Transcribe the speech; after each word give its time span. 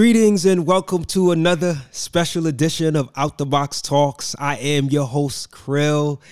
Greetings 0.00 0.46
and 0.46 0.66
welcome 0.66 1.04
to 1.04 1.30
another 1.30 1.76
special 1.90 2.46
edition 2.46 2.96
of 2.96 3.10
Out 3.16 3.36
the 3.36 3.44
Box 3.44 3.82
Talks. 3.82 4.34
I 4.38 4.56
am 4.56 4.86
your 4.86 5.06
host, 5.06 5.50
Krill. 5.50 6.22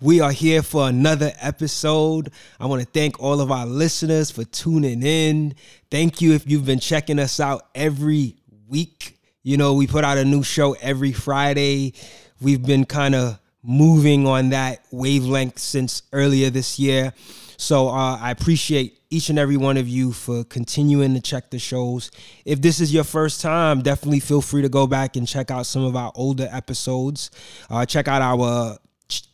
We 0.00 0.20
are 0.20 0.30
here 0.30 0.62
for 0.62 0.88
another 0.88 1.32
episode. 1.40 2.30
I 2.60 2.66
want 2.66 2.82
to 2.82 2.88
thank 2.88 3.20
all 3.20 3.40
of 3.40 3.50
our 3.50 3.66
listeners 3.66 4.30
for 4.30 4.44
tuning 4.44 5.02
in. 5.02 5.56
Thank 5.90 6.20
you 6.20 6.34
if 6.34 6.48
you've 6.48 6.66
been 6.66 6.78
checking 6.78 7.18
us 7.18 7.40
out 7.40 7.66
every 7.74 8.36
week. 8.68 9.18
You 9.42 9.56
know, 9.56 9.74
we 9.74 9.88
put 9.88 10.04
out 10.04 10.18
a 10.18 10.24
new 10.24 10.44
show 10.44 10.74
every 10.74 11.10
Friday. 11.10 11.94
We've 12.40 12.64
been 12.64 12.84
kind 12.84 13.16
of 13.16 13.40
moving 13.60 14.28
on 14.28 14.50
that 14.50 14.84
wavelength 14.92 15.58
since 15.58 16.04
earlier 16.12 16.50
this 16.50 16.78
year. 16.78 17.12
So 17.56 17.88
uh, 17.88 18.18
I 18.18 18.30
appreciate 18.30 18.95
each 19.10 19.30
and 19.30 19.38
every 19.38 19.56
one 19.56 19.76
of 19.76 19.88
you 19.88 20.12
for 20.12 20.44
continuing 20.44 21.14
to 21.14 21.20
check 21.20 21.50
the 21.50 21.58
shows. 21.58 22.10
If 22.44 22.60
this 22.60 22.80
is 22.80 22.92
your 22.92 23.04
first 23.04 23.40
time, 23.40 23.82
definitely 23.82 24.20
feel 24.20 24.40
free 24.40 24.62
to 24.62 24.68
go 24.68 24.86
back 24.86 25.16
and 25.16 25.26
check 25.26 25.50
out 25.50 25.66
some 25.66 25.84
of 25.84 25.94
our 25.94 26.12
older 26.14 26.48
episodes. 26.50 27.30
Uh, 27.70 27.86
check 27.86 28.08
out 28.08 28.22
our 28.22 28.78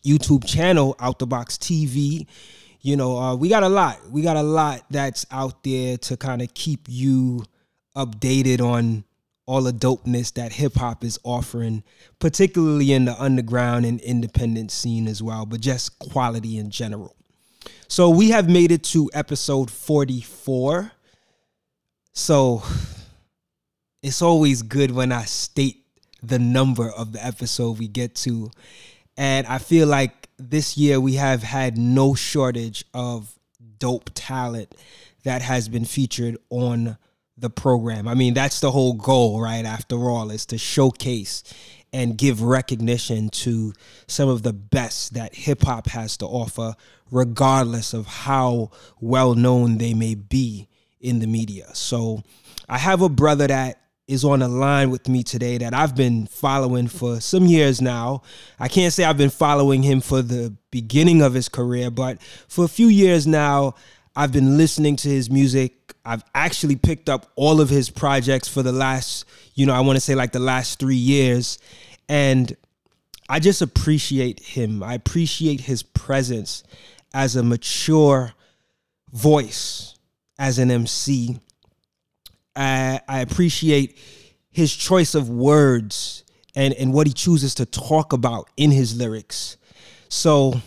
YouTube 0.04 0.46
channel, 0.46 0.96
Out 1.00 1.18
the 1.18 1.26
Box 1.26 1.56
TV. 1.56 2.26
You 2.80 2.96
know, 2.96 3.16
uh, 3.16 3.36
we 3.36 3.48
got 3.48 3.62
a 3.62 3.68
lot. 3.68 3.98
We 4.10 4.22
got 4.22 4.36
a 4.36 4.42
lot 4.42 4.84
that's 4.90 5.24
out 5.30 5.62
there 5.64 5.96
to 5.98 6.16
kind 6.16 6.42
of 6.42 6.52
keep 6.52 6.86
you 6.88 7.44
updated 7.96 8.60
on 8.60 9.04
all 9.46 9.62
the 9.62 9.72
dopeness 9.72 10.32
that 10.34 10.52
hip 10.52 10.74
hop 10.74 11.04
is 11.04 11.18
offering, 11.24 11.82
particularly 12.18 12.92
in 12.92 13.04
the 13.04 13.20
underground 13.20 13.84
and 13.84 14.00
independent 14.00 14.70
scene 14.70 15.08
as 15.08 15.22
well, 15.22 15.46
but 15.46 15.60
just 15.60 15.98
quality 15.98 16.58
in 16.58 16.70
general. 16.70 17.16
So 17.92 18.08
we 18.08 18.30
have 18.30 18.48
made 18.48 18.72
it 18.72 18.84
to 18.84 19.10
episode 19.12 19.70
44. 19.70 20.92
So 22.14 22.62
it's 24.02 24.22
always 24.22 24.62
good 24.62 24.92
when 24.92 25.12
I 25.12 25.24
state 25.24 25.84
the 26.22 26.38
number 26.38 26.88
of 26.90 27.12
the 27.12 27.22
episode 27.22 27.78
we 27.78 27.88
get 27.88 28.14
to. 28.14 28.50
And 29.18 29.46
I 29.46 29.58
feel 29.58 29.88
like 29.88 30.30
this 30.38 30.78
year 30.78 31.00
we 31.00 31.16
have 31.16 31.42
had 31.42 31.76
no 31.76 32.14
shortage 32.14 32.86
of 32.94 33.38
dope 33.76 34.08
talent 34.14 34.74
that 35.24 35.42
has 35.42 35.68
been 35.68 35.84
featured 35.84 36.38
on 36.48 36.96
the 37.36 37.50
program. 37.50 38.08
I 38.08 38.14
mean, 38.14 38.32
that's 38.32 38.60
the 38.60 38.70
whole 38.70 38.94
goal, 38.94 39.38
right? 39.38 39.66
After 39.66 39.96
all, 39.96 40.30
is 40.30 40.46
to 40.46 40.56
showcase 40.56 41.42
and 41.92 42.16
give 42.16 42.42
recognition 42.42 43.28
to 43.28 43.72
some 44.06 44.28
of 44.28 44.42
the 44.42 44.52
best 44.52 45.14
that 45.14 45.34
hip 45.34 45.62
hop 45.62 45.88
has 45.88 46.16
to 46.18 46.26
offer, 46.26 46.74
regardless 47.10 47.92
of 47.92 48.06
how 48.06 48.70
well 49.00 49.34
known 49.34 49.78
they 49.78 49.94
may 49.94 50.14
be 50.14 50.68
in 51.00 51.18
the 51.18 51.26
media. 51.26 51.66
So 51.74 52.22
I 52.68 52.78
have 52.78 53.02
a 53.02 53.08
brother 53.08 53.46
that 53.46 53.78
is 54.08 54.24
on 54.24 54.40
the 54.40 54.48
line 54.48 54.90
with 54.90 55.08
me 55.08 55.22
today 55.22 55.58
that 55.58 55.74
I've 55.74 55.94
been 55.94 56.26
following 56.26 56.88
for 56.88 57.20
some 57.20 57.46
years 57.46 57.80
now. 57.80 58.22
I 58.58 58.68
can't 58.68 58.92
say 58.92 59.04
I've 59.04 59.16
been 59.16 59.30
following 59.30 59.82
him 59.82 60.00
for 60.00 60.22
the 60.22 60.54
beginning 60.70 61.22
of 61.22 61.34
his 61.34 61.48
career, 61.48 61.90
but 61.90 62.20
for 62.48 62.64
a 62.64 62.68
few 62.68 62.88
years 62.88 63.26
now, 63.26 63.74
I've 64.14 64.32
been 64.32 64.58
listening 64.58 64.96
to 64.96 65.08
his 65.08 65.30
music. 65.30 65.94
I've 66.04 66.24
actually 66.34 66.76
picked 66.76 67.08
up 67.08 67.30
all 67.36 67.60
of 67.60 67.70
his 67.70 67.88
projects 67.88 68.48
for 68.48 68.62
the 68.62 68.72
last, 68.72 69.24
you 69.54 69.66
know, 69.66 69.74
I 69.74 69.80
want 69.80 69.96
to 69.96 70.00
say 70.00 70.14
like 70.14 70.32
the 70.32 70.38
last 70.38 70.78
three 70.78 70.96
years. 70.96 71.58
And 72.08 72.56
I 73.28 73.40
just 73.40 73.62
appreciate 73.62 74.40
him. 74.40 74.82
I 74.82 74.94
appreciate 74.94 75.60
his 75.60 75.82
presence 75.82 76.64
as 77.14 77.36
a 77.36 77.42
mature 77.42 78.32
voice, 79.12 79.96
as 80.38 80.58
an 80.58 80.70
MC. 80.70 81.38
I, 82.56 83.00
I 83.08 83.20
appreciate 83.20 83.98
his 84.50 84.74
choice 84.74 85.14
of 85.14 85.30
words 85.30 86.24
and, 86.54 86.74
and 86.74 86.92
what 86.92 87.06
he 87.06 87.12
chooses 87.12 87.54
to 87.56 87.66
talk 87.66 88.12
about 88.12 88.50
in 88.56 88.70
his 88.70 88.96
lyrics. 88.96 89.56
So 90.08 90.60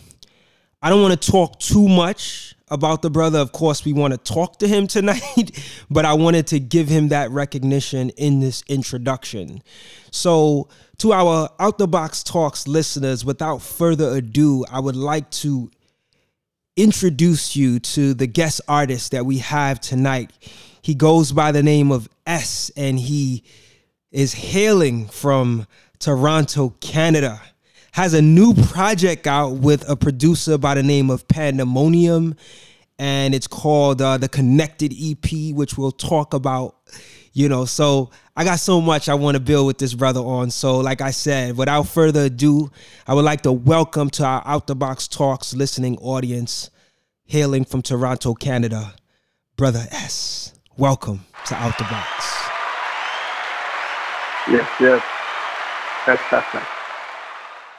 I 0.82 0.90
don't 0.90 1.02
want 1.02 1.20
to 1.20 1.30
talk 1.30 1.60
too 1.60 1.88
much 1.88 2.55
about 2.68 3.02
the 3.02 3.10
brother. 3.10 3.38
Of 3.38 3.52
course, 3.52 3.84
we 3.84 3.92
want 3.92 4.12
to 4.12 4.18
talk 4.18 4.58
to 4.58 4.68
him 4.68 4.86
tonight, 4.96 5.50
but 5.90 6.04
I 6.04 6.14
wanted 6.14 6.46
to 6.48 6.60
give 6.60 6.88
him 6.88 7.08
that 7.08 7.30
recognition 7.30 8.10
in 8.10 8.40
this 8.40 8.62
introduction. 8.68 9.62
So, 10.10 10.68
to 10.98 11.12
our 11.12 11.50
Out 11.58 11.78
the 11.78 11.86
Box 11.86 12.22
Talks 12.22 12.66
listeners, 12.66 13.24
without 13.24 13.60
further 13.60 14.16
ado, 14.16 14.64
I 14.70 14.80
would 14.80 14.96
like 14.96 15.30
to 15.42 15.70
introduce 16.76 17.54
you 17.54 17.78
to 17.80 18.14
the 18.14 18.26
guest 18.26 18.60
artist 18.68 19.12
that 19.12 19.26
we 19.26 19.38
have 19.38 19.80
tonight. 19.80 20.30
He 20.82 20.94
goes 20.94 21.32
by 21.32 21.52
the 21.52 21.62
name 21.62 21.90
of 21.92 22.08
S, 22.26 22.70
and 22.76 22.98
he 22.98 23.44
is 24.10 24.32
hailing 24.32 25.06
from 25.06 25.66
Toronto, 25.98 26.70
Canada 26.80 27.40
has 27.96 28.12
a 28.12 28.20
new 28.20 28.52
project 28.52 29.26
out 29.26 29.52
with 29.52 29.88
a 29.88 29.96
producer 29.96 30.58
by 30.58 30.74
the 30.74 30.82
name 30.82 31.08
of 31.08 31.26
Pandemonium, 31.28 32.36
and 32.98 33.34
it's 33.34 33.46
called 33.46 34.02
uh, 34.02 34.18
the 34.18 34.28
Connected 34.28 34.92
EP, 34.92 35.54
which 35.54 35.78
we'll 35.78 35.92
talk 35.92 36.34
about. 36.34 36.76
You 37.32 37.48
know, 37.48 37.64
so 37.64 38.10
I 38.36 38.44
got 38.44 38.58
so 38.60 38.82
much 38.82 39.08
I 39.08 39.14
want 39.14 39.36
to 39.36 39.40
build 39.40 39.66
with 39.66 39.78
this 39.78 39.94
brother 39.94 40.20
on. 40.20 40.50
So, 40.50 40.76
like 40.76 41.00
I 41.00 41.10
said, 41.10 41.56
without 41.56 41.84
further 41.84 42.24
ado, 42.24 42.70
I 43.06 43.14
would 43.14 43.24
like 43.24 43.40
to 43.42 43.52
welcome 43.52 44.10
to 44.10 44.24
our 44.26 44.42
Out 44.44 44.66
the 44.66 44.76
Box 44.76 45.08
Talks 45.08 45.54
listening 45.54 45.96
audience, 45.96 46.68
hailing 47.24 47.64
from 47.64 47.80
Toronto, 47.80 48.34
Canada, 48.34 48.94
Brother 49.56 49.86
S. 49.90 50.52
Welcome 50.76 51.24
to 51.46 51.54
Out 51.54 51.78
the 51.78 51.84
Box. 51.84 52.36
Yes, 54.50 54.70
yes. 56.06 56.66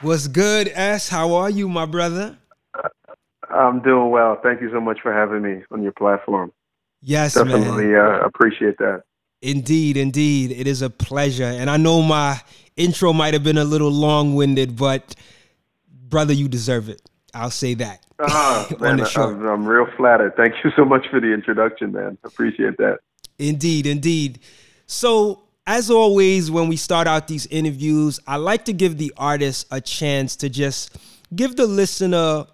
What's 0.00 0.28
good, 0.28 0.70
S? 0.74 1.08
How 1.08 1.34
are 1.34 1.50
you, 1.50 1.68
my 1.68 1.84
brother? 1.84 2.38
I'm 3.50 3.80
doing 3.80 4.10
well. 4.10 4.38
Thank 4.42 4.60
you 4.60 4.70
so 4.70 4.80
much 4.80 5.00
for 5.02 5.12
having 5.12 5.42
me 5.42 5.64
on 5.72 5.82
your 5.82 5.92
platform. 5.92 6.52
Yes, 7.02 7.34
definitely 7.34 7.96
uh, 7.96 8.20
appreciate 8.20 8.78
that. 8.78 9.02
Indeed, 9.42 9.96
indeed, 9.96 10.52
it 10.52 10.68
is 10.68 10.82
a 10.82 10.90
pleasure. 10.90 11.44
And 11.44 11.68
I 11.68 11.78
know 11.78 12.02
my 12.02 12.40
intro 12.76 13.12
might 13.12 13.34
have 13.34 13.42
been 13.42 13.58
a 13.58 13.64
little 13.64 13.90
long-winded, 13.90 14.76
but 14.76 15.16
brother, 15.90 16.32
you 16.32 16.48
deserve 16.48 16.88
it. 16.88 17.02
I'll 17.34 17.50
say 17.50 17.74
that. 17.74 18.04
Uh, 18.20 18.66
man, 18.80 19.00
I'm, 19.00 19.46
I'm 19.46 19.64
real 19.64 19.86
flattered. 19.96 20.34
Thank 20.36 20.54
you 20.64 20.72
so 20.74 20.84
much 20.84 21.06
for 21.08 21.20
the 21.20 21.32
introduction, 21.32 21.92
man. 21.92 22.18
Appreciate 22.24 22.76
that. 22.78 22.98
Indeed, 23.38 23.86
indeed. 23.86 24.40
So 24.86 25.44
as 25.68 25.90
always, 25.90 26.50
when 26.50 26.66
we 26.66 26.76
start 26.76 27.06
out 27.06 27.28
these 27.28 27.46
interviews, 27.48 28.18
I 28.26 28.36
like 28.36 28.64
to 28.64 28.72
give 28.72 28.96
the 28.96 29.12
artist 29.18 29.66
a 29.70 29.82
chance 29.82 30.34
to 30.36 30.48
just 30.48 30.96
give 31.36 31.56
the 31.56 31.66
listener 31.66 32.46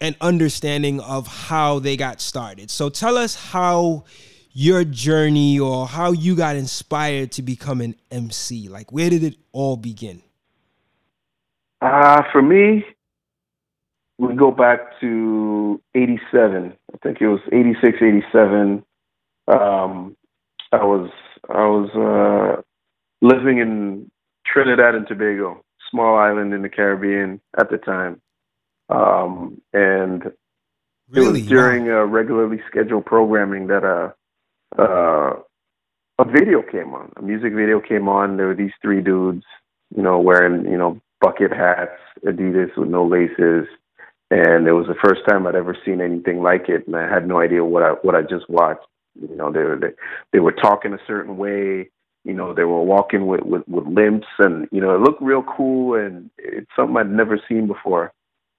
an 0.00 0.14
understanding 0.20 1.00
of 1.00 1.26
how 1.26 1.80
they 1.80 1.96
got 1.96 2.20
started. 2.20 2.70
So 2.70 2.88
tell 2.88 3.18
us 3.18 3.34
how 3.34 4.04
your 4.52 4.84
journey 4.84 5.58
or 5.58 5.88
how 5.88 6.12
you 6.12 6.36
got 6.36 6.54
inspired 6.54 7.32
to 7.32 7.42
become 7.42 7.80
an 7.80 7.96
MC. 8.12 8.68
Like, 8.68 8.92
where 8.92 9.10
did 9.10 9.24
it 9.24 9.34
all 9.50 9.76
begin? 9.76 10.22
Uh, 11.80 12.22
for 12.30 12.42
me, 12.42 12.84
we 14.18 14.36
go 14.36 14.52
back 14.52 15.00
to 15.00 15.80
87. 15.96 16.74
I 16.94 16.98
think 17.02 17.20
it 17.20 17.26
was 17.26 17.40
86, 17.50 17.98
87. 18.00 18.84
Um, 19.48 20.16
I 20.70 20.84
was 20.84 21.10
I 21.48 21.66
was 21.66 21.90
uh, 21.94 22.62
living 23.20 23.58
in 23.58 24.10
Trinidad 24.46 24.94
and 24.94 25.06
Tobago, 25.06 25.64
small 25.90 26.16
island 26.16 26.54
in 26.54 26.62
the 26.62 26.68
Caribbean 26.68 27.40
at 27.58 27.70
the 27.70 27.78
time, 27.78 28.20
um, 28.88 29.60
and 29.72 30.24
really? 31.08 31.28
it 31.28 31.32
was 31.32 31.46
during 31.46 31.86
wow. 31.86 32.04
regularly 32.04 32.60
scheduled 32.68 33.06
programming 33.06 33.68
that 33.68 33.84
a 33.84 34.14
uh, 34.78 34.82
uh, 34.82 35.32
a 36.18 36.24
video 36.24 36.62
came 36.62 36.94
on, 36.94 37.12
a 37.16 37.22
music 37.22 37.52
video 37.52 37.80
came 37.80 38.08
on. 38.08 38.36
There 38.36 38.46
were 38.46 38.54
these 38.54 38.72
three 38.80 39.00
dudes, 39.02 39.44
you 39.94 40.02
know, 40.02 40.18
wearing 40.20 40.64
you 40.70 40.78
know 40.78 41.00
bucket 41.20 41.52
hats, 41.52 41.98
Adidas 42.24 42.76
with 42.76 42.88
no 42.88 43.06
laces, 43.06 43.66
and 44.30 44.66
it 44.66 44.72
was 44.72 44.86
the 44.86 44.94
first 45.02 45.22
time 45.28 45.46
I'd 45.46 45.54
ever 45.54 45.76
seen 45.84 46.00
anything 46.00 46.42
like 46.42 46.68
it, 46.68 46.86
and 46.86 46.96
I 46.96 47.12
had 47.12 47.26
no 47.26 47.40
idea 47.40 47.64
what 47.64 47.82
I 47.82 47.90
what 48.02 48.14
I 48.14 48.22
just 48.22 48.48
watched. 48.48 48.86
You 49.20 49.36
know, 49.36 49.52
they 49.52 49.60
were 49.60 49.76
they, 49.76 49.92
they 50.32 50.38
were 50.40 50.52
talking 50.52 50.92
a 50.92 50.98
certain 51.06 51.36
way. 51.36 51.90
You 52.24 52.34
know, 52.34 52.54
they 52.54 52.64
were 52.64 52.82
walking 52.82 53.26
with, 53.26 53.42
with 53.42 53.66
with 53.68 53.86
limps, 53.86 54.28
and 54.38 54.68
you 54.70 54.80
know, 54.80 54.94
it 54.94 55.00
looked 55.00 55.22
real 55.22 55.42
cool, 55.42 55.94
and 55.94 56.30
it's 56.38 56.70
something 56.76 56.96
I'd 56.96 57.10
never 57.10 57.40
seen 57.48 57.66
before. 57.66 58.12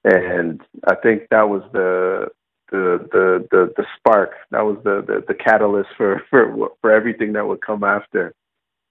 And 0.04 0.62
I 0.88 0.96
think 0.96 1.24
that 1.32 1.48
was 1.48 1.64
the 1.72 2.28
the 2.72 3.08
the 3.12 3.48
the, 3.52 3.74
the 3.78 3.86
spark. 3.98 4.32
That 4.52 4.66
was 4.66 4.78
the, 4.84 5.04
the 5.06 5.24
the 5.28 5.34
catalyst 5.34 5.90
for 5.96 6.22
for 6.30 6.70
for 6.82 6.92
everything 6.92 7.34
that 7.34 7.48
would 7.48 7.62
come 7.62 7.84
after. 7.84 8.34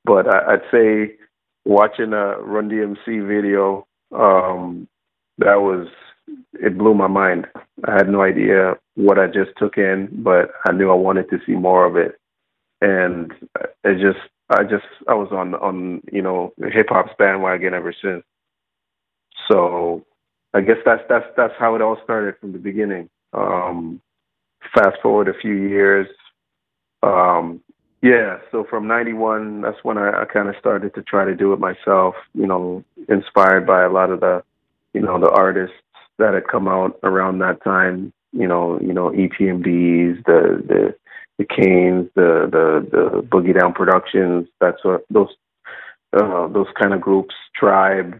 But 0.04 0.26
I, 0.26 0.54
I'd 0.54 0.70
say 0.72 1.16
watching 1.64 2.12
a 2.12 2.38
Run 2.40 2.68
DMC 2.68 3.26
video, 3.26 3.86
um, 4.12 4.88
that 5.38 5.60
was 5.60 5.88
it 6.54 6.78
blew 6.78 6.94
my 6.94 7.06
mind. 7.06 7.46
I 7.84 7.92
had 7.92 8.08
no 8.08 8.22
idea 8.22 8.74
what 8.94 9.18
I 9.18 9.26
just 9.26 9.50
took 9.56 9.78
in, 9.78 10.08
but 10.22 10.50
I 10.66 10.72
knew 10.72 10.90
I 10.90 10.94
wanted 10.94 11.30
to 11.30 11.38
see 11.46 11.52
more 11.52 11.84
of 11.86 11.96
it. 11.96 12.18
And 12.80 13.32
it 13.84 14.00
just, 14.00 14.18
I 14.50 14.64
just 14.64 14.84
I 15.08 15.14
was 15.14 15.28
on 15.30 15.54
on 15.54 16.02
you 16.12 16.20
know 16.20 16.52
hip 16.58 16.86
hop's 16.88 17.12
bandwagon 17.18 17.74
ever 17.74 17.94
since. 18.02 18.24
So 19.50 20.04
I 20.54 20.60
guess 20.60 20.78
that's 20.84 21.02
that's 21.08 21.26
that's 21.36 21.54
how 21.58 21.74
it 21.74 21.82
all 21.82 21.98
started 22.04 22.34
from 22.40 22.52
the 22.52 22.58
beginning. 22.58 23.08
Um, 23.32 24.00
fast 24.74 25.00
forward 25.02 25.28
a 25.28 25.40
few 25.40 25.54
years, 25.54 26.06
um, 27.02 27.60
yeah. 28.02 28.38
So 28.50 28.64
from 28.68 28.86
'91, 28.86 29.62
that's 29.62 29.82
when 29.82 29.98
I, 29.98 30.22
I 30.22 30.24
kind 30.24 30.48
of 30.48 30.56
started 30.58 30.94
to 30.94 31.02
try 31.02 31.24
to 31.24 31.34
do 31.34 31.52
it 31.52 31.60
myself. 31.60 32.14
You 32.34 32.46
know, 32.46 32.84
inspired 33.08 33.66
by 33.66 33.82
a 33.84 33.90
lot 33.90 34.10
of 34.10 34.20
the, 34.20 34.42
you 34.92 35.00
know, 35.00 35.18
the 35.18 35.30
artists 35.30 35.76
that 36.22 36.34
had 36.34 36.46
come 36.48 36.68
out 36.68 36.98
around 37.02 37.40
that 37.40 37.62
time. 37.62 38.12
You 38.32 38.48
know, 38.48 38.80
you 38.80 38.92
know, 38.92 39.10
EPMDs, 39.10 40.24
the 40.24 40.62
the 40.66 40.94
the 41.38 41.44
Canes, 41.44 42.08
the 42.14 42.48
the 42.50 42.88
the 42.90 43.22
Boogie 43.22 43.58
Down 43.58 43.74
Productions. 43.74 44.48
That's 44.60 44.82
what 44.84 45.04
those 45.10 45.34
uh, 46.12 46.48
those 46.48 46.68
kind 46.80 46.94
of 46.94 47.00
groups. 47.00 47.34
Tribe, 47.54 48.18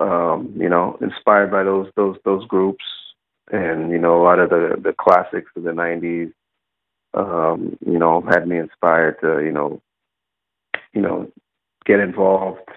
um, 0.00 0.52
you 0.56 0.68
know, 0.68 0.98
inspired 1.00 1.50
by 1.50 1.62
those 1.62 1.88
those 1.96 2.16
those 2.24 2.46
groups, 2.46 2.84
and 3.50 3.90
you 3.90 3.98
know, 3.98 4.20
a 4.20 4.24
lot 4.24 4.38
of 4.38 4.50
the 4.50 4.76
the 4.82 4.92
classics 4.92 5.50
of 5.56 5.62
the 5.62 5.70
'90s. 5.70 6.32
Um, 7.12 7.76
you 7.84 7.98
know, 7.98 8.20
had 8.28 8.46
me 8.46 8.58
inspired 8.58 9.20
to 9.20 9.42
you 9.44 9.52
know, 9.52 9.80
you 10.92 11.00
know, 11.00 11.30
get 11.86 12.00
involved. 12.00 12.68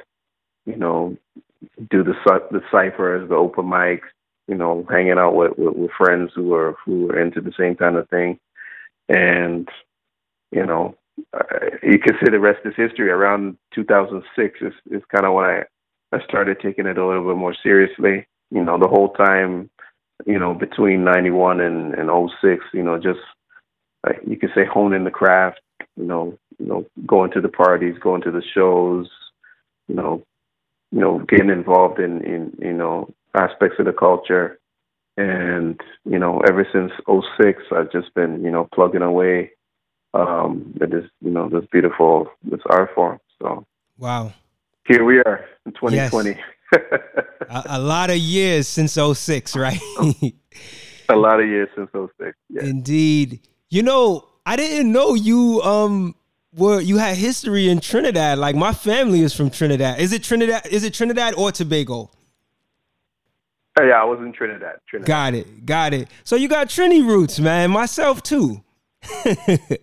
You 0.65 0.77
know, 0.77 1.17
do 1.89 2.03
the 2.03 2.13
the 2.51 2.61
ciphers, 2.71 3.27
the 3.27 3.35
open 3.35 3.65
mics. 3.65 4.09
You 4.47 4.55
know, 4.55 4.85
hanging 4.89 5.17
out 5.17 5.35
with, 5.35 5.57
with, 5.57 5.75
with 5.75 5.91
friends 5.97 6.31
who 6.35 6.53
are 6.53 6.75
who 6.85 7.09
are 7.09 7.19
into 7.19 7.41
the 7.41 7.53
same 7.57 7.75
kind 7.75 7.95
of 7.95 8.09
thing 8.09 8.39
and 9.09 9.67
you 10.51 10.65
know 10.65 10.95
you 11.83 11.99
can 11.99 12.15
say 12.19 12.31
the 12.31 12.39
rest 12.39 12.59
is 12.65 12.73
history. 12.75 13.09
Around 13.09 13.57
2006 13.75 14.59
is 14.61 14.73
is 14.91 15.03
kind 15.13 15.25
of 15.25 15.33
when 15.33 15.45
I 15.45 15.63
I 16.11 16.23
started 16.23 16.59
taking 16.59 16.87
it 16.87 16.97
a 16.97 17.05
little 17.05 17.27
bit 17.27 17.37
more 17.37 17.55
seriously. 17.61 18.27
You 18.51 18.63
know, 18.63 18.77
the 18.79 18.87
whole 18.87 19.09
time, 19.13 19.69
you 20.25 20.39
know, 20.39 20.53
between 20.53 21.03
91 21.03 21.59
and 21.61 21.93
and 21.93 22.09
06, 22.41 22.63
you 22.73 22.83
know, 22.83 22.97
just 22.97 23.19
like 24.05 24.21
you 24.27 24.37
could 24.37 24.51
say 24.55 24.65
honing 24.65 25.03
the 25.03 25.11
craft. 25.11 25.59
You 25.95 26.05
know, 26.05 26.37
you 26.59 26.65
know, 26.65 26.85
going 27.05 27.31
to 27.31 27.41
the 27.41 27.49
parties, 27.49 27.97
going 27.99 28.21
to 28.23 28.31
the 28.31 28.43
shows. 28.53 29.07
You 29.87 29.95
know, 29.95 30.23
you 30.91 30.99
know, 30.99 31.19
getting 31.19 31.49
involved 31.49 31.99
in 31.99 32.23
in 32.23 32.57
you 32.59 32.73
know 32.73 33.13
aspects 33.33 33.77
of 33.79 33.85
the 33.85 33.93
culture. 33.93 34.59
And 35.15 35.79
you 36.05 36.17
know 36.17 36.41
ever 36.47 36.67
since 36.73 36.91
06 37.07 37.61
i've 37.71 37.91
just 37.91 38.11
been 38.15 38.43
you 38.43 38.49
know 38.49 38.67
plugging 38.73 39.03
away 39.03 39.51
um 40.15 40.73
at 40.81 40.89
this 40.89 41.05
you 41.21 41.29
know 41.29 41.49
this 41.49 41.65
beautiful 41.71 42.29
this 42.43 42.61
art 42.67 42.89
form. 42.95 43.19
So 43.39 43.65
wow. 43.97 44.33
here 44.87 45.03
we 45.03 45.19
are 45.19 45.45
in 45.65 45.73
2020 45.73 46.29
yes. 46.29 46.39
a, 47.49 47.63
a, 47.67 47.79
lot 47.79 48.09
of 48.09 48.17
years 48.17 48.67
since 48.67 48.93
06 48.93 49.55
right? 49.55 49.79
A 51.09 51.15
lot 51.15 51.39
of 51.39 51.47
years 51.47 51.69
since 51.75 51.89
06 51.93 52.37
yeah. 52.49 52.63
indeed. 52.63 53.47
You 53.69 53.83
know 53.83 54.27
i 54.45 54.55
didn't 54.55 54.91
know 54.91 55.13
you 55.13 55.61
um 55.61 56.15
were 56.55 56.81
you 56.81 56.97
had 56.97 57.17
history 57.17 57.69
in 57.69 57.79
trinidad. 57.79 58.39
Like 58.39 58.55
my 58.55 58.73
family 58.73 59.21
is 59.21 59.33
from 59.35 59.49
trinidad. 59.49 59.99
Is 59.99 60.13
it 60.13 60.23
trinidad 60.23 60.65
is 60.67 60.83
it 60.83 60.93
trinidad 60.93 61.35
or 61.35 61.51
tobago 61.51 62.09
Oh, 63.79 63.83
yeah, 63.83 64.01
I 64.01 64.03
was 64.03 64.19
in 64.19 64.33
Trinidad. 64.33 64.75
Trinidad. 64.87 65.07
Got 65.07 65.33
it. 65.33 65.65
Got 65.65 65.93
it. 65.93 66.07
So 66.23 66.35
you 66.35 66.47
got 66.47 66.67
Trini 66.67 67.05
roots, 67.05 67.39
man. 67.39 67.71
Myself 67.71 68.21
too. 68.21 68.63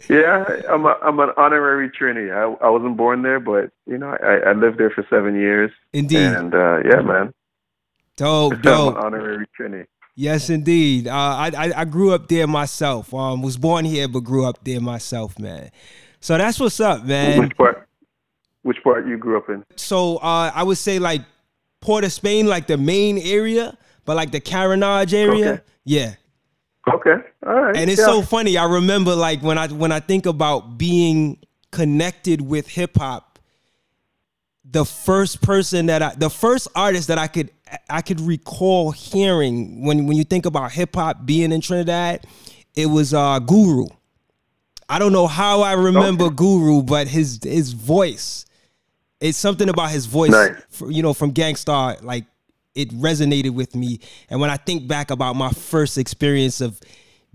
yeah, 0.08 0.44
I'm 0.70 0.87
a, 0.87 0.96
I'm 1.02 1.19
an 1.19 1.31
honorary 1.37 1.90
Trini. 1.90 2.32
I 2.32 2.64
I 2.64 2.70
wasn't 2.70 2.96
born 2.96 3.22
there, 3.22 3.38
but 3.38 3.70
you 3.87 3.98
know, 3.98 4.16
I, 4.22 4.50
I 4.50 4.52
lived 4.52 4.78
there 4.78 4.90
for 4.90 5.04
seven 5.10 5.34
years. 5.34 5.70
Indeed. 5.92 6.19
And 6.19 6.54
uh, 6.54 6.78
yeah, 6.84 7.02
man. 7.02 7.34
Dope, 8.16 8.54
dope. 8.62 8.96
honorary 8.96 9.46
Trini. 9.58 9.87
Yes, 10.14 10.50
indeed. 10.50 11.08
Uh, 11.08 11.12
I, 11.14 11.50
I, 11.56 11.72
I 11.81 11.84
grew 11.84 12.12
up 12.12 12.28
there 12.28 12.46
myself. 12.46 13.14
Um, 13.14 13.42
was 13.42 13.56
born 13.56 13.84
here, 13.84 14.08
but 14.08 14.20
grew 14.20 14.44
up 14.44 14.62
there 14.64 14.81
myself, 14.81 15.38
man. 15.38 15.70
So 16.20 16.37
that's 16.37 16.60
what's 16.60 16.81
up, 16.81 17.04
man. 17.04 17.38
Which 17.40 17.56
part? 17.56 17.88
Which 18.62 18.76
part 18.82 19.06
you 19.06 19.16
grew 19.16 19.38
up 19.38 19.48
in? 19.48 19.64
So 19.76 20.16
uh, 20.19 20.50
I 20.54 20.62
would 20.62 20.78
say 20.78 20.98
like 20.98 21.22
Port 21.81 22.05
of 22.05 22.12
Spain, 22.12 22.47
like 22.47 22.67
the 22.67 22.77
main 22.77 23.19
area, 23.19 23.77
but 24.05 24.17
like 24.17 24.31
the 24.31 24.41
Carenage 24.41 25.12
area, 25.12 25.53
okay. 25.53 25.62
yeah. 25.85 26.15
Okay, 26.93 27.17
all 27.47 27.55
right. 27.55 27.77
And 27.77 27.91
it's 27.91 28.00
yeah. 28.00 28.06
so 28.06 28.23
funny. 28.23 28.56
I 28.56 28.65
remember 28.65 29.15
like 29.15 29.43
when 29.43 29.59
I 29.59 29.69
when 29.69 29.93
I 29.93 30.00
think 30.00 30.27
about 30.27 30.79
being 30.79 31.38
connected 31.71 32.41
with 32.41 32.67
hip 32.69 32.97
hop, 32.97 33.38
the 34.65 34.85
first 34.85 35.43
person 35.43 35.87
that 35.87 36.03
I, 36.03 36.15
the 36.15 36.31
first 36.31 36.69
artist 36.75 37.09
that 37.09 37.19
I 37.19 37.27
could 37.27 37.50
I 37.88 38.03
could 38.03 38.21
recall 38.21 38.91
hearing 38.93 39.85
when 39.85 40.06
when 40.06 40.17
you 40.17 40.25
think 40.25 40.47
about 40.47 40.73
hip 40.73 40.94
hop 40.94 41.26
being 41.26 41.53
in 41.53 41.61
Trinidad, 41.61 42.26
it 42.75 42.87
was 42.87 43.15
uh 43.15 43.38
Guru. 43.41 43.87
I 44.88 44.99
don't 44.99 45.12
know 45.12 45.26
how 45.26 45.61
I 45.61 45.75
remember 45.75 46.25
okay. 46.25 46.35
Guru, 46.37 46.83
but 46.83 47.09
his 47.09 47.41
his 47.43 47.73
voice 47.73 48.44
it's 49.20 49.38
something 49.38 49.69
about 49.69 49.90
his 49.90 50.06
voice, 50.06 50.31
nice. 50.31 50.55
for, 50.70 50.90
you 50.90 51.02
know, 51.02 51.12
from 51.12 51.31
Gang 51.31 51.56
Starr, 51.56 51.96
like 52.02 52.25
it 52.75 52.90
resonated 52.90 53.50
with 53.50 53.75
me. 53.75 54.00
And 54.28 54.40
when 54.40 54.50
I 54.50 54.56
think 54.56 54.88
back 54.88 55.11
about 55.11 55.37
my 55.37 55.50
first 55.50 55.99
experience 55.99 56.61
of 56.61 56.81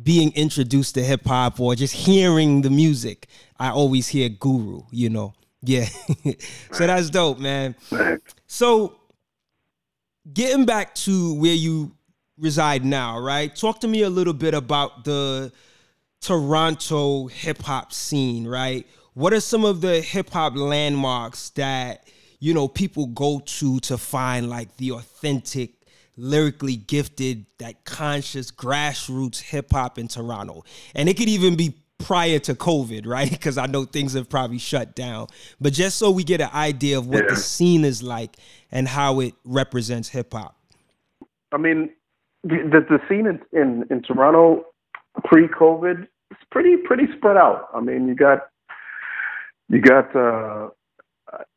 being 0.02 0.34
introduced 0.34 0.96
to 0.96 1.04
hip 1.04 1.26
hop 1.26 1.60
or 1.60 1.76
just 1.76 1.94
hearing 1.94 2.62
the 2.62 2.70
music, 2.70 3.28
I 3.60 3.70
always 3.70 4.08
hear 4.08 4.30
Guru, 4.30 4.82
you 4.92 5.10
know. 5.10 5.34
Yeah. 5.62 5.86
so 6.72 6.88
that's 6.88 7.10
dope, 7.10 7.40
man. 7.40 7.76
So 8.48 8.96
getting 10.32 10.66
back 10.66 10.96
to 10.96 11.36
where 11.36 11.54
you 11.54 11.96
reside 12.38 12.86
now, 12.86 13.20
right? 13.20 13.56
Talk 13.56 13.80
to 13.82 13.88
me 13.88 14.02
a 14.02 14.10
little 14.10 14.34
bit 14.34 14.54
about 14.54 15.06
the 15.06 15.52
Toronto 16.22 17.28
hip 17.28 17.62
hop 17.62 17.94
scene, 17.94 18.48
right? 18.48 18.86
What 19.16 19.34
are 19.34 19.40
some 19.40 19.66
of 19.66 19.82
the 19.82 20.02
hip 20.02 20.30
hop 20.30 20.56
landmarks 20.56 21.50
that 21.52 22.08
you 22.40 22.54
know 22.54 22.68
people 22.68 23.08
go 23.08 23.42
to 23.46 23.80
to 23.80 23.98
find 23.98 24.50
like 24.50 24.78
the 24.78 24.92
authentic 24.92 25.72
lyrically 26.18 26.76
gifted 26.76 27.46
that 27.58 27.84
conscious 27.84 28.52
grassroots 28.52 29.42
hip 29.42 29.72
hop 29.72 29.98
in 29.98 30.08
Toronto? 30.08 30.64
And 30.94 31.10
it 31.10 31.18
could 31.18 31.30
even 31.30 31.56
be 31.56 31.76
prior 31.98 32.40
to 32.40 32.54
covid 32.54 33.08
right? 33.08 33.32
Because 33.46 33.58
i 33.58 33.66
know 33.66 33.86
things 33.86 34.14
have 34.14 34.30
probably 34.30 34.60
shut 34.60 34.96
down. 34.96 35.28
But 35.60 35.74
just 35.74 35.98
so 35.98 36.12
we 36.12 36.24
get 36.24 36.42
an 36.42 36.52
idea 36.54 36.98
of 36.98 37.08
what 37.08 37.24
yeah. 37.24 37.30
the 37.32 37.38
scene 37.38 37.84
is 37.84 38.04
like 38.04 38.36
and 38.72 38.88
how 38.88 39.22
it 39.22 39.34
represents 39.44 40.10
hip 40.10 40.34
hop 40.34 40.58
i 41.52 41.58
mean 41.58 41.90
the 42.44 42.86
the 42.90 43.00
scene 43.08 43.26
in 43.26 43.40
in, 43.54 43.86
in 43.90 44.02
toronto 44.02 44.66
pre-covid 45.24 46.08
is 46.32 46.38
pretty 46.52 46.76
pretty 46.78 47.06
spread 47.18 47.38
out. 47.38 47.70
I 47.74 47.80
mean 47.80 48.08
you 48.08 48.16
got 48.16 48.48
you 49.70 49.82
got 49.82 50.16
uh, 50.16 50.70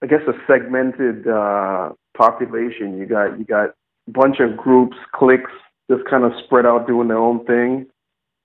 I 0.02 0.06
guess 0.06 0.20
a 0.26 0.32
segmented 0.46 1.26
uh, 1.26 1.90
population. 2.16 2.98
You 2.98 3.06
got 3.06 3.38
you 3.38 3.44
got 3.44 3.70
a 3.70 4.10
bunch 4.10 4.40
of 4.40 4.56
groups, 4.56 4.96
cliques, 5.14 5.50
just 5.90 6.04
kind 6.08 6.24
of 6.24 6.32
spread 6.44 6.66
out 6.66 6.86
doing 6.86 7.08
their 7.08 7.18
own 7.18 7.44
thing. 7.44 7.86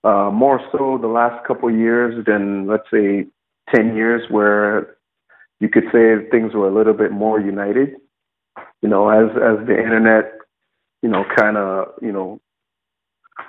Uh, 0.02 0.30
more 0.30 0.60
so 0.70 0.98
the 1.00 1.08
last 1.08 1.46
couple 1.46 1.68
of 1.68 1.74
years 1.74 2.24
than 2.26 2.66
let's 2.66 2.88
say 2.92 3.26
ten 3.74 3.96
years, 3.96 4.22
where 4.30 4.96
you 5.60 5.68
could 5.68 5.84
say 5.92 6.28
things 6.30 6.52
were 6.52 6.68
a 6.68 6.74
little 6.74 6.92
bit 6.92 7.10
more 7.10 7.40
united. 7.40 7.94
You 8.82 8.88
know, 8.88 9.08
as 9.08 9.30
as 9.30 9.66
the 9.66 9.78
internet, 9.78 10.32
you 11.02 11.08
know, 11.08 11.24
kind 11.36 11.56
of 11.56 11.88
you 12.02 12.12
know 12.12 12.40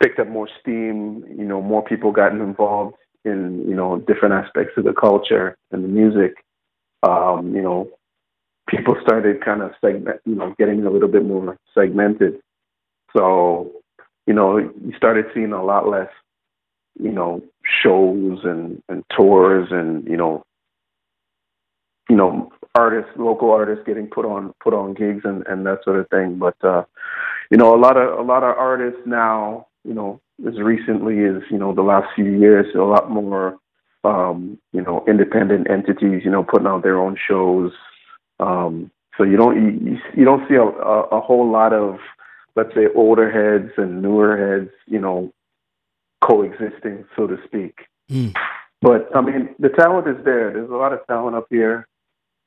picked 0.01 0.19
up 0.19 0.29
more 0.29 0.47
steam. 0.61 1.25
You 1.27 1.43
know, 1.45 1.61
more 1.61 1.83
people 1.83 2.13
gotten 2.13 2.39
involved 2.39 2.95
in 3.25 3.65
you 3.67 3.75
know 3.75 3.99
different 3.99 4.33
aspects 4.33 4.73
of 4.77 4.83
the 4.83 4.93
culture 4.93 5.57
and 5.71 5.83
the 5.83 5.87
music, 5.87 6.43
um, 7.03 7.55
you 7.55 7.61
know, 7.61 7.89
people 8.67 8.95
started 9.01 9.43
kind 9.43 9.61
of 9.61 9.71
segment, 9.81 10.21
you 10.25 10.35
know, 10.35 10.53
getting 10.57 10.85
a 10.85 10.89
little 10.89 11.07
bit 11.07 11.25
more 11.25 11.57
segmented. 11.73 12.39
So, 13.15 13.71
you 14.25 14.33
know, 14.33 14.57
you 14.57 14.93
started 14.97 15.25
seeing 15.33 15.53
a 15.53 15.63
lot 15.63 15.87
less, 15.87 16.09
you 16.99 17.11
know, 17.11 17.41
shows 17.83 18.39
and 18.43 18.81
and 18.89 19.03
tours 19.15 19.67
and 19.71 20.07
you 20.07 20.17
know, 20.17 20.43
you 22.09 22.15
know, 22.15 22.51
artists, 22.75 23.11
local 23.17 23.51
artists 23.51 23.83
getting 23.85 24.07
put 24.07 24.25
on 24.25 24.53
put 24.63 24.73
on 24.73 24.93
gigs 24.93 25.21
and 25.23 25.45
and 25.47 25.65
that 25.65 25.83
sort 25.83 25.99
of 25.99 26.09
thing. 26.09 26.37
But 26.37 26.55
uh, 26.63 26.83
you 27.51 27.57
know, 27.57 27.75
a 27.75 27.79
lot 27.79 27.97
of 27.97 28.19
a 28.19 28.23
lot 28.23 28.43
of 28.43 28.57
artists 28.57 29.01
now, 29.05 29.67
you 29.85 29.93
know, 29.93 30.21
as 30.47 30.59
recently 30.59 31.23
as 31.25 31.43
you 31.49 31.57
know 31.57 31.73
the 31.73 31.81
last 31.81 32.07
few 32.15 32.25
years, 32.25 32.65
a 32.75 32.79
lot 32.79 33.09
more 33.09 33.57
um, 34.03 34.57
you 34.73 34.81
know 34.81 35.03
independent 35.07 35.69
entities, 35.69 36.21
you 36.25 36.31
know, 36.31 36.43
putting 36.43 36.67
out 36.67 36.83
their 36.83 36.99
own 36.99 37.17
shows. 37.27 37.71
Um, 38.39 38.91
so 39.17 39.23
you 39.23 39.37
don't 39.37 39.85
you, 39.85 39.97
you 40.15 40.25
don't 40.25 40.47
see 40.49 40.55
a, 40.55 40.63
a, 40.63 41.01
a 41.17 41.21
whole 41.21 41.49
lot 41.49 41.73
of 41.73 41.99
let's 42.55 42.73
say 42.73 42.87
older 42.95 43.29
heads 43.29 43.71
and 43.77 44.01
newer 44.01 44.37
heads, 44.37 44.71
you 44.87 44.99
know, 44.99 45.31
coexisting, 46.21 47.05
so 47.15 47.27
to 47.27 47.37
speak. 47.45 47.85
Mm. 48.09 48.35
But 48.81 49.09
I 49.15 49.21
mean, 49.21 49.55
the 49.59 49.69
talent 49.69 50.07
is 50.07 50.23
there. 50.25 50.51
There's 50.51 50.69
a 50.69 50.75
lot 50.75 50.93
of 50.93 51.05
talent 51.07 51.35
up 51.35 51.47
here. 51.49 51.87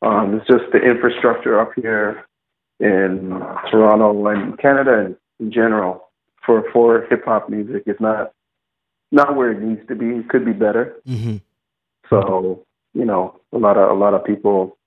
Um, 0.02 0.37
it's 0.37 0.47
just 0.47 0.71
the 0.73 0.78
infrastructure 0.78 1.59
up 1.59 1.73
here 1.75 2.25
in 2.80 3.30
Toronto 3.71 4.26
and 4.28 4.57
Canada 4.59 5.16
in 5.40 5.52
general 5.52 6.07
for 6.48 6.64
for 6.72 7.06
hip 7.10 7.26
hop 7.26 7.50
music 7.50 7.82
is 7.86 8.00
not 8.00 8.32
not 9.12 9.36
where 9.36 9.52
it 9.52 9.60
needs 9.60 9.86
to 9.88 9.94
be. 9.94 10.06
It 10.06 10.28
could 10.30 10.46
be 10.46 10.52
better. 10.52 10.96
Mm-hmm. 11.06 11.36
So 12.08 12.64
you 12.94 13.04
know, 13.04 13.38
a 13.52 13.58
lot 13.58 13.76
of 13.76 13.90
a 13.90 13.94
lot 13.94 14.14
of 14.14 14.24
people 14.24 14.78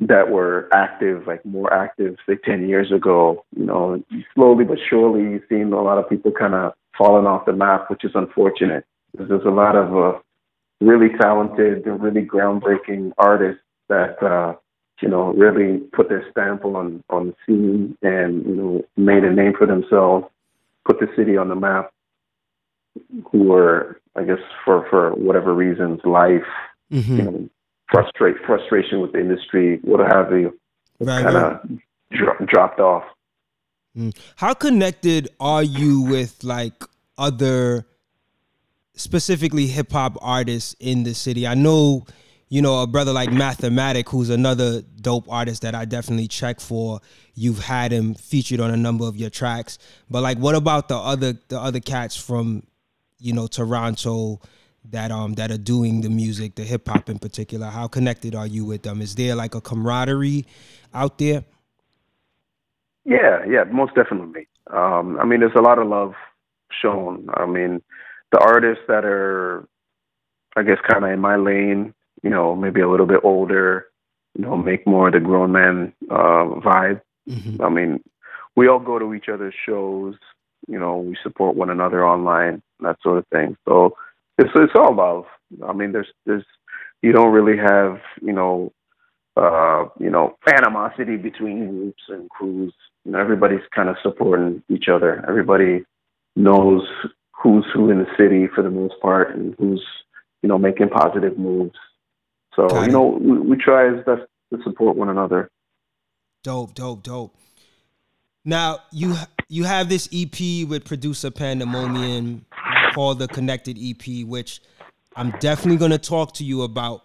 that 0.00 0.30
were 0.30 0.68
active, 0.72 1.26
like 1.26 1.44
more 1.44 1.72
active, 1.72 2.16
say 2.26 2.36
ten 2.42 2.68
years 2.68 2.90
ago, 2.90 3.44
you 3.54 3.66
know, 3.66 4.02
slowly 4.34 4.64
but 4.64 4.78
surely, 4.88 5.20
you've 5.20 5.42
seen 5.48 5.72
a 5.72 5.82
lot 5.82 5.98
of 5.98 6.08
people 6.08 6.32
kind 6.32 6.54
of 6.54 6.72
falling 6.96 7.26
off 7.26 7.44
the 7.44 7.52
map, 7.52 7.90
which 7.90 8.04
is 8.04 8.12
unfortunate. 8.14 8.84
There's 9.12 9.44
a 9.44 9.50
lot 9.50 9.76
of 9.76 9.96
uh, 9.96 10.18
really 10.80 11.10
talented 11.20 11.86
really 11.86 12.26
groundbreaking 12.26 13.12
artists 13.18 13.62
that 13.88 14.20
uh, 14.22 14.54
you 15.02 15.08
know 15.08 15.34
really 15.34 15.78
put 15.92 16.08
their 16.08 16.28
stamp 16.30 16.64
on 16.64 17.04
on 17.10 17.28
the 17.28 17.34
scene 17.46 17.96
and 18.02 18.44
you 18.46 18.56
know 18.56 18.84
made 18.96 19.22
a 19.22 19.32
name 19.32 19.52
for 19.56 19.66
themselves, 19.66 20.26
put 20.84 21.00
the 21.00 21.08
city 21.16 21.36
on 21.36 21.48
the 21.48 21.54
map. 21.56 21.90
Who 23.32 23.44
were, 23.44 24.00
I 24.16 24.22
guess, 24.24 24.38
for 24.64 24.86
for 24.90 25.10
whatever 25.14 25.54
reasons, 25.54 26.00
life, 26.04 26.42
Mm-hmm. 26.92 27.16
you 27.16 27.22
know, 27.22 27.48
frustrate 27.90 28.36
frustration 28.46 29.00
with 29.00 29.12
the 29.12 29.18
industry, 29.20 29.80
what 29.82 30.00
have 30.00 30.30
you, 30.32 30.58
Right, 31.00 31.22
kind 31.24 31.34
right. 31.34 31.52
of 31.52 31.70
dro- 32.12 32.46
dropped 32.46 32.78
off. 32.78 33.04
How 34.36 34.54
connected 34.54 35.28
are 35.40 35.62
you 35.62 36.02
with 36.02 36.44
like 36.44 36.84
other 37.18 37.86
specifically 38.94 39.66
hip 39.66 39.90
hop 39.92 40.16
artists 40.20 40.76
in 40.78 41.02
the 41.04 41.14
city? 41.14 41.46
I 41.46 41.54
know, 41.54 42.04
you 42.48 42.62
know, 42.62 42.82
a 42.82 42.86
brother 42.86 43.12
like 43.12 43.30
Mathematik, 43.30 44.08
who's 44.08 44.30
another 44.30 44.82
dope 45.00 45.26
artist 45.28 45.62
that 45.62 45.74
I 45.74 45.84
definitely 45.84 46.28
check 46.28 46.60
for. 46.60 47.00
You've 47.34 47.58
had 47.58 47.92
him 47.92 48.14
featured 48.14 48.60
on 48.60 48.70
a 48.70 48.76
number 48.76 49.06
of 49.06 49.16
your 49.16 49.30
tracks. 49.30 49.78
But 50.10 50.22
like 50.22 50.38
what 50.38 50.54
about 50.54 50.88
the 50.88 50.96
other 50.96 51.34
the 51.48 51.58
other 51.58 51.80
cats 51.80 52.16
from, 52.16 52.62
you 53.18 53.32
know, 53.32 53.46
Toronto 53.46 54.40
that 54.90 55.10
um 55.10 55.34
that 55.34 55.50
are 55.50 55.58
doing 55.58 56.02
the 56.02 56.10
music, 56.10 56.54
the 56.54 56.62
hip 56.62 56.88
hop 56.88 57.08
in 57.08 57.18
particular? 57.18 57.66
How 57.66 57.88
connected 57.88 58.34
are 58.34 58.46
you 58.46 58.64
with 58.64 58.82
them? 58.82 59.00
Is 59.00 59.14
there 59.14 59.34
like 59.34 59.54
a 59.54 59.60
camaraderie 59.60 60.46
out 60.92 61.18
there? 61.18 61.44
Yeah, 63.04 63.44
yeah, 63.46 63.64
most 63.64 63.94
definitely. 63.94 64.48
Um, 64.72 65.18
I 65.20 65.24
mean, 65.24 65.40
there's 65.40 65.52
a 65.56 65.60
lot 65.60 65.78
of 65.78 65.86
love 65.86 66.14
shown. 66.70 67.28
I 67.34 67.46
mean, 67.46 67.82
the 68.32 68.38
artists 68.38 68.84
that 68.88 69.04
are, 69.04 69.68
I 70.56 70.62
guess, 70.62 70.78
kind 70.90 71.04
of 71.04 71.10
in 71.10 71.20
my 71.20 71.36
lane, 71.36 71.94
you 72.24 72.30
know, 72.30 72.56
maybe 72.56 72.80
a 72.80 72.88
little 72.88 73.06
bit 73.06 73.20
older, 73.22 73.86
you 74.34 74.42
know, 74.44 74.56
make 74.56 74.86
more 74.86 75.08
of 75.08 75.12
the 75.12 75.20
grown 75.20 75.52
man 75.52 75.92
uh, 76.10 76.44
vibe. 76.64 77.02
Mhm. 77.28 77.62
I 77.62 77.68
mean, 77.68 78.02
we 78.56 78.66
all 78.66 78.80
go 78.80 78.98
to 78.98 79.12
each 79.14 79.28
other's 79.28 79.54
shows. 79.66 80.16
You 80.66 80.80
know, 80.80 80.96
we 80.96 81.16
support 81.22 81.54
one 81.54 81.68
another 81.68 82.06
online, 82.06 82.62
that 82.80 82.96
sort 83.02 83.18
of 83.18 83.26
thing. 83.28 83.56
So 83.68 83.96
it's 84.38 84.50
it's 84.54 84.72
all 84.74 84.94
love. 84.94 85.26
I 85.68 85.72
mean, 85.74 85.92
there's 85.92 86.10
there's 86.24 86.46
you 87.02 87.12
don't 87.12 87.32
really 87.32 87.58
have 87.58 88.00
you 88.22 88.32
know 88.32 88.72
uh, 89.36 89.84
you 90.00 90.08
know 90.08 90.36
animosity 90.46 91.16
between 91.16 91.68
groups 91.68 92.02
and 92.08 92.30
crews. 92.30 92.72
You 93.04 93.12
know, 93.12 93.18
everybody's 93.18 93.66
kind 93.74 93.90
of 93.90 93.96
supporting 94.02 94.62
each 94.70 94.88
other. 94.88 95.22
Everybody 95.28 95.84
knows 96.36 96.88
who's 97.32 97.66
who 97.74 97.90
in 97.90 97.98
the 97.98 98.10
city 98.16 98.46
for 98.54 98.62
the 98.62 98.70
most 98.70 98.94
part, 99.02 99.36
and 99.36 99.54
who's 99.58 99.84
you 100.42 100.48
know 100.48 100.56
making 100.58 100.88
positive 100.88 101.38
moves. 101.38 101.76
So 102.56 102.68
Got 102.68 102.82
you 102.82 102.88
it. 102.88 102.92
know, 102.92 103.18
we, 103.20 103.38
we 103.38 103.56
try 103.56 103.88
as 103.88 104.04
best 104.04 104.22
to 104.52 104.62
support 104.62 104.96
one 104.96 105.08
another. 105.08 105.50
Dope, 106.42 106.74
dope, 106.74 107.02
dope. 107.02 107.34
Now 108.44 108.80
you 108.92 109.14
you 109.48 109.64
have 109.64 109.88
this 109.88 110.08
EP 110.12 110.68
with 110.68 110.84
producer 110.84 111.30
Pandemonium 111.30 112.44
called 112.94 113.18
the 113.18 113.28
Connected 113.28 113.78
EP, 113.80 114.26
which 114.26 114.60
I'm 115.16 115.30
definitely 115.40 115.76
going 115.78 115.90
to 115.92 115.98
talk 115.98 116.34
to 116.34 116.44
you 116.44 116.62
about 116.62 117.04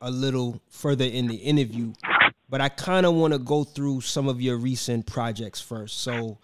a 0.00 0.10
little 0.10 0.60
further 0.70 1.04
in 1.04 1.28
the 1.28 1.34
interview. 1.36 1.92
But 2.48 2.60
I 2.60 2.68
kind 2.70 3.06
of 3.06 3.14
want 3.14 3.32
to 3.34 3.38
go 3.38 3.64
through 3.64 4.00
some 4.02 4.28
of 4.28 4.40
your 4.40 4.56
recent 4.56 5.06
projects 5.06 5.60
first. 5.60 6.00
So 6.00 6.38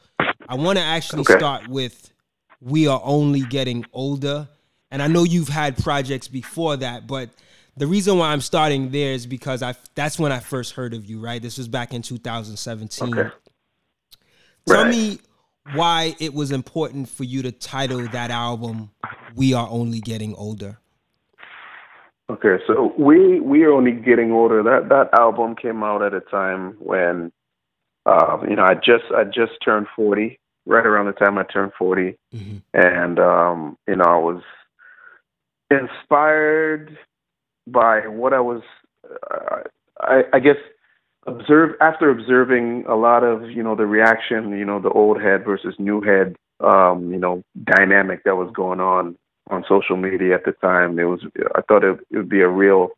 I 0.48 0.54
want 0.54 0.78
to 0.78 0.84
actually 0.84 1.22
Okay. 1.22 1.36
start 1.38 1.68
with 1.68 2.12
"We 2.60 2.86
Are 2.86 3.00
Only 3.02 3.40
Getting 3.42 3.86
Older," 3.92 4.48
and 4.90 5.02
I 5.02 5.06
know 5.06 5.24
you've 5.24 5.48
had 5.48 5.76
projects 5.82 6.28
before 6.28 6.76
that, 6.78 7.06
but 7.06 7.30
the 7.78 7.86
reason 7.86 8.18
why 8.18 8.32
I'm 8.32 8.40
starting 8.40 8.90
there 8.90 9.12
is 9.12 9.26
because 9.26 9.62
I 9.62 9.74
that's 9.94 10.18
when 10.18 10.32
I 10.32 10.40
first 10.40 10.72
heard 10.72 10.94
of 10.94 11.06
you. 11.06 11.20
Right, 11.20 11.40
this 11.40 11.58
was 11.58 11.68
back 11.68 11.94
in 11.94 12.02
2017. 12.02 13.18
Okay. 13.18 13.30
Tell 14.66 14.84
Right. 14.84 14.90
me 14.90 15.18
why 15.74 16.14
it 16.18 16.34
was 16.34 16.50
important 16.50 17.08
for 17.08 17.24
you 17.24 17.42
to 17.42 17.52
title 17.52 18.00
that 18.08 18.30
album 18.30 18.90
"We 19.34 19.54
Are 19.54 19.68
Only 19.70 20.00
Getting 20.00 20.34
Older." 20.34 20.78
Okay, 22.30 22.62
so 22.66 22.92
we 22.98 23.40
we 23.40 23.64
are 23.64 23.72
only 23.72 23.92
getting 23.92 24.32
older. 24.32 24.62
That 24.62 24.88
that 24.90 25.18
album 25.18 25.54
came 25.56 25.82
out 25.82 26.02
at 26.02 26.12
a 26.12 26.20
time 26.20 26.76
when, 26.78 27.32
uh, 28.04 28.38
you 28.48 28.56
know, 28.56 28.64
I 28.64 28.74
just 28.74 29.04
I 29.16 29.24
just 29.24 29.52
turned 29.64 29.86
forty. 29.96 30.38
Right 30.66 30.84
around 30.84 31.06
the 31.06 31.12
time 31.12 31.38
I 31.38 31.44
turned 31.44 31.72
40 31.78 32.18
Mhm. 32.36 32.60
and 32.74 33.18
um, 33.18 33.78
you 33.88 33.96
know, 33.96 34.04
I 34.04 34.18
was 34.18 34.42
inspired 35.70 36.98
by 37.72 38.06
what 38.06 38.32
I 38.32 38.40
was. 38.40 38.62
Uh, 39.30 39.62
I, 40.00 40.22
I 40.32 40.38
guess 40.38 40.56
observe 41.26 41.74
after 41.80 42.10
observing 42.10 42.84
a 42.88 42.94
lot 42.94 43.22
of 43.22 43.50
you 43.50 43.62
know 43.62 43.76
the 43.76 43.86
reaction, 43.86 44.56
you 44.58 44.64
know, 44.64 44.80
the 44.80 44.90
old 44.90 45.20
head 45.20 45.44
versus 45.44 45.74
new 45.78 46.00
head, 46.00 46.36
um, 46.60 47.12
you 47.12 47.18
know, 47.18 47.42
dynamic 47.64 48.24
that 48.24 48.36
was 48.36 48.50
going 48.54 48.80
on 48.80 49.16
on 49.50 49.64
social 49.68 49.96
media 49.96 50.34
at 50.34 50.44
the 50.44 50.52
time. 50.52 50.98
It 50.98 51.04
was 51.04 51.20
I 51.54 51.60
thought 51.62 51.84
it, 51.84 51.98
it 52.10 52.16
would 52.16 52.28
be 52.28 52.40
a 52.40 52.48
real, 52.48 52.90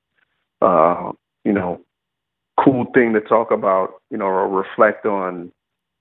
uh, 0.62 1.12
you 1.44 1.52
know, 1.52 1.80
cool 2.62 2.86
thing 2.94 3.12
to 3.14 3.20
talk 3.20 3.50
about, 3.50 4.00
you 4.10 4.16
know, 4.16 4.26
or 4.26 4.48
reflect 4.48 5.06
on 5.06 5.52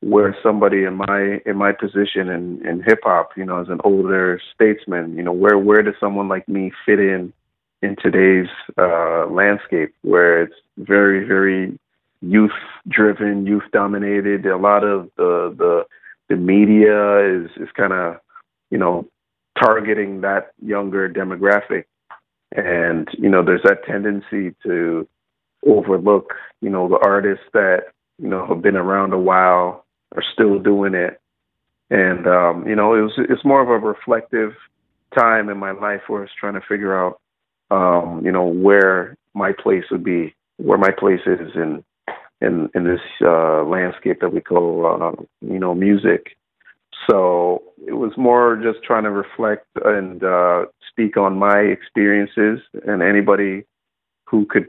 where 0.01 0.35
somebody 0.41 0.83
in 0.83 0.95
my 0.95 1.41
in 1.45 1.57
my 1.57 1.71
position 1.71 2.29
in 2.29 2.65
in 2.65 2.83
hip 2.83 2.99
hop, 3.03 3.31
you 3.35 3.45
know, 3.45 3.61
as 3.61 3.69
an 3.69 3.81
older 3.83 4.39
statesman, 4.53 5.15
you 5.15 5.23
know, 5.23 5.33
where 5.33 5.57
where 5.57 5.81
does 5.81 5.95
someone 5.99 6.27
like 6.27 6.47
me 6.47 6.71
fit 6.85 6.99
in 6.99 7.33
in 7.81 7.95
today's 8.01 8.49
uh, 8.77 9.25
landscape 9.27 9.93
where 10.01 10.43
it's 10.43 10.55
very 10.77 11.25
very 11.25 11.77
youth 12.21 12.51
driven, 12.87 13.45
youth 13.45 13.63
dominated. 13.71 14.45
A 14.45 14.57
lot 14.57 14.83
of 14.83 15.09
the 15.17 15.53
the 15.57 15.85
the 16.29 16.35
media 16.35 17.19
is 17.19 17.49
is 17.57 17.69
kind 17.75 17.93
of 17.93 18.17
you 18.69 18.77
know 18.77 19.07
targeting 19.61 20.21
that 20.21 20.51
younger 20.61 21.09
demographic, 21.09 21.85
and 22.55 23.07
you 23.17 23.29
know 23.29 23.43
there's 23.43 23.63
that 23.63 23.83
tendency 23.85 24.55
to 24.63 25.07
overlook 25.65 26.33
you 26.61 26.69
know 26.69 26.87
the 26.87 26.99
artists 27.03 27.45
that 27.53 27.87
you 28.17 28.27
know 28.27 28.45
have 28.47 28.61
been 28.61 28.75
around 28.75 29.13
a 29.13 29.19
while 29.19 29.85
are 30.15 30.23
still 30.33 30.59
doing 30.59 30.93
it, 30.93 31.19
and 31.89 32.27
um, 32.27 32.67
you 32.67 32.75
know 32.75 32.93
it 32.93 33.01
was 33.01 33.13
it's 33.17 33.45
more 33.45 33.61
of 33.61 33.69
a 33.69 33.85
reflective 33.85 34.53
time 35.17 35.49
in 35.49 35.57
my 35.57 35.71
life 35.71 36.01
where 36.07 36.19
I 36.19 36.23
was 36.23 36.31
trying 36.39 36.53
to 36.53 36.61
figure 36.67 36.97
out 36.97 37.19
um, 37.71 38.21
you 38.23 38.31
know 38.31 38.45
where 38.45 39.15
my 39.33 39.51
place 39.51 39.85
would 39.91 40.03
be, 40.03 40.33
where 40.57 40.77
my 40.77 40.91
place 40.91 41.21
is 41.25 41.55
in 41.55 41.83
in 42.41 42.69
in 42.73 42.83
this 42.85 43.01
uh, 43.21 43.63
landscape 43.63 44.19
that 44.21 44.33
we 44.33 44.41
call 44.41 44.85
uh, 44.85 45.23
you 45.41 45.59
know 45.59 45.73
music. 45.75 46.35
So 47.09 47.63
it 47.87 47.93
was 47.93 48.11
more 48.17 48.59
just 48.61 48.83
trying 48.83 49.03
to 49.03 49.11
reflect 49.11 49.65
and 49.85 50.23
uh, 50.23 50.65
speak 50.89 51.17
on 51.17 51.37
my 51.37 51.59
experiences, 51.59 52.59
and 52.85 53.01
anybody 53.01 53.63
who 54.25 54.45
could 54.45 54.67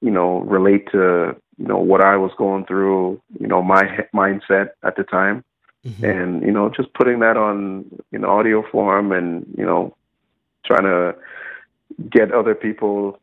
you 0.00 0.10
know 0.10 0.40
relate 0.40 0.90
to 0.92 1.36
you 1.58 1.66
know 1.66 1.78
what 1.78 2.02
I 2.02 2.16
was 2.16 2.32
going 2.38 2.66
through, 2.66 3.20
you 3.38 3.46
know 3.46 3.62
my 3.62 3.82
mindset 4.14 4.70
at 4.82 4.96
the 4.96 5.04
time, 5.04 5.44
Mhm. 5.86 6.02
and 6.04 6.42
you 6.42 6.52
know 6.52 6.68
just 6.68 6.92
putting 6.94 7.20
that 7.20 7.36
on 7.36 7.84
in 8.12 8.24
audio 8.24 8.62
form, 8.70 9.12
and 9.12 9.46
you 9.56 9.64
know 9.64 9.94
trying 10.64 10.84
to 10.84 11.14
get 12.10 12.32
other 12.32 12.54
people 12.54 13.20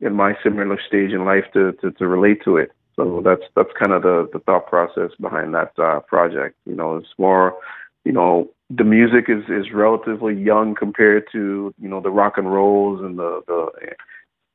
in 0.00 0.14
my 0.14 0.34
similar 0.42 0.78
stage 0.86 1.12
in 1.12 1.24
life 1.24 1.44
to, 1.52 1.72
to, 1.80 1.90
to 1.92 2.06
relate 2.06 2.42
to 2.44 2.56
it. 2.56 2.72
So 2.96 3.22
that's 3.24 3.42
that's 3.54 3.70
kind 3.78 3.92
of 3.92 4.02
the, 4.02 4.28
the 4.32 4.40
thought 4.40 4.66
process 4.66 5.10
behind 5.20 5.54
that 5.54 5.72
uh, 5.78 6.00
project. 6.00 6.56
You 6.66 6.74
know, 6.74 6.96
it's 6.96 7.08
more, 7.18 7.56
you 8.04 8.12
know, 8.12 8.50
the 8.68 8.84
music 8.84 9.26
is, 9.28 9.44
is 9.48 9.72
relatively 9.72 10.34
young 10.34 10.74
compared 10.74 11.24
to 11.32 11.74
you 11.80 11.88
know 11.88 12.00
the 12.00 12.10
rock 12.10 12.36
and 12.36 12.52
rolls 12.52 13.00
and 13.00 13.18
the, 13.18 13.42
the 13.46 13.68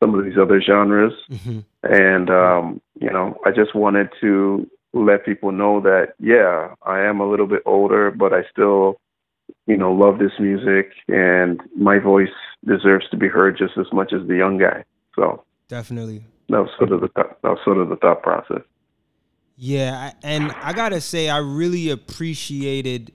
some 0.02 0.18
of 0.18 0.26
these 0.26 0.38
other 0.38 0.62
genres. 0.62 1.14
Mhm. 1.32 1.64
And 1.84 2.30
um, 2.30 2.82
you 3.00 3.10
know, 3.10 3.38
I 3.46 3.52
just 3.52 3.74
wanted 3.74 4.10
to 4.22 4.70
let 4.94 5.26
people 5.26 5.52
know 5.52 5.82
that 5.82 6.14
yeah, 6.20 6.76
I 6.84 7.02
am 7.02 7.20
a 7.20 7.30
little 7.30 7.48
bit 7.48 7.64
older, 7.66 8.12
but 8.12 8.34
I 8.34 8.44
still 8.52 8.98
you 9.66 9.78
know 9.78 9.92
love 9.92 10.20
this 10.20 10.40
music, 10.40 10.92
and 11.08 11.62
my 11.76 12.00
voice 12.00 12.30
deserves 12.66 13.08
to 13.10 13.18
be 13.18 13.28
heard 13.28 13.58
just 13.58 13.78
as 13.78 13.86
much 13.94 14.14
as 14.14 14.28
the 14.28 14.36
young 14.36 14.58
guy. 14.58 14.84
So 15.16 15.44
Definitely. 15.68 16.26
that 16.50 16.60
was 16.60 16.70
sort 16.78 16.92
of 16.92 17.02
the 17.02 17.10
th- 17.10 17.36
that 17.42 17.50
was 17.50 17.60
sort 17.64 17.78
of 17.78 17.90
the 17.90 17.96
thought 17.98 18.22
process. 18.24 18.62
Yeah, 19.58 20.12
and 20.24 20.52
I 20.52 20.74
gotta 20.74 21.00
say, 21.00 21.30
I 21.30 21.38
really 21.38 21.90
appreciated 21.90 23.14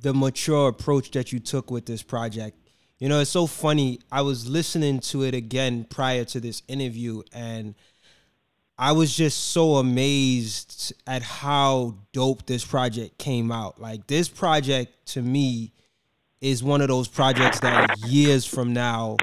the 0.00 0.12
mature 0.12 0.68
approach 0.68 1.10
that 1.12 1.32
you 1.32 1.40
took 1.40 1.70
with 1.70 1.86
this 1.86 2.02
project. 2.02 2.58
You 2.98 3.08
know, 3.08 3.20
it's 3.20 3.30
so 3.30 3.46
funny. 3.46 4.00
I 4.12 4.22
was 4.22 4.48
listening 4.48 5.00
to 5.00 5.22
it 5.22 5.34
again 5.34 5.84
prior 5.84 6.24
to 6.26 6.40
this 6.40 6.62
interview, 6.68 7.22
and 7.32 7.74
I 8.78 8.92
was 8.92 9.16
just 9.16 9.52
so 9.52 9.76
amazed 9.76 10.92
at 11.06 11.22
how 11.22 11.96
dope 12.12 12.46
this 12.46 12.64
project 12.64 13.18
came 13.18 13.50
out. 13.50 13.80
Like, 13.80 14.06
this 14.06 14.28
project 14.28 15.06
to 15.08 15.22
me 15.22 15.73
is 16.44 16.62
one 16.62 16.82
of 16.82 16.88
those 16.88 17.08
projects 17.08 17.58
that 17.60 17.98
years 18.06 18.44
from 18.44 18.74
now, 18.74 19.16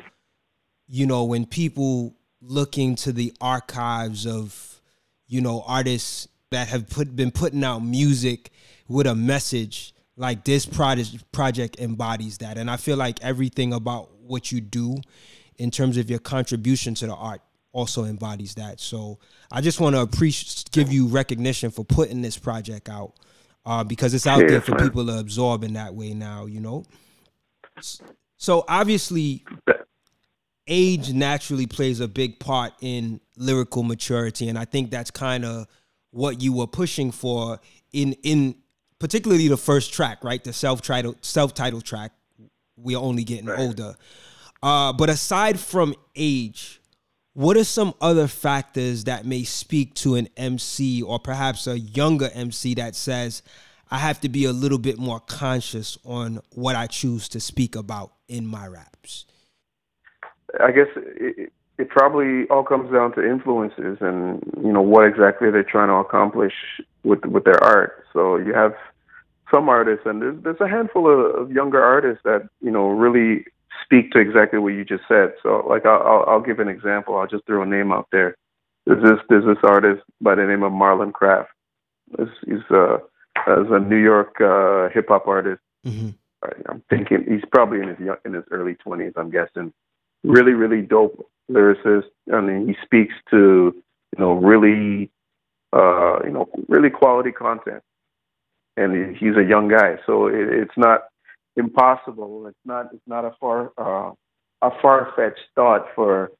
you 0.88 1.06
know, 1.06 1.24
when 1.24 1.46
people 1.46 2.16
looking 2.42 2.96
to 2.96 3.12
the 3.12 3.32
archives 3.40 4.26
of, 4.26 4.82
you 5.28 5.40
know, 5.40 5.64
artists 5.68 6.28
that 6.50 6.68
have 6.68 6.90
put 6.90 7.16
been 7.16 7.30
putting 7.30 7.64
out 7.64 7.80
music 7.80 8.50
with 8.88 9.06
a 9.06 9.14
message 9.14 9.94
like 10.18 10.44
this 10.46 10.66
project 10.66 11.32
project 11.32 11.80
embodies 11.80 12.40
that. 12.40 12.58
And 12.58 12.72
i 12.72 12.76
feel 12.76 12.98
like 12.98 13.24
everything 13.24 13.72
about 13.72 14.10
what 14.22 14.52
you 14.52 14.60
do 14.60 14.98
in 15.60 15.70
terms 15.70 15.98
of 15.98 16.10
your 16.10 16.20
contribution 16.20 16.96
to 16.96 17.06
the 17.06 17.14
art 17.14 17.42
also 17.72 18.04
embodies 18.06 18.56
that. 18.56 18.80
So 18.80 19.20
i 19.52 19.62
just 19.62 19.80
want 19.80 19.96
to 19.96 20.02
appreciate 20.02 20.72
give 20.72 20.92
you 20.92 21.08
recognition 21.08 21.70
for 21.70 21.86
putting 21.86 22.24
this 22.24 22.40
project 22.40 22.90
out 22.90 23.14
uh, 23.64 23.84
because 23.84 24.16
it's 24.16 24.26
out 24.26 24.42
yeah, 24.42 24.48
there 24.48 24.62
for 24.62 24.72
man. 24.72 24.86
people 24.86 25.06
to 25.06 25.20
absorb 25.20 25.64
in 25.64 25.74
that 25.74 25.94
way 25.94 26.16
now 26.16 26.48
you 26.48 26.60
know 26.60 26.84
so 28.38 28.66
obviously 28.68 29.44
age 30.68 31.12
naturally 31.12 31.66
plays 31.68 32.00
a 32.00 32.08
big 32.08 32.40
part 32.40 32.74
in 32.82 33.20
lyrical 33.36 33.84
maturity 33.84 34.48
and 34.48 34.58
i 34.58 34.66
think 34.66 34.92
that's 34.92 35.12
kind 35.12 35.44
of 35.44 35.68
what 36.12 36.42
you 36.42 36.54
were 36.54 36.68
pushing 36.68 37.12
for 37.12 37.60
in 37.94 38.14
in 38.24 38.56
particularly 39.02 39.48
the 39.48 39.58
first 39.58 39.92
track, 39.92 40.24
right? 40.24 40.42
The 40.42 40.54
self 40.54 40.82
title 40.82 41.16
self 41.22 41.54
title 41.54 41.82
track. 41.82 42.14
We 42.78 42.96
are 42.96 43.02
only 43.02 43.24
getting 43.24 43.48
right. 43.48 43.60
older. 43.60 43.96
Uh, 44.64 44.94
but 44.94 45.10
aside 45.10 45.60
from 45.60 45.96
age, 46.16 46.80
what 47.34 47.58
are 47.58 47.64
some 47.64 47.94
other 48.00 48.28
factors 48.28 49.06
that 49.06 49.26
may 49.26 49.44
speak 49.44 49.96
to 49.96 50.16
an 50.16 50.30
MC 50.38 51.02
or 51.02 51.20
perhaps 51.20 51.66
a 51.68 51.80
younger 51.80 52.30
MC 52.34 52.76
that 52.76 52.96
says, 52.96 53.42
I 53.92 53.98
have 53.98 54.22
to 54.22 54.30
be 54.30 54.46
a 54.46 54.54
little 54.54 54.80
bit 54.80 54.98
more 54.98 55.20
conscious 55.20 55.98
on 56.06 56.40
what 56.54 56.78
I 56.78 56.88
choose 56.88 57.28
to 57.30 57.42
speak 57.42 57.76
about 57.76 58.14
in 58.30 58.48
my 58.48 58.66
raps? 58.66 59.26
I 60.64 60.72
guess 60.72 60.88
it, 60.96 61.52
it 61.78 61.90
probably 61.90 62.48
all 62.50 62.64
comes 62.64 62.92
down 62.92 63.14
to 63.16 63.30
influences 63.30 63.98
and 64.00 64.42
you 64.64 64.72
know 64.72 64.82
what 64.82 65.06
exactly 65.06 65.52
they're 65.52 65.64
trying 65.64 65.90
to 65.90 65.96
accomplish 65.96 66.54
with 67.04 67.26
with 67.26 67.44
their 67.44 67.62
art. 67.64 68.06
So 68.14 68.38
you 68.38 68.54
have 68.54 68.74
some 69.50 69.68
artists, 69.68 70.06
and 70.06 70.22
there's 70.22 70.42
there's 70.44 70.62
a 70.62 70.68
handful 70.68 71.12
of, 71.12 71.36
of 71.36 71.52
younger 71.52 71.84
artists 71.84 72.22
that 72.24 72.48
you 72.62 72.72
know 72.72 72.88
really 72.88 73.46
speak 73.84 74.12
to 74.12 74.20
exactly 74.20 74.60
what 74.60 74.70
you 74.70 74.86
just 74.86 75.04
said. 75.08 75.34
So 75.44 75.66
like 75.68 75.86
I'll, 75.86 76.02
I'll 76.02 76.26
I'll 76.28 76.42
give 76.42 76.60
an 76.60 76.70
example. 76.70 77.18
I'll 77.18 77.28
just 77.28 77.46
throw 77.46 77.64
a 77.64 77.66
name 77.66 77.92
out 77.92 78.08
there. 78.12 78.36
There's 78.86 79.04
this 79.04 79.20
there's 79.30 79.46
this 79.46 79.64
artist 79.64 80.02
by 80.22 80.36
the 80.36 80.46
name 80.46 80.64
of 80.64 80.72
Marlon 80.72 81.12
Craft. 81.12 81.50
He's, 82.18 82.28
he's 82.46 82.72
uh 82.72 82.98
as 83.48 83.68
a 83.70 83.80
New 83.80 83.98
York 83.98 84.40
uh, 84.42 84.90
hip 84.90 85.08
hop 85.10 85.28
artist. 85.28 85.62
Mm-hmm. 85.86 86.10
I'm 86.70 86.84
thinking 86.90 87.26
he's 87.28 87.44
probably 87.52 87.82
in 87.82 87.90
his 87.90 88.00
young, 88.00 88.18
in 88.26 88.34
his 88.34 88.44
early 88.52 88.76
20s. 88.86 89.14
I'm 89.16 89.30
guessing. 89.30 89.74
Really, 90.24 90.54
really 90.54 90.82
dope 90.82 91.28
lyricist. 91.50 92.10
I 92.34 92.42
mean, 92.42 92.68
he 92.68 92.76
speaks 92.84 93.14
to 93.30 93.74
you 93.76 94.20
know 94.20 94.34
really 94.34 95.10
uh, 95.74 96.24
you 96.24 96.32
know 96.32 96.50
really 96.68 96.90
quality 96.90 97.32
content, 97.32 97.84
and 98.78 99.16
he's 99.16 99.36
a 99.36 99.44
young 99.44 99.68
guy, 99.68 99.98
so 100.06 100.28
it, 100.28 100.50
it's 100.50 100.78
not 100.78 101.02
impossible. 101.56 102.48
It's 102.48 102.66
not 102.66 102.88
it's 102.94 103.08
not 103.08 103.26
a 103.26 103.32
far 103.40 103.72
uh, 103.78 104.12
a 104.62 104.72
far 104.82 105.12
fetched 105.16 105.46
thought 105.56 105.88
for 105.96 106.32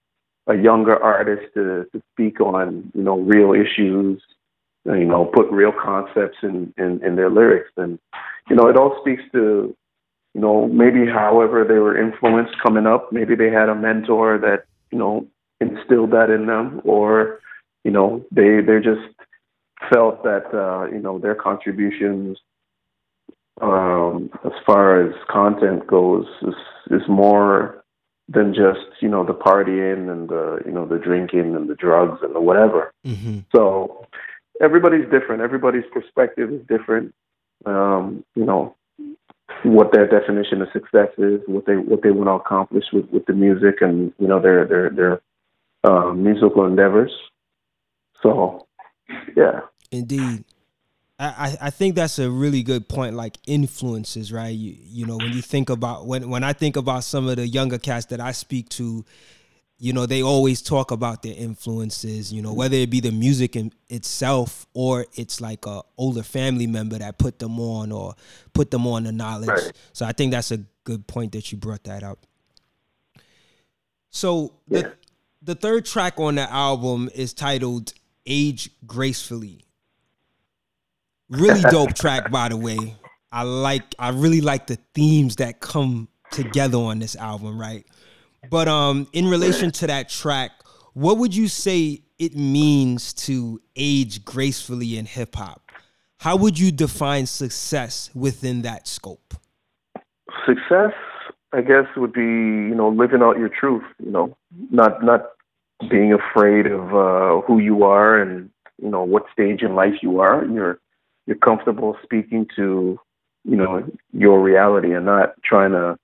a 0.48 0.56
younger 0.56 1.02
artist 1.02 1.54
to, 1.54 1.86
to 1.92 2.02
speak 2.14 2.40
on 2.42 2.92
you 2.94 3.04
know 3.04 3.20
real 3.20 3.54
issues, 3.54 4.22
you 4.86 5.06
know 5.06 5.26
put 5.26 5.50
real 5.52 5.72
concepts 5.72 6.38
in, 6.44 6.74
in 6.78 7.04
in 7.04 7.16
their 7.16 7.30
lyrics, 7.30 7.72
and 7.78 8.00
you 8.50 8.56
know 8.56 8.68
it 8.68 8.78
all 8.78 8.98
speaks 9.02 9.24
to 9.32 9.76
you 10.34 10.42
know 10.42 10.68
maybe 10.68 11.06
however 11.06 11.64
they 11.64 11.80
were 11.80 11.98
influenced 11.98 12.56
coming 12.62 12.88
up. 12.88 13.12
Maybe 13.12 13.36
they 13.36 13.50
had 13.50 13.70
a 13.70 13.76
mentor 13.76 14.38
that 14.40 14.66
you 14.92 14.98
know, 14.98 15.28
instilled 15.60 16.12
that 16.12 16.30
in 16.30 16.46
them, 16.46 16.82
or 16.84 17.40
you 17.84 17.92
know, 17.92 18.24
they 18.32 18.62
they 18.62 18.80
just 18.80 19.08
felt 19.92 20.24
that 20.24 20.46
uh, 20.54 20.86
you 20.92 21.00
know 21.00 21.18
their 21.18 21.36
contributions 21.36 22.38
um, 23.62 24.30
as 24.46 24.52
far 24.66 25.02
as 25.02 25.14
content 25.30 25.88
goes 25.88 26.26
is 26.42 26.56
is 26.92 27.08
more 27.08 27.84
than 28.28 28.54
just 28.54 29.02
you 29.02 29.10
know 29.10 29.26
the 29.26 29.34
partying 29.34 30.12
and 30.12 30.30
the 30.30 30.60
you 30.66 30.72
know 30.72 30.86
the 30.86 31.00
drinking 31.00 31.56
and 31.56 31.70
the 31.70 31.76
drugs 31.76 32.20
and 32.22 32.36
the 32.36 32.42
whatever. 32.42 32.94
Mm-hmm. 33.06 33.40
So 33.56 34.06
everybody's 34.62 35.10
different. 35.10 35.42
Everybody's 35.42 35.84
perspective 35.92 36.52
is 36.52 36.62
different. 36.68 37.14
Um, 37.66 38.24
you 38.36 38.46
know, 38.46 38.76
what 39.64 39.92
their 39.92 40.08
definition 40.08 40.62
of 40.62 40.70
success 40.72 41.10
is, 41.18 41.42
what 41.48 41.66
they 41.66 41.76
what 41.76 42.02
they 42.02 42.12
want 42.12 42.28
to 42.28 42.34
accomplish 42.34 42.86
with, 42.94 43.10
with 43.10 43.26
the 43.26 43.34
music, 43.34 43.82
and 43.82 44.14
you 44.20 44.28
know 44.28 44.42
their 44.42 44.66
their 44.66 44.90
their 44.90 45.22
uh, 45.84 46.14
musical 46.14 46.66
endeavors. 46.66 47.12
So, 48.24 48.68
yeah, 49.36 49.62
indeed. 49.92 50.46
I, 51.24 51.56
I 51.62 51.70
think 51.70 51.94
that's 51.94 52.18
a 52.18 52.32
really 52.32 52.64
good 52.64 52.90
point. 52.90 53.14
Like 53.14 53.38
influences, 53.46 54.34
right? 54.34 54.48
You, 54.48 54.76
you 54.80 55.06
know, 55.06 55.18
when 55.18 55.34
you 55.34 55.44
think 55.44 55.70
about 55.70 56.08
when 56.08 56.32
when 56.32 56.44
I 56.44 56.54
think 56.54 56.78
about 56.78 57.04
some 57.04 57.28
of 57.28 57.36
the 57.36 57.48
younger 57.48 57.78
cats 57.78 58.08
that 58.08 58.20
I 58.20 58.32
speak 58.32 58.70
to, 58.70 59.06
you 59.82 59.94
know 59.94 60.06
they 60.06 60.22
always 60.22 60.62
talk 60.62 60.92
about 60.92 61.24
their 61.24 61.34
influences 61.36 62.32
you 62.32 62.40
know 62.42 62.54
whether 62.54 62.76
it 62.76 62.90
be 62.92 63.00
the 63.00 63.12
music 63.12 63.56
in 63.56 63.74
itself 63.90 64.68
or 64.76 65.08
it's 65.16 65.42
like 65.42 65.66
a 65.66 65.82
older 65.98 66.22
family 66.22 66.68
member 66.68 67.00
that 67.00 67.18
put 67.18 67.40
them 67.40 67.60
on 67.60 67.92
or 67.92 68.14
put 68.54 68.70
them 68.70 68.86
on 68.86 69.04
the 69.04 69.12
knowledge. 69.12 69.50
Right. 69.50 69.72
so 69.92 70.06
i 70.06 70.12
think 70.12 70.32
that's 70.32 70.52
a 70.52 70.60
good 70.84 71.06
point 71.08 71.32
that 71.34 71.52
you 71.52 71.58
brought 71.58 71.84
that 71.86 72.04
up. 72.04 72.26
So 74.10 74.54
yeah. 74.68 74.82
the 74.82 74.94
the 75.44 75.56
third 75.56 75.86
track 75.86 76.20
on 76.20 76.36
the 76.36 76.52
album 76.52 77.10
is 77.16 77.34
titled 77.34 77.94
age 78.26 78.70
gracefully. 78.86 79.66
Really 81.30 81.62
dope 81.62 81.94
track 81.96 82.30
by 82.32 82.50
the 82.50 82.58
way. 82.58 82.96
I 83.32 83.44
like 83.44 83.96
i 83.98 84.10
really 84.10 84.42
like 84.42 84.68
the 84.68 84.78
themes 84.94 85.38
that 85.38 85.60
come 85.60 86.08
together 86.32 86.78
on 86.78 87.00
this 87.00 87.16
album 87.16 87.60
right 87.60 87.86
but 88.50 88.68
um, 88.68 89.08
in 89.14 89.28
relation 89.28 89.72
to 89.72 89.88
that 89.88 90.10
track, 90.10 90.52
what 90.94 91.18
would 91.18 91.36
you 91.36 91.48
say 91.48 92.02
it 92.18 92.36
means 92.36 93.14
to 93.14 93.62
age 93.76 94.26
gracefully 94.26 94.98
in 94.98 95.06
hip 95.06 95.36
hop? 95.36 95.62
How 96.18 96.36
would 96.36 96.60
you 96.60 96.72
define 96.72 97.26
success 97.26 98.10
within 98.14 98.62
that 98.62 98.88
scope? 98.88 99.34
Success, 100.46 100.94
I 101.52 101.62
guess, 101.62 101.86
would 101.98 102.14
be 102.14 102.22
you 102.22 102.76
know 102.76 102.90
living 102.90 103.22
out 103.22 103.38
your 103.38 103.50
truth. 103.50 103.84
You 104.04 104.12
know, 104.12 104.38
not 104.70 105.04
not 105.04 105.32
being 105.90 106.14
afraid 106.14 106.68
of 106.68 106.94
uh, 106.94 107.42
who 107.48 107.60
you 107.60 107.84
are 107.84 108.22
and 108.22 108.50
you 108.82 108.90
know 108.90 109.04
what 109.04 109.26
stage 109.34 109.62
in 109.62 109.76
life 109.76 109.96
you 110.02 110.20
are. 110.20 110.46
You're 110.46 110.80
you're 111.26 111.38
comfortable 111.38 111.98
speaking 112.04 112.48
to 112.56 113.00
you 113.44 113.56
know 113.56 113.84
your 114.14 114.42
reality 114.42 114.94
and 114.94 115.06
not 115.06 115.34
trying 115.44 115.72
to 115.72 115.98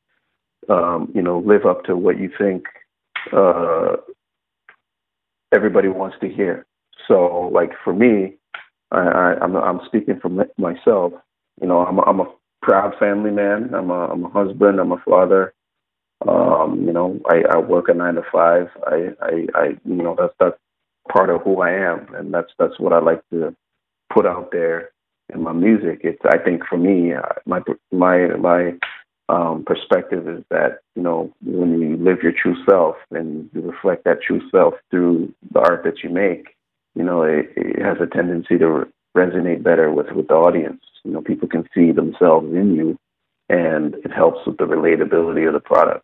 um, 0.69 1.11
you 1.13 1.21
know, 1.21 1.39
live 1.39 1.65
up 1.65 1.83
to 1.85 1.95
what 1.95 2.19
you 2.19 2.29
think 2.37 2.65
uh, 3.33 3.97
everybody 5.53 5.87
wants 5.87 6.17
to 6.21 6.29
hear. 6.29 6.65
So, 7.07 7.49
like 7.53 7.71
for 7.83 7.93
me, 7.93 8.35
I, 8.91 8.99
I, 8.99 9.35
I'm 9.41 9.55
I'm 9.55 9.81
speaking 9.85 10.19
for 10.21 10.29
myself. 10.57 11.13
You 11.61 11.67
know, 11.67 11.85
I'm 11.85 11.99
a, 11.99 12.01
I'm 12.03 12.19
a 12.19 12.31
proud 12.61 12.93
family 12.99 13.31
man. 13.31 13.73
I'm 13.73 13.89
a 13.89 14.07
I'm 14.07 14.25
a 14.25 14.29
husband. 14.29 14.79
I'm 14.79 14.91
a 14.91 15.01
father. 15.07 15.53
Um, 16.27 16.83
you 16.85 16.93
know, 16.93 17.19
I, 17.29 17.43
I 17.51 17.57
work 17.57 17.89
a 17.89 17.93
nine 17.93 18.15
to 18.15 18.23
five. 18.31 18.67
I, 18.85 19.09
I, 19.21 19.45
I 19.55 19.65
you 19.85 20.03
know 20.03 20.15
that's 20.17 20.33
that's 20.39 20.57
part 21.11 21.29
of 21.29 21.41
who 21.41 21.61
I 21.61 21.71
am, 21.71 22.13
and 22.15 22.33
that's 22.33 22.51
that's 22.59 22.79
what 22.79 22.93
I 22.93 22.99
like 22.99 23.21
to 23.31 23.55
put 24.13 24.25
out 24.25 24.51
there 24.51 24.89
in 25.33 25.43
my 25.43 25.53
music. 25.53 26.01
It's 26.03 26.21
I 26.25 26.37
think 26.37 26.63
for 26.67 26.77
me, 26.77 27.13
uh, 27.13 27.21
my 27.45 27.61
my 27.91 28.27
my 28.37 28.73
um, 29.29 29.63
perspective 29.65 30.27
is 30.27 30.43
that 30.49 30.79
you 30.95 31.01
know 31.01 31.33
when 31.43 31.81
you 31.81 31.97
live 31.97 32.23
your 32.23 32.31
true 32.31 32.55
self 32.69 32.95
and 33.11 33.49
you 33.53 33.61
reflect 33.61 34.05
that 34.05 34.21
true 34.21 34.41
self 34.51 34.75
through 34.89 35.33
the 35.51 35.59
art 35.59 35.83
that 35.83 36.03
you 36.03 36.09
make, 36.09 36.55
you 36.95 37.03
know 37.03 37.23
it, 37.23 37.51
it 37.55 37.81
has 37.81 37.97
a 38.01 38.07
tendency 38.07 38.57
to 38.57 38.67
re- 38.67 38.85
resonate 39.15 39.63
better 39.63 39.91
with 39.91 40.11
with 40.11 40.27
the 40.27 40.33
audience. 40.33 40.81
You 41.03 41.11
know, 41.11 41.21
people 41.21 41.47
can 41.47 41.67
see 41.73 41.91
themselves 41.91 42.53
in 42.53 42.75
you, 42.75 42.97
and 43.49 43.95
it 43.95 44.11
helps 44.11 44.45
with 44.45 44.57
the 44.57 44.65
relatability 44.65 45.47
of 45.47 45.53
the 45.53 45.59
product. 45.59 46.03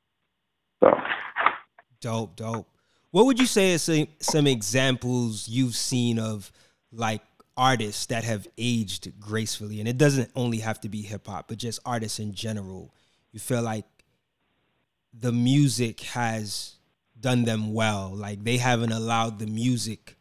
So, 0.81 0.91
dope, 2.01 2.35
dope. 2.35 2.67
What 3.11 3.27
would 3.27 3.39
you 3.39 3.45
say 3.45 3.75
are 3.75 3.77
some, 3.77 4.07
some 4.19 4.47
examples 4.47 5.47
you've 5.47 5.75
seen 5.75 6.17
of 6.17 6.51
like 6.91 7.21
artists 7.55 8.07
that 8.07 8.23
have 8.23 8.47
aged 8.57 9.19
gracefully? 9.19 9.79
And 9.79 9.87
it 9.87 9.97
doesn't 9.99 10.31
only 10.35 10.57
have 10.59 10.81
to 10.81 10.89
be 10.89 11.03
hip 11.03 11.27
hop, 11.27 11.47
but 11.47 11.59
just 11.59 11.79
artists 11.85 12.19
in 12.19 12.33
general. 12.33 12.91
You 13.33 13.39
feel 13.39 13.63
like 13.63 13.85
the 15.13 15.31
music 15.31 15.99
has 16.01 16.75
done 17.19 17.43
them 17.43 17.73
well. 17.73 18.11
Like 18.15 18.43
they 18.43 18.57
haven't 18.57 18.91
allowed 18.91 19.39
the 19.39 19.47
music 19.47 20.17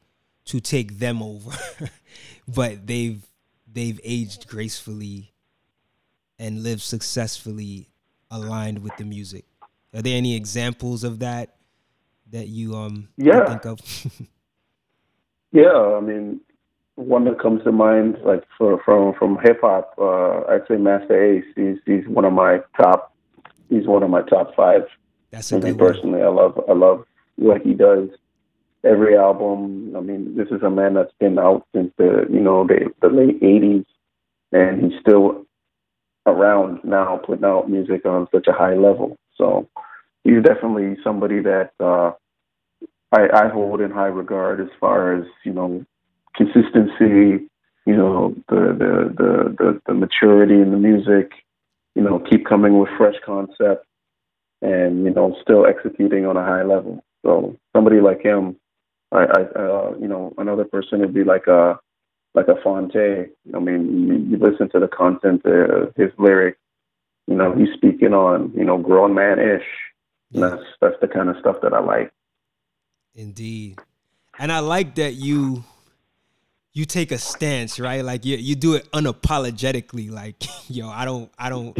to 0.46 0.60
take 0.60 0.98
them 0.98 1.22
over, 1.22 1.56
but 2.48 2.86
they've 2.86 3.24
they've 3.70 4.00
aged 4.02 4.48
gracefully 4.48 5.32
and 6.38 6.62
lived 6.62 6.80
successfully 6.80 7.90
aligned 8.30 8.82
with 8.82 8.96
the 8.96 9.04
music. 9.04 9.44
Are 9.94 10.02
there 10.02 10.16
any 10.16 10.34
examples 10.34 11.04
of 11.04 11.18
that 11.18 11.56
that 12.30 12.48
you 12.48 12.74
um 12.74 13.08
yeah. 13.18 13.46
think 13.46 13.66
of? 13.66 13.78
yeah, 15.52 15.70
I 15.70 16.00
mean, 16.00 16.40
one 16.96 17.24
that 17.24 17.40
comes 17.40 17.62
to 17.64 17.72
mind, 17.72 18.18
like 18.24 18.44
for, 18.58 18.80
from 18.84 19.14
from 19.14 19.38
hip 19.42 19.60
hop, 19.62 19.94
uh, 19.98 20.42
I'd 20.52 20.66
say 20.68 20.76
Masta 20.76 21.20
Ace. 21.20 21.44
He's 21.56 21.78
he's 21.86 22.06
one 22.06 22.24
of 22.24 22.32
my 22.32 22.60
top. 22.76 23.14
He's 23.68 23.86
one 23.86 24.02
of 24.02 24.10
my 24.10 24.22
top 24.22 24.54
five. 24.54 24.82
That's 25.30 25.52
a 25.52 25.58
good 25.58 25.78
personally. 25.78 26.20
One. 26.20 26.28
I 26.28 26.42
love 26.42 26.64
I 26.68 26.72
love 26.72 27.04
what 27.36 27.62
he 27.62 27.74
does. 27.74 28.10
Every 28.84 29.16
album. 29.16 29.94
I 29.96 30.00
mean, 30.00 30.36
this 30.36 30.48
is 30.48 30.62
a 30.62 30.70
man 30.70 30.94
that's 30.94 31.12
been 31.18 31.38
out 31.38 31.66
since 31.74 31.92
the 31.96 32.26
you 32.30 32.40
know 32.40 32.66
the 32.66 32.92
the 33.00 33.08
late 33.08 33.40
'80s, 33.40 33.86
and 34.52 34.82
he's 34.82 35.00
still 35.00 35.46
around 36.26 36.80
now, 36.84 37.20
putting 37.24 37.44
out 37.44 37.70
music 37.70 38.04
on 38.04 38.28
such 38.32 38.46
a 38.48 38.52
high 38.52 38.74
level. 38.74 39.16
So 39.36 39.68
he's 40.24 40.42
definitely 40.42 40.96
somebody 41.02 41.40
that 41.40 41.72
uh, 41.80 42.12
I, 43.12 43.28
I 43.46 43.48
hold 43.48 43.80
in 43.80 43.90
high 43.90 44.06
regard 44.06 44.60
as 44.60 44.68
far 44.78 45.14
as 45.16 45.24
you 45.44 45.52
know 45.52 45.86
consistency, 46.36 47.48
you 47.86 47.96
know 47.96 48.34
the 48.48 48.54
the 48.78 49.14
the 49.16 49.56
the, 49.58 49.82
the 49.86 49.94
maturity 49.94 50.54
in 50.54 50.70
the 50.70 50.76
music, 50.76 51.32
you 51.94 52.02
know 52.02 52.18
keep 52.18 52.46
coming 52.46 52.78
with 52.78 52.90
fresh 52.96 53.16
concepts, 53.24 53.86
and 54.60 55.04
you 55.04 55.10
know 55.10 55.36
still 55.42 55.66
executing 55.66 56.26
on 56.26 56.36
a 56.36 56.44
high 56.44 56.62
level. 56.62 57.04
So 57.24 57.56
somebody 57.74 58.00
like 58.00 58.22
him, 58.22 58.56
I, 59.10 59.24
I 59.24 59.40
uh, 59.58 59.94
you 60.00 60.08
know 60.08 60.32
another 60.38 60.64
person 60.64 61.00
would 61.00 61.14
be 61.14 61.24
like 61.24 61.46
a 61.46 61.78
like 62.34 62.48
a 62.48 62.60
Phonte. 62.62 62.96
I 63.54 63.58
mean, 63.58 64.08
you, 64.08 64.14
you 64.30 64.36
listen 64.38 64.68
to 64.70 64.80
the 64.80 64.88
content 64.88 65.44
of 65.44 65.92
his 65.96 66.10
lyrics. 66.18 66.58
You 67.26 67.36
know, 67.36 67.54
he's 67.54 67.72
speaking 67.74 68.14
on 68.14 68.52
you 68.56 68.64
know 68.64 68.78
grown 68.78 69.14
man 69.14 69.38
ish. 69.38 69.66
That's 70.32 70.62
that's 70.80 70.96
the 71.00 71.08
kind 71.08 71.28
of 71.28 71.36
stuff 71.40 71.56
that 71.62 71.74
I 71.74 71.80
like. 71.80 72.10
Indeed, 73.14 73.78
and 74.38 74.50
I 74.50 74.60
like 74.60 74.94
that 74.94 75.14
you 75.14 75.64
you 76.74 76.84
take 76.86 77.12
a 77.12 77.18
stance, 77.18 77.78
right? 77.78 78.04
Like 78.04 78.24
you 78.24 78.36
you 78.36 78.54
do 78.54 78.74
it 78.74 78.90
unapologetically. 78.92 80.10
Like 80.10 80.42
yo, 80.68 80.88
I 80.88 81.04
don't 81.04 81.30
I 81.38 81.50
don't 81.50 81.76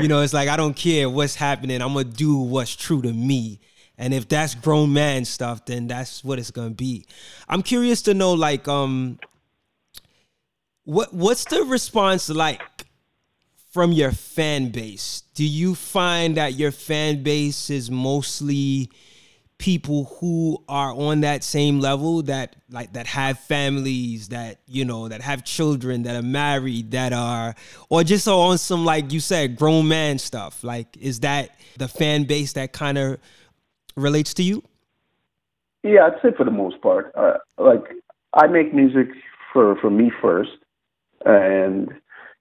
you 0.00 0.08
know 0.08 0.22
it's 0.22 0.34
like 0.34 0.48
I 0.48 0.56
don't 0.56 0.74
care 0.74 1.08
what's 1.08 1.34
happening. 1.34 1.80
I'm 1.80 1.94
gonna 1.94 2.04
do 2.04 2.38
what's 2.38 2.76
true 2.76 3.02
to 3.02 3.12
me. 3.12 3.60
And 3.96 4.12
if 4.12 4.28
that's 4.28 4.54
grown 4.54 4.92
man 4.92 5.24
stuff, 5.24 5.64
then 5.66 5.86
that's 5.86 6.24
what 6.24 6.38
it's 6.38 6.50
gonna 6.50 6.70
be. 6.70 7.06
I'm 7.48 7.62
curious 7.62 8.02
to 8.02 8.14
know, 8.14 8.32
like, 8.32 8.66
um, 8.66 9.18
what 10.84 11.14
what's 11.14 11.44
the 11.44 11.62
response 11.62 12.28
like 12.28 12.60
from 13.70 13.92
your 13.92 14.12
fan 14.12 14.70
base? 14.70 15.22
Do 15.34 15.44
you 15.44 15.74
find 15.74 16.36
that 16.36 16.54
your 16.54 16.72
fan 16.72 17.22
base 17.22 17.70
is 17.70 17.90
mostly 17.90 18.90
people 19.64 20.04
who 20.20 20.62
are 20.68 20.92
on 20.92 21.22
that 21.22 21.42
same 21.42 21.80
level 21.80 22.20
that 22.20 22.54
like 22.68 22.92
that 22.92 23.06
have 23.06 23.38
families 23.38 24.28
that 24.28 24.58
you 24.66 24.84
know 24.84 25.08
that 25.08 25.22
have 25.22 25.42
children 25.42 26.02
that 26.02 26.14
are 26.14 26.20
married 26.20 26.90
that 26.90 27.14
are 27.14 27.54
or 27.88 28.04
just 28.04 28.28
on 28.28 28.58
some 28.58 28.84
like 28.84 29.10
you 29.10 29.20
said 29.20 29.56
grown 29.56 29.88
man 29.88 30.18
stuff. 30.18 30.62
Like 30.62 30.94
is 30.98 31.20
that 31.20 31.58
the 31.78 31.88
fan 31.88 32.24
base 32.24 32.52
that 32.52 32.74
kind 32.74 32.98
of 32.98 33.18
relates 33.96 34.34
to 34.34 34.42
you? 34.42 34.62
Yeah 35.82 36.08
i'd 36.08 36.20
say 36.20 36.36
for 36.36 36.44
the 36.44 36.50
most 36.50 36.82
part. 36.82 37.10
Uh, 37.14 37.38
like 37.56 37.84
i 38.34 38.46
make 38.46 38.74
music 38.74 39.08
for 39.50 39.76
for 39.76 39.88
me 39.88 40.12
first 40.20 40.58
and 41.24 41.88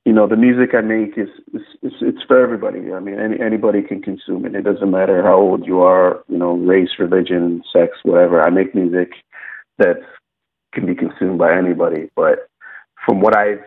you 0.05 0.11
know 0.11 0.27
the 0.27 0.35
music 0.35 0.71
I 0.75 0.81
make 0.81 1.17
is, 1.17 1.29
is, 1.53 1.61
is 1.81 1.93
it's 2.01 2.23
for 2.27 2.41
everybody. 2.41 2.91
I 2.91 2.99
mean, 2.99 3.19
any, 3.19 3.39
anybody 3.39 3.81
can 3.81 4.01
consume 4.01 4.45
it. 4.45 4.55
It 4.55 4.63
doesn't 4.63 4.91
matter 4.91 5.23
how 5.23 5.39
old 5.39 5.65
you 5.65 5.81
are, 5.81 6.23
you 6.27 6.37
know, 6.37 6.53
race, 6.53 6.89
religion, 6.99 7.63
sex, 7.71 7.91
whatever. 8.03 8.41
I 8.41 8.49
make 8.49 8.75
music 8.75 9.11
that 9.77 9.97
can 10.73 10.85
be 10.85 10.95
consumed 10.95 11.39
by 11.39 11.55
anybody. 11.57 12.09
But 12.15 12.49
from 13.05 13.21
what 13.21 13.37
I've 13.37 13.63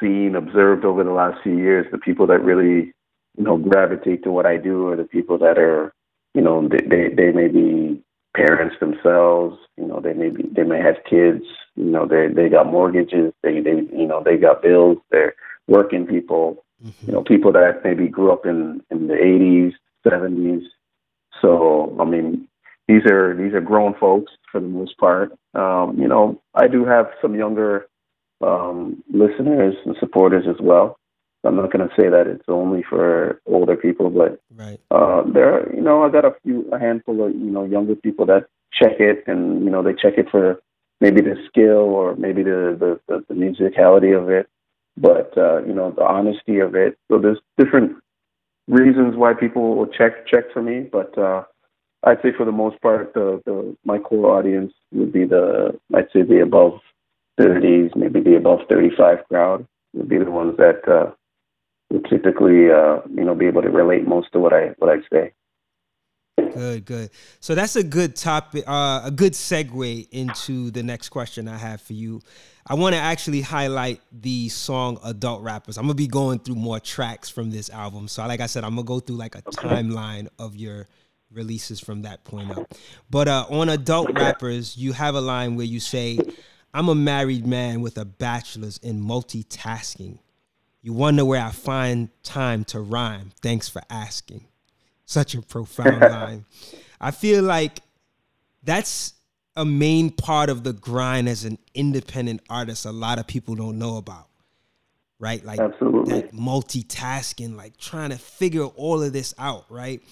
seen, 0.00 0.34
observed 0.34 0.84
over 0.84 1.04
the 1.04 1.12
last 1.12 1.42
few 1.42 1.56
years, 1.56 1.86
the 1.92 1.98
people 1.98 2.26
that 2.26 2.42
really, 2.42 2.92
you 3.36 3.44
know, 3.44 3.56
gravitate 3.56 4.24
to 4.24 4.32
what 4.32 4.46
I 4.46 4.56
do 4.56 4.88
are 4.88 4.96
the 4.96 5.04
people 5.04 5.38
that 5.38 5.58
are, 5.58 5.92
you 6.34 6.42
know, 6.42 6.68
they 6.68 6.84
they, 6.88 7.14
they 7.14 7.30
may 7.30 7.48
be 7.48 8.02
parents 8.36 8.76
themselves. 8.80 9.58
You 9.76 9.86
know, 9.86 10.00
they 10.00 10.12
may 10.12 10.30
be 10.30 10.44
they 10.54 10.62
may 10.62 10.80
have 10.80 10.96
kids. 11.08 11.44
You 11.74 11.90
know, 11.90 12.06
they 12.06 12.28
they 12.28 12.48
got 12.48 12.70
mortgages. 12.70 13.32
They 13.42 13.60
they 13.60 13.76
you 13.92 14.06
know 14.06 14.22
they 14.22 14.36
got 14.36 14.62
bills. 14.62 14.98
They're 15.10 15.34
working 15.66 16.06
people. 16.06 16.64
Mm-hmm. 16.84 17.06
You 17.06 17.12
know, 17.14 17.22
people 17.22 17.52
that 17.52 17.80
maybe 17.84 18.08
grew 18.08 18.32
up 18.32 18.44
in 18.44 18.82
in 18.90 19.08
the 19.08 19.14
80s, 19.14 19.72
70s. 20.06 20.64
So 21.40 21.96
I 22.00 22.04
mean, 22.04 22.48
these 22.88 23.04
are 23.06 23.34
these 23.34 23.54
are 23.54 23.60
grown 23.60 23.94
folks 23.98 24.32
for 24.50 24.60
the 24.60 24.68
most 24.68 24.96
part. 24.98 25.32
Um, 25.54 25.96
you 25.98 26.08
know, 26.08 26.40
I 26.54 26.68
do 26.68 26.84
have 26.84 27.06
some 27.20 27.34
younger 27.34 27.86
um, 28.40 29.02
listeners 29.12 29.74
and 29.84 29.96
supporters 29.98 30.44
as 30.48 30.60
well. 30.60 30.98
I'm 31.46 31.56
not 31.56 31.72
going 31.72 31.88
to 31.88 31.94
say 31.94 32.08
that 32.08 32.26
it's 32.26 32.48
only 32.48 32.82
for 32.82 33.40
older 33.46 33.76
people, 33.76 34.10
but 34.10 34.40
right. 34.56 34.80
uh, 34.90 35.22
there, 35.32 35.54
are, 35.54 35.74
you 35.74 35.80
know, 35.80 36.02
I 36.02 36.10
got 36.10 36.24
a 36.24 36.34
few, 36.42 36.68
a 36.72 36.78
handful 36.78 37.26
of, 37.26 37.32
you 37.32 37.50
know, 37.50 37.64
younger 37.64 37.94
people 37.94 38.26
that 38.26 38.46
check 38.72 39.00
it, 39.00 39.24
and 39.26 39.64
you 39.64 39.70
know, 39.70 39.82
they 39.82 39.92
check 39.92 40.14
it 40.18 40.28
for 40.30 40.60
maybe 41.00 41.20
the 41.20 41.36
skill 41.48 41.94
or 41.94 42.16
maybe 42.16 42.42
the 42.42 42.76
the, 42.78 43.00
the, 43.08 43.24
the 43.28 43.34
musicality 43.34 44.16
of 44.16 44.28
it, 44.28 44.48
but 44.96 45.36
uh, 45.36 45.62
you 45.64 45.72
know, 45.72 45.90
the 45.90 46.04
honesty 46.04 46.58
of 46.58 46.74
it. 46.74 46.98
So 47.10 47.18
there's 47.18 47.38
different 47.58 47.96
reasons 48.68 49.16
why 49.16 49.34
people 49.34 49.76
will 49.76 49.86
check 49.86 50.26
check 50.26 50.44
for 50.52 50.62
me, 50.62 50.80
but 50.80 51.16
uh, 51.18 51.44
I'd 52.04 52.22
say 52.22 52.32
for 52.36 52.44
the 52.44 52.52
most 52.52 52.80
part, 52.80 53.14
the, 53.14 53.40
the 53.44 53.76
my 53.84 53.98
core 53.98 54.38
audience 54.38 54.72
would 54.92 55.12
be 55.12 55.24
the 55.24 55.78
I'd 55.94 56.10
say 56.12 56.22
the 56.22 56.42
above 56.42 56.80
30s, 57.38 57.94
maybe 57.96 58.20
the 58.20 58.36
above 58.36 58.60
35 58.68 59.18
crowd 59.28 59.66
would 59.92 60.08
be 60.08 60.18
the 60.18 60.30
ones 60.30 60.56
that 60.56 60.86
uh, 60.88 61.10
typically 62.08 62.70
uh, 62.70 63.00
you 63.14 63.24
know 63.24 63.34
be 63.34 63.46
able 63.46 63.62
to 63.62 63.70
relate 63.70 64.06
most 64.06 64.32
to 64.32 64.40
what 64.40 64.52
I 64.52 64.74
what 64.78 64.90
I 64.90 65.00
say. 65.12 65.32
Good, 66.52 66.84
good. 66.84 67.10
So 67.40 67.54
that's 67.54 67.76
a 67.76 67.82
good 67.82 68.14
topic, 68.14 68.64
uh, 68.66 69.02
a 69.04 69.10
good 69.10 69.32
segue 69.32 70.08
into 70.10 70.70
the 70.70 70.82
next 70.82 71.08
question 71.08 71.48
I 71.48 71.56
have 71.56 71.80
for 71.80 71.94
you. 71.94 72.20
I 72.66 72.74
want 72.74 72.94
to 72.94 73.00
actually 73.00 73.40
highlight 73.40 74.00
the 74.12 74.48
song 74.50 74.98
"Adult 75.04 75.42
Rappers." 75.42 75.78
I'm 75.78 75.84
gonna 75.84 75.94
be 75.94 76.06
going 76.06 76.40
through 76.40 76.56
more 76.56 76.78
tracks 76.80 77.30
from 77.30 77.50
this 77.50 77.70
album. 77.70 78.08
So, 78.08 78.26
like 78.26 78.40
I 78.40 78.46
said, 78.46 78.64
I'm 78.64 78.74
gonna 78.74 78.84
go 78.84 79.00
through 79.00 79.16
like 79.16 79.34
a 79.34 79.42
timeline 79.42 80.28
of 80.38 80.56
your 80.56 80.88
releases 81.30 81.80
from 81.80 82.02
that 82.02 82.24
point 82.24 82.50
up. 82.50 82.74
But 83.08 83.28
uh, 83.28 83.46
on 83.48 83.68
"Adult 83.68 84.12
Rappers," 84.18 84.76
you 84.76 84.92
have 84.92 85.14
a 85.14 85.20
line 85.20 85.56
where 85.56 85.66
you 85.66 85.80
say, 85.80 86.18
"I'm 86.74 86.88
a 86.88 86.94
married 86.94 87.46
man 87.46 87.80
with 87.80 87.96
a 87.96 88.04
bachelor's 88.04 88.78
in 88.78 89.00
multitasking." 89.00 90.18
You 90.86 90.92
wonder 90.92 91.24
where 91.24 91.42
I 91.42 91.50
find 91.50 92.10
time 92.22 92.62
to 92.66 92.78
rhyme. 92.78 93.32
Thanks 93.42 93.68
for 93.68 93.82
asking. 93.90 94.46
Such 95.04 95.34
a 95.34 95.42
profound 95.42 96.00
line. 96.12 96.44
I 97.00 97.10
feel 97.10 97.42
like 97.42 97.80
that's 98.62 99.14
a 99.56 99.64
main 99.64 100.10
part 100.10 100.48
of 100.48 100.62
the 100.62 100.72
grind 100.72 101.28
as 101.28 101.44
an 101.44 101.58
independent 101.74 102.40
artist 102.48 102.84
a 102.84 102.92
lot 102.92 103.18
of 103.18 103.26
people 103.26 103.56
don't 103.56 103.78
know 103.78 103.96
about 103.96 104.28
right 105.18 105.42
like 105.46 105.58
Absolutely. 105.58 106.20
that 106.20 106.34
multitasking 106.34 107.56
like 107.56 107.78
trying 107.78 108.10
to 108.10 108.18
figure 108.18 108.64
all 108.64 109.02
of 109.02 109.14
this 109.14 109.34
out 109.38 109.64
right 109.70 110.02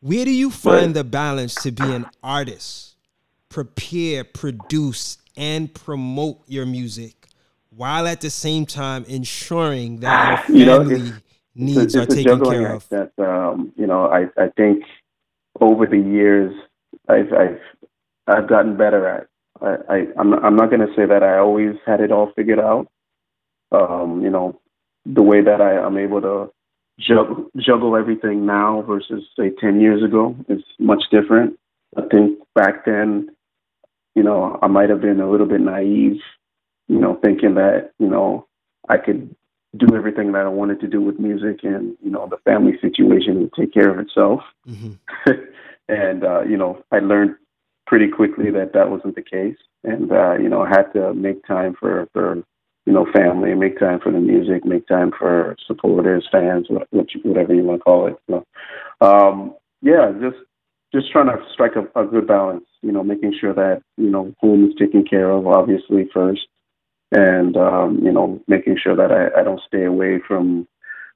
where 0.00 0.26
do 0.26 0.30
you 0.30 0.50
find 0.50 0.86
right. 0.88 0.94
the 0.94 1.04
balance 1.04 1.54
to 1.54 1.72
be 1.72 1.84
an 1.84 2.04
artist 2.22 2.96
prepare 3.48 4.22
produce 4.22 5.16
and 5.34 5.72
promote 5.72 6.42
your 6.46 6.66
music 6.66 7.23
while 7.76 8.06
at 8.06 8.20
the 8.20 8.30
same 8.30 8.66
time 8.66 9.04
ensuring 9.08 10.00
that 10.00 10.44
family 10.46 10.60
you 10.60 10.66
know, 10.66 10.82
needs 11.54 11.78
it's, 11.78 11.94
it's 11.94 11.96
are 11.96 12.06
taken 12.06 12.44
care 12.44 12.72
of. 12.72 12.88
That 12.88 13.12
um, 13.18 13.72
you 13.76 13.86
know, 13.86 14.06
I 14.06 14.26
I 14.40 14.48
think 14.56 14.84
over 15.60 15.86
the 15.86 15.98
years 15.98 16.54
I've 17.08 17.32
I've 17.32 17.60
I've 18.26 18.48
gotten 18.48 18.76
better 18.76 19.06
at. 19.06 19.26
I, 19.60 19.76
I 19.88 20.06
I'm 20.18 20.34
I'm 20.34 20.56
not 20.56 20.70
going 20.70 20.86
to 20.86 20.94
say 20.94 21.06
that 21.06 21.22
I 21.22 21.38
always 21.38 21.76
had 21.86 22.00
it 22.00 22.12
all 22.12 22.32
figured 22.34 22.60
out. 22.60 22.88
Um, 23.72 24.22
you 24.22 24.30
know, 24.30 24.60
the 25.06 25.22
way 25.22 25.42
that 25.42 25.60
I 25.60 25.84
am 25.84 25.98
able 25.98 26.20
to 26.22 26.52
juggle 26.98 27.50
juggle 27.56 27.96
everything 27.96 28.46
now 28.46 28.82
versus 28.82 29.24
say 29.38 29.50
ten 29.60 29.80
years 29.80 30.02
ago 30.02 30.36
is 30.48 30.62
much 30.78 31.04
different. 31.10 31.58
I 31.96 32.02
think 32.10 32.38
back 32.54 32.84
then, 32.84 33.30
you 34.14 34.22
know, 34.22 34.58
I 34.62 34.66
might 34.66 34.90
have 34.90 35.00
been 35.00 35.20
a 35.20 35.30
little 35.30 35.46
bit 35.46 35.60
naive, 35.60 36.20
you 36.88 36.98
know, 36.98 37.18
thinking 37.22 37.54
that, 37.54 37.92
you 37.98 38.08
know, 38.08 38.46
I 38.88 38.98
could 38.98 39.34
do 39.76 39.94
everything 39.94 40.32
that 40.32 40.42
I 40.46 40.48
wanted 40.48 40.80
to 40.80 40.86
do 40.86 41.00
with 41.00 41.18
music 41.18 41.60
and, 41.62 41.96
you 42.02 42.10
know, 42.10 42.28
the 42.28 42.36
family 42.38 42.78
situation 42.80 43.40
would 43.40 43.52
take 43.54 43.72
care 43.72 43.90
of 43.90 43.98
itself. 43.98 44.40
Mm-hmm. 44.68 45.30
and, 45.88 46.24
uh, 46.24 46.42
you 46.42 46.56
know, 46.56 46.82
I 46.92 46.98
learned 46.98 47.36
pretty 47.86 48.08
quickly 48.08 48.50
that 48.50 48.72
that 48.74 48.90
wasn't 48.90 49.16
the 49.16 49.22
case. 49.22 49.56
And, 49.82 50.12
uh, 50.12 50.34
you 50.34 50.48
know, 50.48 50.62
I 50.62 50.68
had 50.68 50.92
to 50.92 51.12
make 51.14 51.46
time 51.46 51.74
for, 51.78 52.08
for, 52.12 52.36
you 52.86 52.92
know, 52.92 53.06
family, 53.12 53.54
make 53.54 53.78
time 53.78 54.00
for 54.00 54.12
the 54.12 54.20
music, 54.20 54.64
make 54.64 54.86
time 54.86 55.10
for 55.18 55.56
supporters, 55.66 56.28
fans, 56.30 56.68
whatever 56.90 57.54
you 57.54 57.64
want 57.64 57.80
to 57.80 57.84
call 57.84 58.06
it. 58.06 58.16
So, 58.28 58.44
um, 59.00 59.54
yeah, 59.82 60.12
just 60.20 60.36
just 60.92 61.10
trying 61.10 61.26
to 61.26 61.44
strike 61.52 61.72
a, 61.76 62.00
a 62.00 62.06
good 62.06 62.26
balance. 62.26 62.64
You 62.82 62.92
know, 62.92 63.02
making 63.02 63.36
sure 63.38 63.52
that 63.54 63.82
you 63.96 64.10
know 64.10 64.34
home 64.38 64.68
is 64.68 64.74
taken 64.78 65.04
care 65.04 65.30
of, 65.30 65.46
obviously 65.46 66.08
first, 66.12 66.46
and 67.14 67.56
um, 67.56 68.00
you 68.02 68.12
know, 68.12 68.40
making 68.48 68.76
sure 68.82 68.96
that 68.96 69.12
I, 69.12 69.40
I 69.40 69.44
don't 69.44 69.60
stay 69.66 69.84
away 69.84 70.20
from 70.26 70.66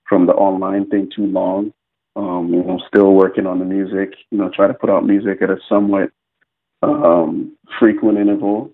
from 0.08 0.26
the 0.26 0.32
online 0.32 0.88
thing 0.88 1.10
too 1.14 1.26
long. 1.26 1.72
Um, 2.16 2.50
you 2.52 2.62
know, 2.62 2.80
still 2.88 3.12
working 3.12 3.46
on 3.46 3.58
the 3.58 3.64
music. 3.64 4.14
You 4.30 4.38
know, 4.38 4.50
try 4.54 4.68
to 4.68 4.74
put 4.74 4.90
out 4.90 5.04
music 5.04 5.42
at 5.42 5.50
a 5.50 5.56
somewhat 5.68 6.10
um, 6.82 7.56
frequent 7.78 8.18
interval, 8.18 8.70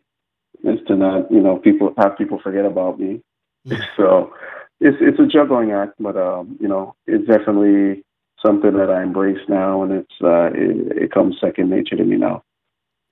is 0.65 0.79
to 0.87 0.97
not 0.97 1.31
you 1.33 1.41
know 1.41 1.57
people 1.57 1.95
have 1.97 2.17
people 2.19 2.39
forget 2.43 2.65
about 2.65 3.01
me. 3.01 3.23
Mm. 3.67 3.83
So 3.97 4.35
it's 4.81 4.99
it's 5.01 5.19
a 5.19 5.27
juggling 5.27 5.73
act, 5.73 5.95
but 5.99 6.17
um, 6.17 6.59
you 6.61 6.69
know, 6.69 6.95
it's 7.07 7.27
definitely 7.27 8.05
something 8.45 8.75
that 8.75 8.91
I 8.91 9.03
embrace 9.03 9.41
now, 9.49 9.83
and 9.83 9.93
it's 9.93 10.15
uh, 10.23 10.51
it, 10.53 11.05
it 11.05 11.13
comes 11.13 11.37
second 11.41 11.71
nature 11.71 11.97
to 11.97 12.05
me 12.05 12.17
now. 12.17 12.43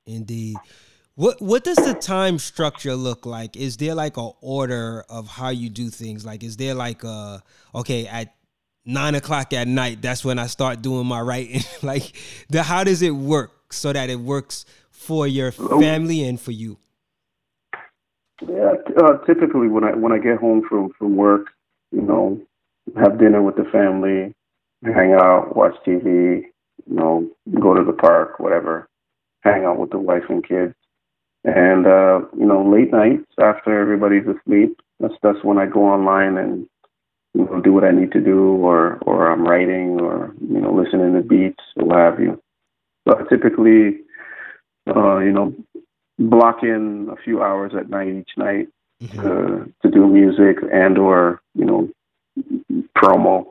Indeed. 0.07 0.57
What 1.15 1.43
what 1.43 1.63
does 1.63 1.77
the 1.77 1.93
time 1.93 2.39
structure 2.39 2.95
look 2.95 3.27
like? 3.27 3.57
Is 3.57 3.77
there 3.77 3.95
like 3.95 4.17
a 4.17 4.31
order 4.41 5.05
of 5.11 5.29
how 5.29 5.51
you 5.51 5.69
do 5.69 5.91
things? 5.91 6.25
Like, 6.25 6.43
is 6.43 6.57
there 6.57 6.75
like 6.75 7.05
a 7.05 7.43
okay 7.75 8.07
at 8.07 8.35
nine 8.87 9.15
o'clock 9.15 9.53
at 9.53 9.69
night? 9.69 10.01
That's 10.01 10.25
when 10.25 10.39
I 10.39 10.47
start 10.47 10.81
doing 10.81 11.07
my 11.07 11.21
writing. 11.21 11.61
like, 11.83 12.15
the 12.49 12.63
how 12.63 12.83
does 12.83 13.03
it 13.03 13.11
work 13.11 13.75
so 13.75 13.93
that 13.93 14.09
it 14.09 14.21
works 14.21 14.65
for 14.91 15.27
your 15.27 15.53
family 15.53 16.25
and 16.25 16.41
for 16.41 16.53
you? 16.53 16.79
Yeah, 18.49 18.73
uh, 18.97 19.19
typically 19.27 19.69
when 19.69 19.85
I 19.85 19.95
when 19.95 20.13
I 20.13 20.19
get 20.19 20.39
home 20.39 20.63
from 20.67 20.93
from 20.99 21.17
work, 21.17 21.49
you 21.91 22.01
know, 22.01 22.41
have 22.97 23.19
dinner 23.19 23.43
with 23.43 23.57
the 23.57 23.65
family, 23.71 24.35
hang 24.83 25.13
out, 25.13 25.55
watch 25.55 25.75
TV, 25.87 26.45
you 26.87 26.95
know, 26.95 27.29
go 27.61 27.75
to 27.75 27.85
the 27.85 27.93
park, 27.93 28.41
whatever, 28.41 28.89
hang 29.43 29.65
out 29.65 29.79
with 29.79 29.91
the 29.91 29.99
wife 29.99 30.25
and 30.31 30.47
kids. 30.47 30.75
And 31.45 31.87
uh, 31.87 32.21
you 32.39 32.47
know, 32.47 32.65
late 32.65 32.93
nights 32.93 33.27
after 33.39 33.81
everybody's 33.81 34.27
asleep, 34.27 34.81
that's 35.01 35.15
that's 35.23 35.43
when 35.43 35.59
I 35.59 35.67
go 35.67 35.85
online 35.85 36.39
and 36.39 36.69
you 37.35 37.45
know 37.45 37.61
do 37.61 37.73
what 37.73 37.85
I 37.85 37.91
need 37.91 38.13
to 38.13 38.21
do, 38.21 38.55
or 38.65 38.99
or 38.99 39.31
I'm 39.31 39.45
writing, 39.45 40.01
or 40.01 40.33
you 40.41 40.61
know 40.61 40.73
listening 40.73 41.15
to 41.15 41.23
beats, 41.23 41.65
or 41.77 41.87
what 41.87 41.99
have 41.99 42.21
you. 42.21 42.41
So 43.09 43.19
I 43.19 43.23
typically, 43.29 43.99
uh, 44.95 45.19
you 45.19 45.33
know, 45.33 45.53
block 46.19 46.63
in 46.63 47.09
a 47.11 47.17
few 47.17 47.43
hours 47.43 47.73
at 47.77 47.91
night 47.91 48.15
each 48.15 48.31
night 48.37 48.69
mm-hmm. 49.03 49.21
to 49.23 49.73
to 49.83 49.91
do 49.91 50.07
music 50.07 50.59
and 50.73 50.97
or 50.97 51.41
you 51.55 51.65
know 51.65 51.89
promo. 52.97 53.47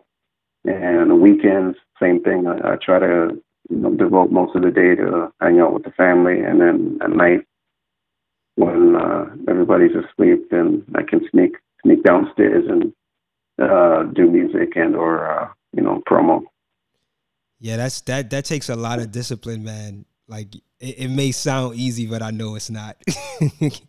And 0.64 1.22
weekends, 1.22 1.76
same 2.00 2.24
thing. 2.24 2.46
I, 2.48 2.74
I 2.74 2.76
try 2.76 3.00
to 3.00 3.38
you 3.70 3.78
know 3.78 3.94
devote 3.96 4.32
most 4.32 4.56
of 4.56 4.62
the 4.62 4.72
day 4.72 4.96
to 4.96 5.34
hang 5.42 5.60
out 5.60 5.74
with 5.74 5.84
the 5.84 5.92
family, 5.92 6.40
and 6.40 6.62
then 6.62 7.00
at 7.02 7.10
night 7.10 7.46
when 8.56 8.96
uh, 8.96 9.26
everybody's 9.48 9.96
asleep, 9.96 10.50
then 10.52 10.84
I 10.96 11.04
can 11.04 11.22
sneak 11.32 11.56
sneak 11.84 12.04
downstairs 12.04 12.66
and 12.68 12.94
uh, 13.62 14.04
do 14.04 14.30
music 14.30 14.76
and 14.76 14.96
or 14.96 15.30
uh, 15.30 15.50
you 15.74 15.82
know 15.82 16.02
promo. 16.10 16.44
Yeah, 17.60 17.78
that's 17.78 18.02
that 18.02 18.30
that 18.32 18.46
takes 18.46 18.70
a 18.70 18.76
lot 18.76 19.00
of 19.00 19.12
discipline, 19.12 19.64
man. 19.64 20.06
Like 20.28 20.56
it, 20.56 21.00
it 21.00 21.10
may 21.10 21.32
sound 21.32 21.76
easy, 21.76 22.08
but 22.08 22.22
I 22.22 22.32
know 22.32 22.56
it's 22.56 22.70
not. 22.70 22.98
it's 23.08 23.82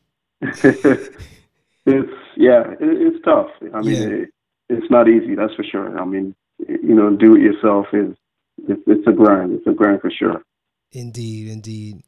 yeah, 2.37 2.71
it, 2.73 2.79
it's 2.81 3.25
tough. 3.25 3.49
I 3.75 3.81
mean, 3.81 3.93
yeah. 3.93 4.09
it, 4.09 4.29
it's 4.69 4.91
not 4.91 5.09
easy. 5.09 5.35
That's 5.35 5.55
for 5.55 5.65
sure. 5.65 5.99
I 5.99 6.05
mean, 6.05 6.35
you 6.59 6.95
know, 6.95 7.11
do 7.17 7.37
it 7.37 7.43
yourself 7.43 7.87
is 7.93 8.15
it's, 8.69 8.83
it's 8.87 9.07
a 9.07 9.13
grind. 9.13 9.55
It's 9.55 9.67
a 9.67 9.73
grind 9.73 10.01
for 10.01 10.11
sure. 10.11 10.43
Indeed, 10.93 11.49
indeed. 11.49 12.03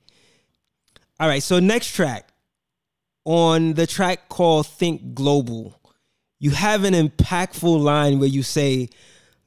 All 1.19 1.29
right, 1.29 1.43
so 1.43 1.61
next 1.61 1.95
track, 1.95 2.29
on 3.25 3.75
the 3.75 3.87
track 3.87 4.29
called 4.29 4.67
Think 4.67 5.15
Global, 5.15 5.81
you 6.39 6.51
have 6.51 6.85
an 6.85 6.95
impactful 6.95 7.83
line 7.83 8.19
where 8.19 8.29
you 8.29 8.43
say, 8.43 8.89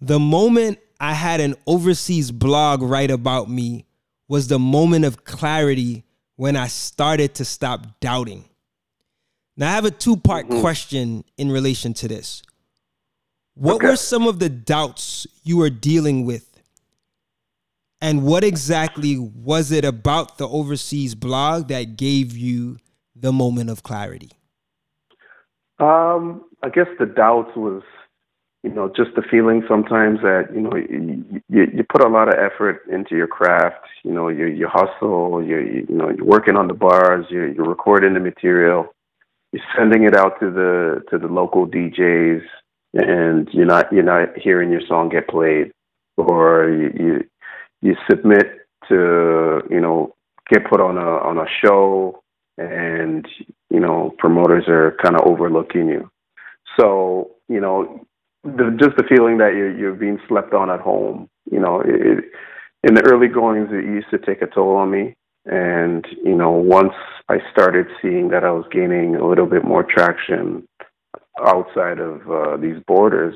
The 0.01 0.19
moment 0.19 0.79
I 0.99 1.13
had 1.13 1.39
an 1.39 1.55
overseas 1.65 2.31
blog 2.31 2.81
write 2.81 3.11
about 3.11 3.49
me 3.49 3.85
was 4.27 4.47
the 4.47 4.59
moment 4.59 5.05
of 5.05 5.23
clarity 5.23 6.03
when 6.35 6.55
I 6.55 6.67
started 6.67 7.35
to 7.35 7.45
stop 7.45 7.99
doubting. 7.99 8.45
Now, 9.55 9.69
I 9.69 9.75
have 9.75 9.85
a 9.85 9.91
two 9.91 10.17
part 10.17 10.47
mm-hmm. 10.47 10.61
question 10.61 11.23
in 11.37 11.51
relation 11.51 11.93
to 11.95 12.07
this. 12.07 12.43
What 13.55 13.77
okay. 13.77 13.87
were 13.87 13.95
some 13.95 14.27
of 14.27 14.39
the 14.39 14.49
doubts 14.49 15.25
you 15.43 15.57
were 15.57 15.71
dealing 15.71 16.25
with? 16.25 16.61
And 17.99 18.23
what 18.23 18.43
exactly 18.43 19.17
was 19.17 19.71
it 19.71 19.83
about 19.83 20.37
the 20.37 20.47
overseas 20.47 21.15
blog 21.15 21.69
that 21.69 21.97
gave 21.97 22.37
you 22.37 22.77
the 23.21 23.31
moment 23.31 23.69
of 23.69 23.83
clarity? 23.83 24.31
Um, 25.79 26.43
I 26.63 26.69
guess 26.69 26.87
the 26.99 27.05
doubts 27.05 27.55
was, 27.55 27.83
you 28.63 28.71
know, 28.71 28.91
just 28.95 29.11
the 29.15 29.21
feeling 29.21 29.63
sometimes 29.67 30.21
that 30.21 30.49
you 30.53 30.61
know 30.61 30.75
you, 30.75 31.41
you, 31.49 31.67
you 31.71 31.83
put 31.83 32.03
a 32.03 32.09
lot 32.09 32.27
of 32.27 32.33
effort 32.39 32.81
into 32.91 33.15
your 33.15 33.27
craft. 33.27 33.85
You 34.03 34.11
know, 34.11 34.27
you 34.27 34.47
you 34.47 34.67
hustle. 34.67 35.43
You 35.43 35.85
you 35.87 35.95
know 35.95 36.09
you're 36.09 36.25
working 36.25 36.55
on 36.55 36.67
the 36.67 36.73
bars. 36.73 37.25
You're 37.29 37.47
you're 37.47 37.69
recording 37.69 38.15
the 38.15 38.19
material. 38.19 38.93
You're 39.51 39.63
sending 39.77 40.03
it 40.03 40.15
out 40.15 40.39
to 40.39 40.49
the 40.49 41.03
to 41.11 41.19
the 41.19 41.27
local 41.27 41.67
DJs, 41.67 42.41
and 42.93 43.47
you're 43.51 43.65
not 43.65 43.93
you're 43.93 44.03
not 44.03 44.35
hearing 44.35 44.71
your 44.71 44.81
song 44.87 45.09
get 45.09 45.27
played, 45.27 45.71
or 46.17 46.69
you 46.69 46.91
you, 46.97 47.27
you 47.81 47.95
submit 48.09 48.67
to 48.89 49.61
you 49.69 49.79
know 49.79 50.15
get 50.49 50.67
put 50.67 50.81
on 50.81 50.97
a 50.97 51.01
on 51.01 51.37
a 51.37 51.45
show 51.63 52.23
and 52.57 53.27
you 53.69 53.79
know 53.79 54.13
promoters 54.17 54.65
are 54.67 54.97
kind 55.03 55.15
of 55.15 55.27
overlooking 55.27 55.87
you. 55.87 56.09
So 56.79 57.31
you 57.47 57.59
know, 57.59 58.05
the, 58.43 58.75
just 58.79 58.97
the 58.97 59.03
feeling 59.07 59.37
that 59.37 59.53
you're 59.55 59.75
you're 59.75 59.93
being 59.93 60.19
slept 60.27 60.53
on 60.53 60.69
at 60.69 60.79
home. 60.79 61.29
You 61.49 61.59
know, 61.59 61.81
it, 61.81 62.25
in 62.83 62.93
the 62.93 63.03
early 63.11 63.27
goings, 63.27 63.69
it 63.71 63.85
used 63.85 64.09
to 64.11 64.17
take 64.17 64.41
a 64.41 64.47
toll 64.47 64.75
on 64.75 64.91
me. 64.91 65.13
And 65.45 66.05
you 66.23 66.35
know, 66.35 66.51
once 66.51 66.93
I 67.29 67.37
started 67.51 67.87
seeing 68.01 68.29
that 68.29 68.43
I 68.43 68.51
was 68.51 68.65
gaining 68.71 69.15
a 69.15 69.27
little 69.27 69.45
bit 69.45 69.63
more 69.63 69.83
traction 69.83 70.67
outside 71.45 71.99
of 71.99 72.29
uh, 72.29 72.57
these 72.57 72.77
borders, 72.85 73.35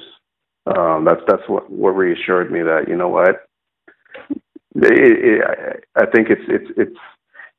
um, 0.65 1.05
that's 1.05 1.21
that's 1.27 1.47
what 1.47 1.69
what 1.71 1.91
reassured 1.91 2.51
me 2.51 2.61
that 2.63 2.87
you 2.87 2.95
know 2.95 3.07
what, 3.07 3.47
it, 4.75 5.41
it, 5.41 5.83
I 5.95 6.05
think 6.05 6.29
it's 6.29 6.43
it's 6.47 6.71
it's 6.77 6.97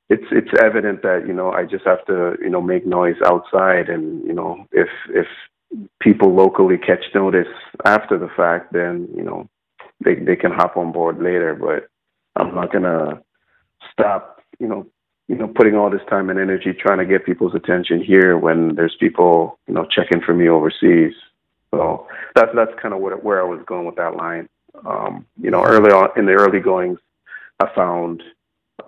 it's 0.08 0.24
it's 0.30 0.50
evident 0.62 1.02
that 1.02 1.24
you 1.26 1.32
know 1.32 1.52
I 1.52 1.64
just 1.64 1.84
have 1.84 2.04
to 2.06 2.36
you 2.40 2.50
know 2.50 2.60
make 2.60 2.86
noise 2.86 3.16
outside, 3.24 3.88
and 3.88 4.24
you 4.24 4.32
know 4.32 4.66
if 4.72 4.88
if 5.08 5.26
people 6.00 6.34
locally 6.34 6.76
catch 6.76 7.04
notice 7.14 7.48
after 7.84 8.18
the 8.18 8.28
fact, 8.36 8.72
then 8.72 9.08
you 9.16 9.22
know 9.22 9.48
they 10.04 10.14
they 10.16 10.36
can 10.36 10.52
hop 10.52 10.76
on 10.76 10.92
board 10.92 11.18
later. 11.18 11.54
But 11.54 11.88
I'm 12.36 12.54
not 12.54 12.72
gonna 12.72 13.22
stop 13.92 14.40
you 14.58 14.66
know 14.66 14.86
you 15.28 15.36
know 15.36 15.48
putting 15.48 15.76
all 15.76 15.90
this 15.90 16.06
time 16.10 16.30
and 16.30 16.38
energy 16.38 16.72
trying 16.72 16.98
to 16.98 17.06
get 17.06 17.24
people's 17.24 17.54
attention 17.54 18.02
here 18.02 18.36
when 18.36 18.74
there's 18.74 18.96
people 18.98 19.58
you 19.66 19.74
know 19.74 19.86
checking 19.90 20.20
for 20.20 20.34
me 20.34 20.48
overseas. 20.48 21.14
So 21.70 22.06
that's 22.34 22.50
that's 22.54 22.72
kind 22.80 22.92
of 22.92 23.00
where 23.00 23.16
where 23.16 23.40
I 23.40 23.48
was 23.48 23.60
going 23.66 23.86
with 23.86 23.96
that 23.96 24.16
line. 24.16 24.48
Um, 24.84 25.26
you 25.40 25.50
know, 25.50 25.64
early 25.64 25.90
on 25.90 26.10
in 26.16 26.26
the 26.26 26.32
early 26.32 26.60
goings, 26.60 26.98
I 27.60 27.66
found 27.74 28.22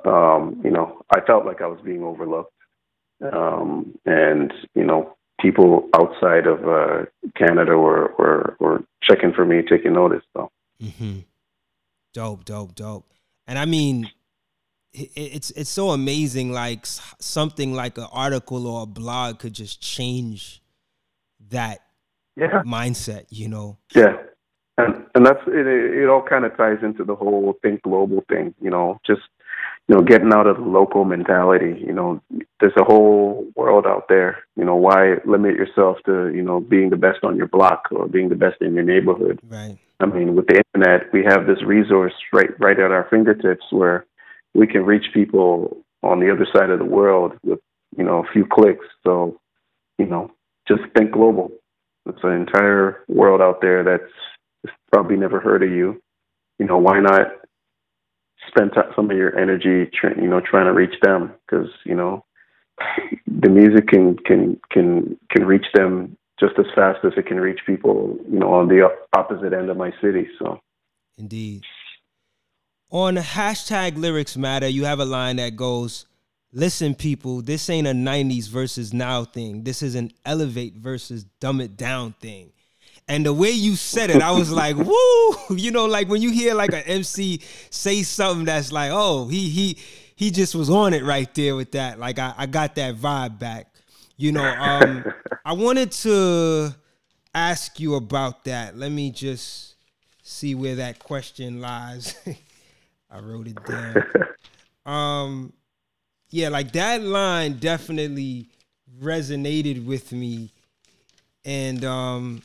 um, 0.06 0.60
you 0.64 0.70
know, 0.70 1.02
I 1.10 1.20
felt 1.20 1.46
like 1.46 1.60
I 1.60 1.66
was 1.66 1.80
being 1.84 2.02
overlooked. 2.02 2.52
Um, 3.32 3.98
and, 4.04 4.52
you 4.74 4.84
know, 4.84 5.16
people 5.40 5.88
outside 5.94 6.46
of 6.46 6.68
uh, 6.68 7.06
Canada 7.36 7.76
were, 7.78 8.12
were, 8.18 8.56
were 8.60 8.84
checking 9.02 9.32
for 9.32 9.44
me, 9.44 9.62
taking 9.62 9.94
notice. 9.94 10.22
So. 10.32 10.50
Mm-hmm. 10.82 11.20
Dope, 12.12 12.44
dope, 12.44 12.74
dope. 12.74 13.06
And 13.46 13.58
I 13.58 13.64
mean, 13.64 14.10
it's 14.94 15.50
it's 15.50 15.70
so 15.70 15.90
amazing. 15.90 16.52
Like 16.52 16.86
something 16.86 17.74
like 17.74 17.98
an 17.98 18.06
article 18.12 18.66
or 18.66 18.84
a 18.84 18.86
blog 18.86 19.38
could 19.38 19.52
just 19.52 19.80
change 19.82 20.62
that 21.50 21.80
yeah. 22.36 22.62
mindset. 22.64 23.26
You 23.30 23.48
know. 23.48 23.78
Yeah, 23.94 24.16
and 24.78 25.04
and 25.14 25.26
that's 25.26 25.40
it. 25.48 25.66
It 25.66 26.08
all 26.08 26.22
kind 26.22 26.44
of 26.44 26.56
ties 26.56 26.78
into 26.82 27.04
the 27.04 27.16
whole 27.16 27.54
think 27.60 27.82
global 27.82 28.24
thing. 28.28 28.54
You 28.60 28.70
know, 28.70 29.00
just 29.04 29.22
you 29.88 29.94
know, 29.94 30.02
getting 30.02 30.32
out 30.32 30.46
of 30.46 30.56
the 30.56 30.62
local 30.62 31.04
mentality. 31.04 31.78
You 31.84 31.92
know, 31.92 32.20
there's 32.60 32.72
a 32.78 32.84
whole 32.84 33.46
world 33.54 33.86
out 33.86 34.08
there. 34.08 34.38
You 34.56 34.64
know, 34.64 34.76
why 34.76 35.16
limit 35.26 35.56
yourself 35.56 35.98
to, 36.06 36.28
you 36.34 36.42
know, 36.42 36.60
being 36.60 36.90
the 36.90 36.96
best 36.96 37.22
on 37.22 37.36
your 37.36 37.48
block 37.48 37.88
or 37.90 38.08
being 38.08 38.30
the 38.30 38.34
best 38.34 38.62
in 38.62 38.74
your 38.74 38.84
neighborhood? 38.84 39.40
Right. 39.46 39.78
I 40.00 40.06
mean, 40.06 40.34
with 40.34 40.46
the 40.46 40.62
internet, 40.74 41.12
we 41.12 41.22
have 41.24 41.46
this 41.46 41.62
resource 41.64 42.14
right 42.32 42.50
right 42.58 42.78
at 42.78 42.90
our 42.90 43.06
fingertips 43.10 43.64
where 43.70 44.06
we 44.54 44.66
can 44.66 44.84
reach 44.84 45.12
people 45.12 45.76
on 46.02 46.20
the 46.20 46.32
other 46.32 46.46
side 46.54 46.70
of 46.70 46.78
the 46.78 46.84
world 46.84 47.32
with, 47.42 47.60
you 47.96 48.04
know, 48.04 48.24
a 48.24 48.32
few 48.32 48.46
clicks. 48.46 48.86
So, 49.04 49.38
you 49.98 50.06
know, 50.06 50.30
just 50.66 50.82
think 50.96 51.12
global. 51.12 51.52
It's 52.06 52.22
an 52.22 52.32
entire 52.32 53.04
world 53.08 53.40
out 53.40 53.60
there 53.60 53.82
that's 53.82 54.74
probably 54.92 55.16
never 55.16 55.40
heard 55.40 55.62
of 55.62 55.70
you. 55.70 56.00
You 56.58 56.66
know, 56.66 56.78
why 56.78 57.00
not 57.00 57.28
spend 58.54 58.72
some 58.94 59.10
of 59.10 59.16
your 59.16 59.36
energy, 59.38 59.90
you 60.02 60.28
know, 60.28 60.40
trying 60.40 60.66
to 60.66 60.72
reach 60.72 60.94
them 61.02 61.32
because 61.46 61.68
you 61.84 61.94
know 61.94 62.24
the 63.26 63.48
music 63.48 63.88
can 63.88 64.16
can 64.16 64.60
can 64.70 65.18
can 65.30 65.44
reach 65.44 65.66
them 65.74 66.16
just 66.40 66.58
as 66.58 66.66
fast 66.74 66.98
as 67.04 67.12
it 67.16 67.26
can 67.26 67.38
reach 67.38 67.60
people, 67.64 68.18
you 68.28 68.38
know, 68.38 68.52
on 68.52 68.68
the 68.68 68.88
opposite 69.16 69.52
end 69.52 69.70
of 69.70 69.76
my 69.76 69.92
city. 70.02 70.28
So, 70.38 70.58
indeed. 71.16 71.62
On 72.90 73.16
hashtag 73.16 73.96
lyrics 73.96 74.36
matter, 74.36 74.68
you 74.68 74.84
have 74.84 75.00
a 75.00 75.04
line 75.04 75.36
that 75.36 75.56
goes, 75.56 76.06
"Listen, 76.52 76.94
people, 76.94 77.42
this 77.42 77.68
ain't 77.68 77.86
a 77.86 77.92
'90s 77.92 78.48
versus 78.48 78.92
now 78.92 79.24
thing. 79.24 79.64
This 79.64 79.82
is 79.82 79.94
an 79.94 80.10
elevate 80.24 80.74
versus 80.74 81.24
dumb 81.40 81.60
it 81.60 81.76
down 81.76 82.12
thing." 82.20 82.53
And 83.06 83.26
the 83.26 83.34
way 83.34 83.50
you 83.50 83.76
said 83.76 84.10
it, 84.10 84.22
I 84.22 84.30
was 84.32 84.50
like, 84.50 84.76
woo! 84.78 85.36
You 85.56 85.70
know, 85.70 85.86
like 85.86 86.08
when 86.08 86.22
you 86.22 86.30
hear 86.30 86.54
like 86.54 86.72
an 86.72 86.82
MC 86.86 87.40
say 87.70 88.02
something 88.02 88.46
that's 88.46 88.72
like, 88.72 88.90
oh, 88.92 89.28
he 89.28 89.48
he 89.48 89.78
he 90.16 90.30
just 90.30 90.54
was 90.54 90.70
on 90.70 90.94
it 90.94 91.04
right 91.04 91.32
there 91.34 91.54
with 91.54 91.72
that. 91.72 91.98
Like 91.98 92.18
I, 92.18 92.34
I 92.36 92.46
got 92.46 92.74
that 92.76 92.96
vibe 92.96 93.38
back. 93.38 93.68
You 94.16 94.32
know, 94.32 94.44
um, 94.44 95.04
I 95.44 95.52
wanted 95.52 95.92
to 95.92 96.74
ask 97.34 97.78
you 97.78 97.96
about 97.96 98.44
that. 98.44 98.76
Let 98.76 98.90
me 98.90 99.10
just 99.10 99.74
see 100.22 100.54
where 100.54 100.76
that 100.76 100.98
question 100.98 101.60
lies. 101.60 102.16
I 103.10 103.18
wrote 103.18 103.48
it 103.48 103.64
down. 103.64 103.96
Um, 104.86 105.52
yeah, 106.30 106.48
like 106.48 106.72
that 106.72 107.02
line 107.02 107.58
definitely 107.58 108.48
resonated 109.00 109.84
with 109.84 110.12
me, 110.12 110.50
and 111.44 111.84
um, 111.84 112.42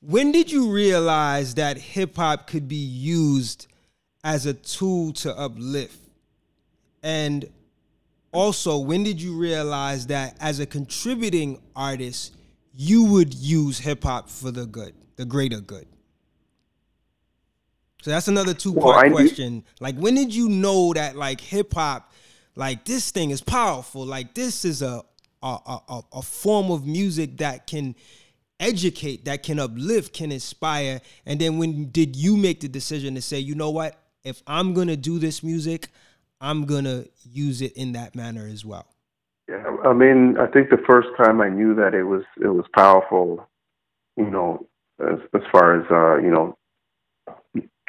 when 0.00 0.32
did 0.32 0.50
you 0.50 0.70
realize 0.70 1.54
that 1.54 1.76
hip 1.76 2.16
hop 2.16 2.46
could 2.46 2.68
be 2.68 2.76
used 2.76 3.66
as 4.22 4.46
a 4.46 4.54
tool 4.54 5.12
to 5.14 5.36
uplift? 5.36 5.98
And 7.02 7.50
also, 8.32 8.78
when 8.78 9.02
did 9.02 9.20
you 9.20 9.36
realize 9.36 10.06
that 10.08 10.36
as 10.40 10.60
a 10.60 10.66
contributing 10.66 11.60
artist, 11.74 12.34
you 12.74 13.04
would 13.04 13.34
use 13.34 13.78
hip 13.78 14.04
hop 14.04 14.28
for 14.28 14.50
the 14.50 14.66
good, 14.66 14.94
the 15.16 15.24
greater 15.24 15.60
good? 15.60 15.86
So 18.02 18.10
that's 18.12 18.28
another 18.28 18.54
two 18.54 18.74
part 18.74 19.10
well, 19.10 19.16
question. 19.16 19.64
Like, 19.80 19.96
when 19.96 20.14
did 20.14 20.32
you 20.32 20.48
know 20.48 20.92
that 20.92 21.16
like 21.16 21.40
hip 21.40 21.74
hop, 21.74 22.12
like 22.54 22.84
this 22.84 23.10
thing 23.10 23.30
is 23.30 23.40
powerful? 23.40 24.06
Like 24.06 24.34
this 24.34 24.64
is 24.64 24.82
a 24.82 25.02
a, 25.42 25.46
a 25.88 26.02
a 26.14 26.22
form 26.22 26.70
of 26.70 26.86
music 26.86 27.38
that 27.38 27.66
can 27.66 27.94
educate, 28.60 29.24
that 29.24 29.42
can 29.42 29.58
uplift, 29.58 30.12
can 30.12 30.32
inspire. 30.32 31.00
And 31.26 31.40
then 31.40 31.58
when 31.58 31.90
did 31.90 32.16
you 32.16 32.36
make 32.36 32.60
the 32.60 32.68
decision 32.68 33.14
to 33.14 33.22
say, 33.22 33.38
you 33.38 33.54
know 33.54 33.70
what, 33.70 33.96
if 34.24 34.42
I'm 34.46 34.74
gonna 34.74 34.96
do 34.96 35.18
this 35.18 35.42
music, 35.42 35.88
I'm 36.40 36.64
gonna 36.64 37.04
use 37.22 37.62
it 37.62 37.72
in 37.76 37.92
that 37.92 38.14
manner 38.14 38.46
as 38.46 38.64
well? 38.64 38.86
Yeah, 39.48 39.64
I 39.84 39.92
mean, 39.94 40.36
I 40.38 40.46
think 40.46 40.68
the 40.68 40.82
first 40.86 41.08
time 41.16 41.40
I 41.40 41.48
knew 41.48 41.74
that 41.76 41.94
it 41.94 42.04
was 42.04 42.22
it 42.40 42.48
was 42.48 42.66
powerful, 42.74 43.48
you 44.16 44.30
know, 44.30 44.66
as 45.00 45.18
as 45.34 45.42
far 45.50 45.80
as 45.80 45.86
uh, 45.90 46.22
you 46.22 46.30
know, 46.30 46.56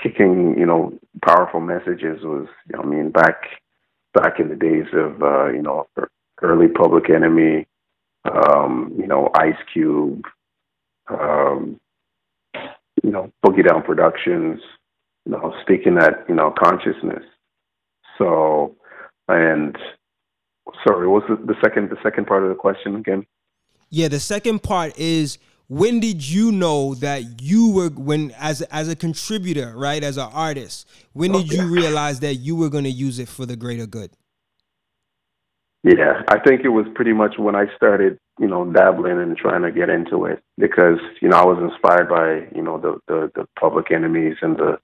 kicking, 0.02 0.56
you 0.58 0.66
know, 0.66 0.94
powerful 1.26 1.60
messages 1.60 2.24
was, 2.24 2.48
you 2.70 2.78
know, 2.78 2.84
I 2.84 2.86
mean, 2.86 3.12
back 3.12 3.42
back 4.14 4.40
in 4.40 4.48
the 4.48 4.56
days 4.56 4.88
of 4.94 5.22
uh, 5.22 5.48
you 5.48 5.62
know, 5.62 5.88
early 6.42 6.68
Public 6.70 7.10
Enemy, 7.10 7.68
um, 8.24 8.96
you 8.98 9.08
know, 9.08 9.30
Ice 9.36 9.60
Cube, 9.74 10.24
um, 11.10 11.80
you 13.04 13.12
know, 13.12 13.32
Boogie 13.46 13.68
Down 13.68 13.84
Productions, 13.84 14.60
you 15.26 15.32
know, 15.32 15.54
speaking 15.62 15.96
that, 15.96 16.26
you 16.28 16.36
know, 16.36 16.54
consciousness. 16.58 17.24
So, 18.18 18.76
and 19.28 19.78
sorry, 20.88 21.08
what's 21.08 21.28
the, 21.28 21.36
the 21.36 21.56
second, 21.64 21.90
the 21.90 21.98
second 22.04 22.28
part 22.28 22.44
of 22.44 22.50
the 22.50 22.56
question 22.56 22.96
again? 22.96 23.26
Yeah, 23.90 24.08
the 24.08 24.20
second 24.20 24.62
part 24.62 24.98
is 24.98 25.40
when 25.68 26.00
did 26.00 26.28
you 26.28 26.52
know 26.52 26.96
that 26.96 27.42
you 27.42 27.72
were 27.72 27.90
when 27.90 28.32
as 28.38 28.62
as 28.64 28.90
a 28.90 28.96
contributor, 28.96 29.74
right, 29.76 30.04
as 30.04 30.18
an 30.18 30.30
artist, 30.34 30.88
when 31.14 31.32
did 31.32 31.52
you 31.52 31.72
realize 31.72 32.20
that 32.22 32.36
you 32.36 32.56
were 32.56 32.70
going 32.70 32.84
to 32.84 32.90
use 32.90 33.20
it 33.20 33.28
for 33.28 33.46
the 33.46 33.56
greater 33.56 33.86
good? 33.86 34.12
Yeah, 35.84 36.24
I 36.28 36.40
think 36.40 36.62
it 36.66 36.70
was 36.70 36.86
pretty 36.94 37.14
much 37.14 37.38
when 37.38 37.56
I 37.56 37.66
started, 37.76 38.20
you 38.40 38.48
know, 38.48 38.66
dabbling 38.72 39.20
and 39.20 39.36
trying 39.38 39.64
to 39.64 39.72
get 39.72 39.90
into 39.90 40.26
it 40.26 40.42
because, 40.58 41.00
you 41.22 41.28
know, 41.28 41.38
I 41.38 41.46
was 41.46 41.62
inspired 41.62 42.10
by, 42.10 42.56
you 42.56 42.64
know, 42.64 42.78
the 42.78 43.00
the, 43.08 43.32
the 43.36 43.48
public 43.60 43.92
enemies 43.92 44.38
and 44.42 44.58
the 44.58 44.80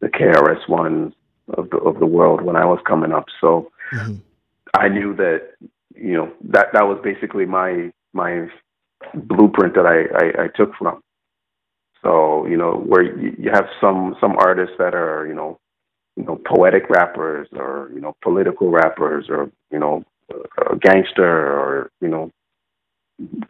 the 0.00 0.08
KRS 0.08 0.68
ones 0.68 1.14
of 1.56 1.70
the 1.70 1.78
of 1.78 1.98
the 1.98 2.06
world 2.06 2.42
when 2.42 2.56
I 2.56 2.66
was 2.66 2.80
coming 2.86 3.12
up. 3.12 3.26
So 3.40 3.70
mm-hmm. 3.92 4.16
I 4.74 4.88
knew 4.88 5.14
that, 5.16 5.52
you 5.94 6.16
know, 6.16 6.32
that 6.50 6.66
that 6.74 6.86
was 6.86 7.00
basically 7.02 7.46
my 7.46 7.90
my 8.12 8.48
blueprint 9.14 9.74
that 9.74 9.86
I, 9.86 10.42
I, 10.42 10.44
I 10.44 10.48
took 10.54 10.74
from. 10.76 11.02
So, 12.02 12.46
you 12.46 12.56
know, 12.56 12.74
where 12.74 13.02
you, 13.02 13.34
you 13.38 13.50
have 13.50 13.68
some 13.80 14.16
some 14.20 14.36
artists 14.38 14.76
that 14.78 14.94
are, 14.94 15.26
you 15.26 15.34
know, 15.34 15.58
you 16.16 16.24
know, 16.24 16.40
poetic 16.46 16.90
rappers 16.90 17.48
or, 17.52 17.90
you 17.94 18.00
know, 18.00 18.14
political 18.22 18.70
rappers 18.70 19.26
or, 19.30 19.50
you 19.70 19.78
know, 19.78 20.04
a 20.30 20.76
gangster 20.76 21.24
or 21.24 21.90
you 22.00 22.08
know 22.08 22.30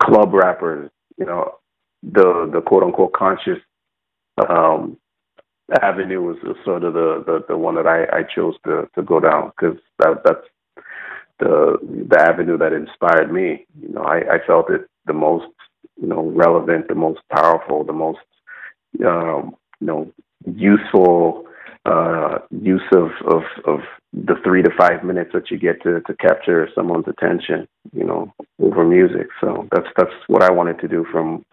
club 0.02 0.32
rappers 0.34 0.90
you 1.18 1.26
know 1.26 1.54
the 2.02 2.50
the 2.52 2.60
quote 2.62 2.82
unquote 2.84 3.12
conscious 3.12 3.58
um 4.48 4.96
avenue 5.82 6.22
was 6.22 6.36
sort 6.64 6.84
of 6.84 6.94
the, 6.94 7.22
the 7.26 7.44
the 7.48 7.56
one 7.58 7.74
that 7.74 7.86
I 7.86 8.04
I 8.18 8.22
chose 8.22 8.54
to 8.64 8.88
to 8.94 9.02
go 9.02 9.20
down 9.20 9.52
because 9.56 9.78
that 9.98 10.22
that's 10.24 10.46
the 11.40 11.78
the 12.08 12.20
avenue 12.20 12.58
that 12.58 12.72
inspired 12.72 13.32
me. 13.32 13.66
You 13.80 13.90
know 13.90 14.02
I 14.02 14.18
I 14.36 14.38
felt 14.46 14.70
it 14.70 14.82
the 15.06 15.12
most 15.12 15.46
you 16.00 16.08
know 16.08 16.22
relevant 16.34 16.88
the 16.88 16.94
most 16.94 17.20
powerful 17.34 17.84
the 17.84 17.92
most 17.92 18.20
um 19.06 19.56
you 19.80 19.86
know 19.88 20.12
useful 20.46 21.46
uh, 21.88 22.38
use 22.50 22.82
of, 22.92 23.10
of, 23.26 23.42
of 23.64 23.80
the 24.12 24.34
three 24.44 24.62
to 24.62 24.70
five 24.76 25.04
minutes 25.04 25.30
that 25.32 25.50
you 25.50 25.58
get 25.58 25.82
to, 25.82 26.00
to 26.02 26.14
capture 26.16 26.68
someone's 26.74 27.06
attention, 27.08 27.66
you 27.92 28.04
know, 28.04 28.32
over 28.60 28.84
music. 28.84 29.28
So 29.40 29.68
that's 29.72 29.86
that's 29.96 30.12
what 30.26 30.42
I 30.42 30.50
wanted 30.50 30.78
to 30.80 30.88
do 30.88 31.06
from 31.10 31.44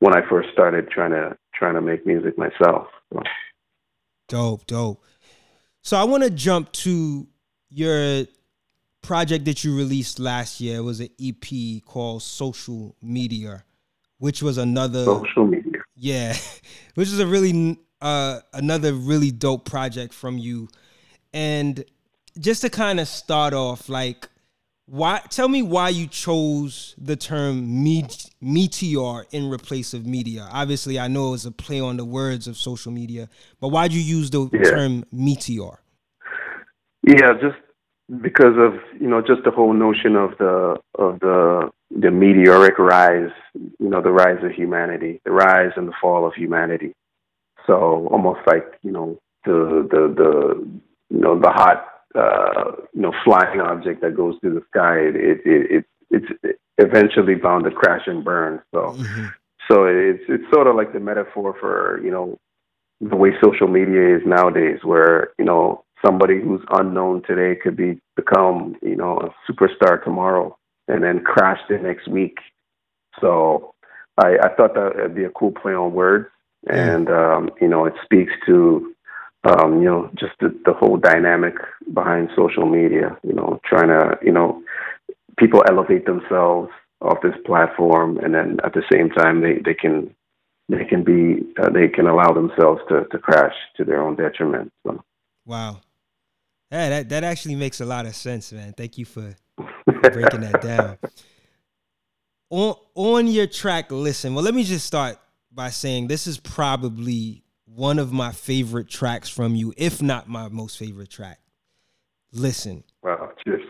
when 0.00 0.14
I 0.16 0.20
first 0.28 0.50
started 0.52 0.90
trying 0.90 1.10
to 1.12 1.36
trying 1.54 1.74
to 1.74 1.80
make 1.80 2.06
music 2.06 2.36
myself. 2.38 2.86
So. 3.12 3.22
Dope, 4.28 4.66
dope. 4.66 5.02
So 5.82 5.96
I 5.96 6.04
want 6.04 6.22
to 6.22 6.30
jump 6.30 6.72
to 6.72 7.26
your 7.68 8.24
project 9.02 9.44
that 9.44 9.64
you 9.64 9.76
released 9.76 10.18
last 10.18 10.60
year. 10.60 10.78
It 10.78 10.82
was 10.82 11.00
an 11.00 11.10
EP 11.22 11.84
called 11.84 12.22
Social 12.22 12.96
Meteor, 13.02 13.64
which 14.18 14.42
was 14.42 14.56
another 14.56 15.04
social 15.04 15.46
media. 15.46 15.80
Yeah, 15.94 16.36
which 16.94 17.08
is 17.08 17.20
a 17.20 17.26
really 17.26 17.78
uh, 18.00 18.40
another 18.52 18.92
really 18.92 19.30
dope 19.30 19.64
project 19.68 20.12
from 20.14 20.38
you. 20.38 20.68
And 21.32 21.84
just 22.38 22.62
to 22.62 22.70
kind 22.70 23.00
of 23.00 23.08
start 23.08 23.54
off, 23.54 23.88
like, 23.88 24.28
why? 24.86 25.20
Tell 25.30 25.48
me 25.48 25.62
why 25.62 25.88
you 25.88 26.06
chose 26.06 26.94
the 26.98 27.16
term 27.16 27.82
me- 27.82 28.06
meteor 28.40 29.24
in 29.30 29.48
replace 29.48 29.94
of 29.94 30.04
media. 30.04 30.46
Obviously, 30.52 30.98
I 30.98 31.08
know 31.08 31.32
it's 31.32 31.46
a 31.46 31.50
play 31.50 31.80
on 31.80 31.96
the 31.96 32.04
words 32.04 32.46
of 32.46 32.56
social 32.58 32.92
media, 32.92 33.30
but 33.60 33.68
why'd 33.68 33.92
you 33.92 34.00
use 34.00 34.28
the 34.30 34.50
yeah. 34.52 34.62
term 34.62 35.04
meteor? 35.10 35.80
Yeah, 37.02 37.32
just 37.40 37.56
because 38.20 38.56
of 38.58 38.74
you 39.00 39.08
know 39.08 39.22
just 39.22 39.44
the 39.44 39.50
whole 39.50 39.72
notion 39.72 40.16
of 40.16 40.36
the 40.38 40.76
of 40.98 41.20
the 41.20 41.70
the 41.90 42.10
meteoric 42.10 42.78
rise, 42.78 43.30
you 43.54 43.88
know, 43.88 44.02
the 44.02 44.10
rise 44.10 44.42
of 44.42 44.50
humanity, 44.50 45.20
the 45.24 45.30
rise 45.30 45.72
and 45.76 45.88
the 45.88 45.92
fall 46.00 46.26
of 46.26 46.34
humanity. 46.34 46.94
So 47.66 48.08
almost 48.10 48.40
like 48.46 48.78
you 48.82 48.92
know 48.92 49.18
the 49.44 49.86
the 49.90 50.14
the 50.14 50.68
you 51.10 51.20
know 51.20 51.38
the 51.38 51.50
hot 51.50 51.86
uh, 52.14 52.72
you 52.94 53.02
know 53.02 53.12
flying 53.24 53.60
object 53.60 54.00
that 54.02 54.16
goes 54.16 54.36
through 54.40 54.54
the 54.54 54.66
sky. 54.70 54.96
It 54.98 55.40
it, 55.44 55.70
it 55.70 55.84
it's 56.10 56.56
eventually 56.78 57.34
bound 57.34 57.64
to 57.64 57.70
crash 57.70 58.06
and 58.06 58.24
burn. 58.24 58.60
So 58.72 58.94
mm-hmm. 58.96 59.26
so 59.70 59.84
it's 59.84 60.24
it's 60.28 60.52
sort 60.52 60.66
of 60.66 60.76
like 60.76 60.92
the 60.92 61.00
metaphor 61.00 61.56
for 61.58 62.00
you 62.04 62.10
know 62.10 62.38
the 63.00 63.16
way 63.16 63.30
social 63.42 63.68
media 63.68 64.16
is 64.16 64.22
nowadays, 64.26 64.80
where 64.82 65.30
you 65.38 65.44
know 65.44 65.84
somebody 66.04 66.40
who's 66.40 66.60
unknown 66.70 67.22
today 67.26 67.58
could 67.60 67.76
be 67.76 68.00
become 68.16 68.76
you 68.82 68.96
know 68.96 69.18
a 69.18 69.52
superstar 69.52 70.02
tomorrow 70.02 70.56
and 70.88 71.02
then 71.02 71.20
crash 71.20 71.60
the 71.68 71.78
next 71.78 72.08
week. 72.08 72.38
So 73.20 73.74
I, 74.18 74.36
I 74.42 74.54
thought 74.54 74.74
that 74.74 74.92
would 74.96 75.14
be 75.14 75.24
a 75.24 75.30
cool 75.30 75.52
play 75.52 75.72
on 75.72 75.92
words, 75.92 76.28
and 76.66 77.08
um, 77.08 77.50
you 77.60 77.68
know 77.68 77.86
it 77.86 77.94
speaks 78.04 78.32
to 78.46 78.94
um, 79.44 79.80
you 79.82 79.88
know 79.88 80.10
just 80.14 80.32
the, 80.40 80.48
the 80.64 80.72
whole 80.72 80.96
dynamic 80.96 81.54
behind 81.92 82.30
social 82.36 82.66
media. 82.66 83.16
You 83.22 83.34
know, 83.34 83.60
trying 83.64 83.88
to 83.88 84.18
you 84.24 84.32
know 84.32 84.62
people 85.38 85.62
elevate 85.68 86.06
themselves 86.06 86.70
off 87.00 87.18
this 87.22 87.34
platform, 87.44 88.18
and 88.18 88.34
then 88.34 88.58
at 88.64 88.72
the 88.72 88.82
same 88.90 89.10
time 89.10 89.40
they 89.40 89.60
they 89.64 89.74
can 89.74 90.14
they 90.68 90.84
can 90.84 91.04
be 91.04 91.42
uh, 91.62 91.70
they 91.70 91.88
can 91.88 92.06
allow 92.06 92.32
themselves 92.32 92.80
to 92.88 93.04
to 93.10 93.18
crash 93.18 93.54
to 93.76 93.84
their 93.84 94.02
own 94.02 94.16
detriment. 94.16 94.72
So. 94.86 95.02
Wow. 95.46 95.80
Yeah, 96.70 96.88
that 96.88 97.08
that 97.10 97.24
actually 97.24 97.54
makes 97.54 97.80
a 97.80 97.84
lot 97.84 98.06
of 98.06 98.16
sense, 98.16 98.52
man. 98.52 98.72
Thank 98.72 98.98
you 98.98 99.04
for, 99.04 99.36
for 99.56 100.10
breaking 100.10 100.40
that 100.40 100.60
down. 100.60 100.98
On 102.50 102.76
on 102.94 103.26
your 103.26 103.46
track, 103.46 103.90
listen. 103.90 104.34
Well, 104.34 104.44
let 104.44 104.54
me 104.54 104.62
just 104.62 104.86
start 104.86 105.18
by 105.54 105.70
saying 105.70 106.08
this 106.08 106.26
is 106.26 106.38
probably 106.38 107.44
one 107.66 107.98
of 107.98 108.12
my 108.12 108.32
favorite 108.32 108.88
tracks 108.88 109.28
from 109.28 109.54
you, 109.54 109.72
if 109.76 110.02
not 110.02 110.28
my 110.28 110.48
most 110.48 110.78
favorite 110.78 111.10
track. 111.10 111.40
Listen. 112.32 112.84
Wow, 113.02 113.30
cheers. 113.44 113.62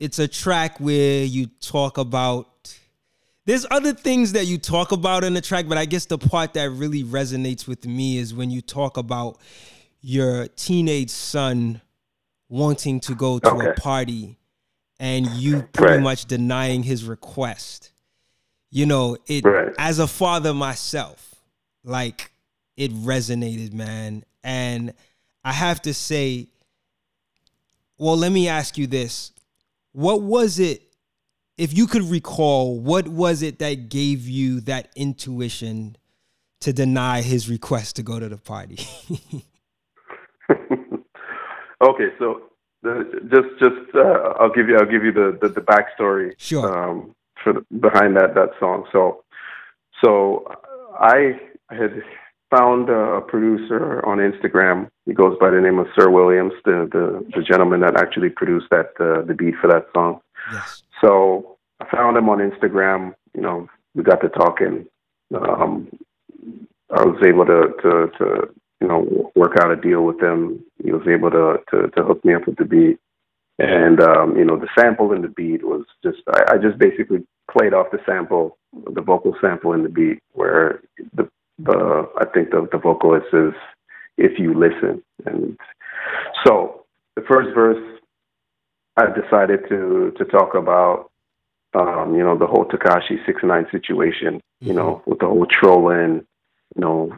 It's 0.00 0.18
a 0.18 0.28
track 0.28 0.78
where 0.78 1.24
you 1.24 1.46
talk 1.60 1.98
about 1.98 2.78
there's 3.48 3.64
other 3.70 3.94
things 3.94 4.32
that 4.32 4.44
you 4.44 4.58
talk 4.58 4.92
about 4.92 5.24
in 5.24 5.32
the 5.32 5.40
track, 5.40 5.66
but 5.66 5.78
I 5.78 5.86
guess 5.86 6.04
the 6.04 6.18
part 6.18 6.52
that 6.52 6.70
really 6.70 7.02
resonates 7.02 7.66
with 7.66 7.86
me 7.86 8.18
is 8.18 8.34
when 8.34 8.50
you 8.50 8.60
talk 8.60 8.98
about 8.98 9.38
your 10.02 10.48
teenage 10.48 11.08
son 11.08 11.80
wanting 12.50 13.00
to 13.00 13.14
go 13.14 13.38
to 13.38 13.48
okay. 13.48 13.70
a 13.70 13.74
party 13.74 14.38
and 15.00 15.26
you 15.28 15.62
pretty 15.72 15.94
right. 15.94 16.02
much 16.02 16.26
denying 16.26 16.82
his 16.82 17.04
request. 17.04 17.90
You 18.70 18.86
know, 18.86 19.16
it 19.26 19.44
right. 19.44 19.72
as 19.78 19.98
a 19.98 20.06
father 20.06 20.52
myself, 20.52 21.34
like 21.84 22.30
it 22.76 22.92
resonated, 22.92 23.72
man. 23.72 24.24
And 24.44 24.92
I 25.44 25.52
have 25.52 25.82
to 25.82 25.94
say, 25.94 26.48
well, 27.98 28.16
let 28.16 28.30
me 28.30 28.48
ask 28.48 28.76
you 28.78 28.86
this. 28.86 29.32
What 29.92 30.22
was 30.22 30.58
it, 30.58 30.82
if 31.56 31.76
you 31.76 31.86
could 31.86 32.02
recall, 32.02 32.78
what 32.78 33.08
was 33.08 33.42
it 33.42 33.58
that 33.58 33.88
gave 33.88 34.28
you 34.28 34.60
that 34.62 34.90
intuition 34.94 35.96
to 36.60 36.72
deny 36.72 37.22
his 37.22 37.48
request 37.48 37.96
to 37.96 38.02
go 38.02 38.20
to 38.20 38.28
the 38.28 38.36
party? 38.36 38.78
okay, 41.80 42.08
so 42.18 42.42
the, 42.82 43.20
just 43.30 43.60
just 43.60 43.94
uh, 43.94 44.34
I'll 44.38 44.52
give 44.52 44.68
you 44.68 44.76
I'll 44.76 44.86
give 44.86 45.04
you 45.04 45.12
the 45.12 45.38
the, 45.40 45.48
the 45.48 45.60
backstory 45.60 46.32
sure. 46.38 46.66
um, 46.66 47.14
for 47.42 47.52
the, 47.52 47.60
behind 47.78 48.16
that 48.16 48.34
that 48.34 48.50
song. 48.60 48.86
So 48.92 49.24
so 50.02 50.46
I 50.98 51.40
had 51.70 52.02
found 52.50 52.88
a 52.88 53.20
producer 53.20 54.04
on 54.06 54.18
Instagram. 54.18 54.88
He 55.06 55.12
goes 55.12 55.36
by 55.40 55.50
the 55.50 55.60
name 55.60 55.78
of 55.78 55.86
Sir 55.98 56.10
Williams, 56.10 56.52
the 56.64 56.88
the, 56.90 57.26
the 57.36 57.42
gentleman 57.42 57.80
that 57.80 57.96
actually 57.96 58.30
produced 58.30 58.66
that 58.70 58.90
uh, 59.00 59.22
the 59.22 59.34
beat 59.34 59.54
for 59.60 59.68
that 59.68 59.86
song. 59.94 60.20
Yes. 60.52 60.82
So 61.00 61.58
I 61.80 61.86
found 61.94 62.16
him 62.16 62.28
on 62.28 62.38
Instagram. 62.38 63.14
You 63.34 63.42
know, 63.42 63.68
we 63.94 64.02
got 64.02 64.20
to 64.22 64.28
talking. 64.28 64.86
Um, 65.34 65.88
I 66.90 67.04
was 67.04 67.22
able 67.26 67.44
to 67.44 67.72
to 67.82 68.18
to 68.18 68.54
you 68.80 68.86
know, 68.86 69.32
work 69.34 69.56
out 69.60 69.72
a 69.72 69.76
deal 69.76 70.02
with 70.02 70.20
him. 70.22 70.64
He 70.82 70.92
was 70.92 71.06
able 71.08 71.30
to 71.30 71.58
to, 71.70 71.88
to 71.88 72.02
hook 72.04 72.24
me 72.24 72.34
up 72.34 72.46
with 72.46 72.56
the 72.56 72.64
beat, 72.64 72.98
and 73.58 74.00
um, 74.00 74.36
you 74.36 74.44
know, 74.44 74.58
the 74.58 74.68
sample 74.78 75.12
and 75.12 75.24
the 75.24 75.28
beat 75.28 75.64
was 75.64 75.84
just 76.02 76.18
I, 76.28 76.54
I 76.54 76.58
just 76.58 76.78
basically 76.78 77.26
played 77.50 77.74
off 77.74 77.90
the 77.90 78.00
sample, 78.06 78.56
the 78.92 79.00
vocal 79.00 79.34
sample 79.40 79.72
in 79.72 79.82
the 79.82 79.88
beat, 79.88 80.22
where 80.32 80.80
the 81.14 81.28
the 81.58 82.08
I 82.20 82.24
think 82.26 82.50
the 82.50 82.68
the 82.70 82.78
vocalist 82.78 83.26
is 83.32 83.54
if 84.16 84.38
you 84.38 84.54
listen, 84.54 85.02
and 85.26 85.58
so 86.44 86.84
the 87.14 87.22
first 87.22 87.54
verse 87.54 88.00
I 88.96 89.06
decided 89.06 89.68
to 89.68 90.12
to 90.16 90.24
talk 90.24 90.54
about 90.54 91.10
um, 91.74 92.14
you 92.14 92.24
know, 92.24 92.36
the 92.36 92.46
whole 92.46 92.64
Tekashi 92.64 93.24
six 93.26 93.42
nine 93.42 93.66
situation, 93.70 94.40
you 94.60 94.72
know, 94.72 94.96
mm-hmm. 94.96 95.10
with 95.10 95.18
the 95.20 95.26
whole 95.26 95.46
trolling, 95.46 96.26
you 96.74 96.80
know, 96.80 97.16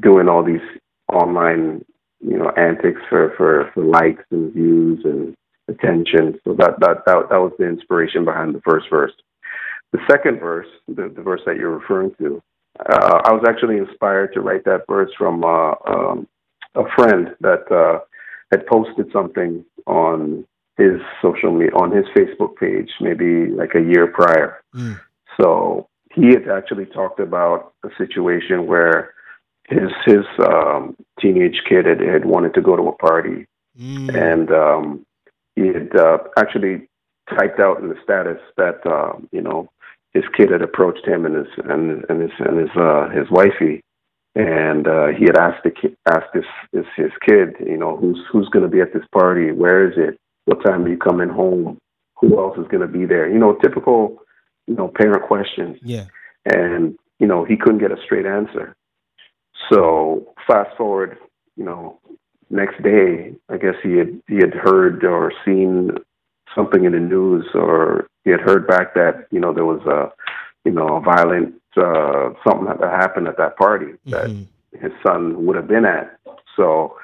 doing 0.00 0.28
all 0.28 0.42
these 0.44 0.60
online, 1.08 1.84
you 2.20 2.36
know, 2.36 2.50
antics 2.50 3.00
for, 3.08 3.32
for, 3.36 3.70
for 3.72 3.84
likes 3.84 4.24
and 4.30 4.52
views 4.52 5.04
and 5.04 5.34
attention. 5.68 6.38
So 6.44 6.54
that, 6.54 6.80
that, 6.80 7.04
that, 7.06 7.28
that 7.30 7.40
was 7.40 7.52
the 7.58 7.66
inspiration 7.66 8.24
behind 8.24 8.54
the 8.54 8.60
first 8.60 8.86
verse. 8.90 9.12
The 9.92 10.00
second 10.10 10.40
verse, 10.40 10.68
the, 10.88 11.12
the 11.14 11.22
verse 11.22 11.42
that 11.46 11.56
you're 11.56 11.76
referring 11.76 12.14
to, 12.18 12.42
uh, 12.80 13.20
I 13.24 13.32
was 13.32 13.44
actually 13.46 13.76
inspired 13.76 14.32
to 14.32 14.40
write 14.40 14.64
that 14.64 14.86
verse 14.88 15.10
from 15.18 15.44
uh, 15.44 15.74
um, 15.86 16.26
a 16.74 16.84
friend 16.96 17.34
that 17.40 17.70
uh, 17.70 18.00
had 18.50 18.66
posted 18.66 19.12
something 19.12 19.64
on 19.86 20.46
his 20.78 21.00
social 21.20 21.52
media, 21.52 21.74
on 21.74 21.90
his 21.90 22.06
Facebook 22.16 22.56
page, 22.56 22.90
maybe 23.00 23.48
like 23.48 23.74
a 23.74 23.80
year 23.80 24.06
prior. 24.06 24.62
Mm. 24.74 24.98
So 25.38 25.88
he 26.14 26.28
had 26.28 26.48
actually 26.48 26.86
talked 26.86 27.20
about 27.20 27.74
a 27.84 27.88
situation 27.98 28.66
where 28.66 29.12
his 29.68 29.90
his 30.04 30.24
um, 30.38 30.96
teenage 31.20 31.62
kid 31.68 31.86
had, 31.86 32.00
had 32.00 32.24
wanted 32.24 32.54
to 32.54 32.62
go 32.62 32.76
to 32.76 32.88
a 32.88 32.96
party, 32.96 33.46
mm. 33.78 34.14
and 34.14 34.50
um, 34.50 35.06
he 35.56 35.68
had 35.68 35.94
uh, 35.96 36.18
actually 36.38 36.88
typed 37.38 37.60
out 37.60 37.80
in 37.80 37.88
the 37.88 37.96
status 38.02 38.38
that 38.56 38.84
uh, 38.86 39.12
you 39.30 39.40
know 39.40 39.68
his 40.12 40.24
kid 40.36 40.50
had 40.50 40.62
approached 40.62 41.06
him 41.06 41.24
and 41.24 41.34
his 41.36 41.46
and, 41.64 42.04
and 42.08 42.20
his 42.20 42.30
and 42.38 42.58
his 42.58 42.70
uh, 42.76 43.08
his 43.10 43.30
wifey, 43.30 43.82
and 44.34 44.86
uh, 44.86 45.08
he 45.08 45.24
had 45.24 45.36
asked 45.36 45.64
the 45.64 45.70
kid, 45.70 45.96
asked 46.08 46.34
his, 46.34 46.44
his 46.72 46.84
his 46.96 47.12
kid, 47.26 47.54
you 47.60 47.76
know, 47.76 47.96
who's 47.96 48.20
who's 48.30 48.48
going 48.48 48.64
to 48.64 48.70
be 48.70 48.80
at 48.80 48.92
this 48.92 49.06
party? 49.12 49.52
Where 49.52 49.86
is 49.86 49.94
it? 49.96 50.18
What 50.44 50.64
time 50.64 50.84
are 50.84 50.88
you 50.88 50.98
coming 50.98 51.28
home? 51.28 51.78
Who 52.20 52.38
else 52.38 52.56
is 52.58 52.66
going 52.68 52.86
to 52.86 52.92
be 52.92 53.04
there? 53.04 53.30
You 53.30 53.38
know, 53.38 53.56
typical, 53.62 54.22
you 54.66 54.74
know, 54.74 54.88
parent 54.88 55.22
questions. 55.24 55.78
Yeah. 55.82 56.06
And 56.44 56.96
you 57.18 57.26
know, 57.26 57.44
he 57.44 57.56
couldn't 57.56 57.78
get 57.78 57.92
a 57.92 58.02
straight 58.04 58.26
answer. 58.26 58.74
So 59.70 60.34
fast 60.46 60.76
forward, 60.76 61.16
you 61.56 61.64
know, 61.64 62.00
next 62.52 62.82
day, 62.82 63.34
I 63.48 63.56
guess 63.56 63.74
he 63.82 63.96
had 63.96 64.22
he 64.28 64.36
had 64.36 64.54
heard 64.54 65.04
or 65.04 65.32
seen 65.44 65.92
something 66.54 66.84
in 66.84 66.92
the 66.92 67.00
news, 67.00 67.46
or 67.54 68.06
he 68.24 68.30
had 68.30 68.40
heard 68.40 68.66
back 68.66 68.94
that 68.94 69.26
you 69.30 69.40
know 69.40 69.52
there 69.52 69.64
was 69.64 69.80
a 69.86 70.12
you 70.64 70.72
know 70.72 70.96
a 70.96 71.00
violent 71.00 71.54
uh, 71.76 72.30
something 72.46 72.66
that 72.66 72.80
happened 72.80 73.26
at 73.26 73.38
that 73.38 73.56
party 73.56 73.94
that 74.06 74.26
mm-hmm. 74.26 74.78
his 74.84 74.92
son 75.04 75.46
would 75.46 75.56
have 75.56 75.68
been 75.68 75.84
at. 75.84 76.18
So 76.56 76.96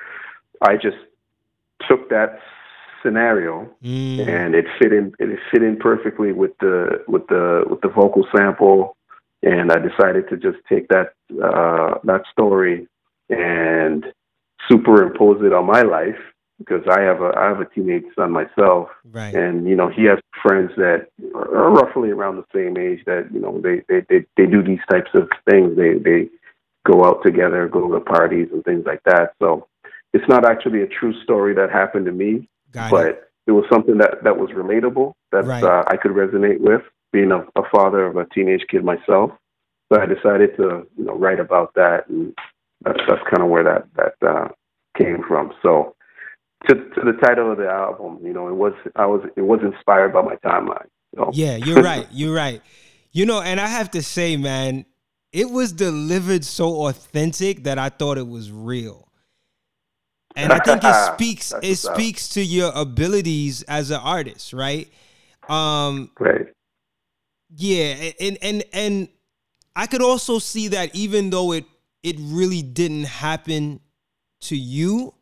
I 0.62 0.76
just 0.76 0.98
took 1.88 2.10
that 2.10 2.40
scenario 3.02 3.70
mm. 3.82 4.28
and 4.28 4.54
it 4.54 4.66
fit 4.78 4.92
in 4.92 5.14
it 5.18 5.38
fit 5.50 5.62
in 5.62 5.76
perfectly 5.76 6.32
with 6.32 6.50
the 6.58 7.02
with 7.06 7.26
the 7.28 7.64
with 7.68 7.80
the 7.80 7.88
vocal 7.88 8.26
sample 8.36 8.96
and 9.42 9.70
I 9.70 9.78
decided 9.78 10.28
to 10.30 10.36
just 10.36 10.58
take 10.68 10.88
that 10.88 11.12
uh, 11.42 11.98
that 12.04 12.22
story 12.32 12.88
and 13.30 14.04
superimpose 14.70 15.42
it 15.44 15.52
on 15.52 15.66
my 15.66 15.82
life 15.82 16.18
because 16.58 16.82
I 16.90 17.00
have 17.02 17.20
a 17.20 17.32
I 17.36 17.48
have 17.48 17.60
a 17.60 17.66
teenage 17.66 18.04
son 18.16 18.32
myself, 18.32 18.88
right. 19.12 19.34
and 19.34 19.68
you 19.68 19.76
know 19.76 19.88
he 19.88 20.04
has 20.04 20.18
friends 20.42 20.72
that 20.76 21.08
are 21.34 21.70
roughly 21.70 22.10
around 22.10 22.36
the 22.36 22.44
same 22.54 22.76
age 22.76 23.04
that 23.06 23.28
you 23.32 23.40
know 23.40 23.60
they 23.60 23.82
they 23.88 24.04
they, 24.08 24.26
they 24.36 24.46
do 24.46 24.62
these 24.62 24.80
types 24.90 25.10
of 25.14 25.28
things. 25.48 25.76
They 25.76 25.94
they 25.94 26.28
go 26.86 27.04
out 27.04 27.22
together, 27.24 27.68
go 27.68 27.88
to 27.92 28.00
parties 28.00 28.48
and 28.52 28.64
things 28.64 28.84
like 28.86 29.02
that. 29.04 29.34
So 29.40 29.66
it's 30.12 30.28
not 30.28 30.44
actually 30.44 30.82
a 30.82 30.86
true 30.86 31.14
story 31.22 31.54
that 31.54 31.70
happened 31.70 32.06
to 32.06 32.12
me, 32.12 32.48
Got 32.72 32.90
but 32.90 33.06
it. 33.06 33.30
it. 33.46 33.52
was 33.52 33.64
something 33.70 33.98
that 33.98 34.24
that 34.24 34.36
was 34.36 34.50
relatable 34.50 35.12
that 35.32 35.44
right. 35.44 35.62
uh, 35.62 35.84
I 35.86 35.96
could 35.96 36.12
resonate 36.12 36.60
with 36.60 36.82
being 37.12 37.30
a, 37.30 37.40
a 37.56 37.62
father 37.70 38.06
of 38.06 38.16
a 38.16 38.26
teenage 38.34 38.64
kid 38.68 38.84
myself. 38.84 39.30
So 39.90 40.00
I 40.00 40.06
decided 40.06 40.54
to, 40.56 40.86
you 40.98 41.04
know, 41.04 41.14
write 41.14 41.40
about 41.40 41.72
that, 41.74 42.08
and 42.08 42.34
that's 42.84 43.00
that's 43.08 43.22
kind 43.30 43.42
of 43.42 43.48
where 43.48 43.64
that 43.64 43.88
that 43.96 44.28
uh, 44.28 44.48
came 44.96 45.22
from. 45.26 45.52
So 45.62 45.94
to 46.68 46.74
to 46.74 47.00
the 47.04 47.18
title 47.22 47.52
of 47.52 47.58
the 47.58 47.68
album, 47.68 48.18
you 48.22 48.32
know, 48.32 48.48
it 48.48 48.54
was 48.54 48.72
I 48.96 49.06
was 49.06 49.22
it 49.36 49.42
was 49.42 49.60
inspired 49.62 50.12
by 50.12 50.22
my 50.22 50.36
timeline. 50.36 50.86
So. 51.16 51.30
Yeah, 51.32 51.56
you're 51.56 51.82
right. 51.82 52.06
You're 52.12 52.34
right. 52.34 52.60
You 53.12 53.24
know, 53.24 53.40
and 53.40 53.58
I 53.58 53.66
have 53.66 53.90
to 53.92 54.02
say, 54.02 54.36
man, 54.36 54.84
it 55.32 55.50
was 55.50 55.72
delivered 55.72 56.44
so 56.44 56.86
authentic 56.86 57.64
that 57.64 57.78
I 57.78 57.88
thought 57.88 58.18
it 58.18 58.28
was 58.28 58.52
real. 58.52 59.08
And 60.36 60.52
I 60.52 60.58
think 60.58 60.82
it 60.84 60.94
speaks 61.14 61.52
it 61.62 61.76
speaks 61.76 62.28
to 62.30 62.42
your 62.42 62.72
abilities 62.74 63.62
as 63.62 63.90
an 63.90 64.00
artist, 64.00 64.52
right? 64.52 64.88
Um, 65.48 66.10
right. 66.20 66.46
Yeah, 67.56 68.10
and 68.20 68.38
and 68.42 68.64
and 68.72 69.08
I 69.74 69.86
could 69.86 70.02
also 70.02 70.38
see 70.38 70.68
that 70.68 70.94
even 70.94 71.30
though 71.30 71.52
it 71.52 71.64
it 72.02 72.16
really 72.18 72.62
didn't 72.62 73.04
happen 73.04 73.80
to 74.42 74.56
you, 74.56 75.14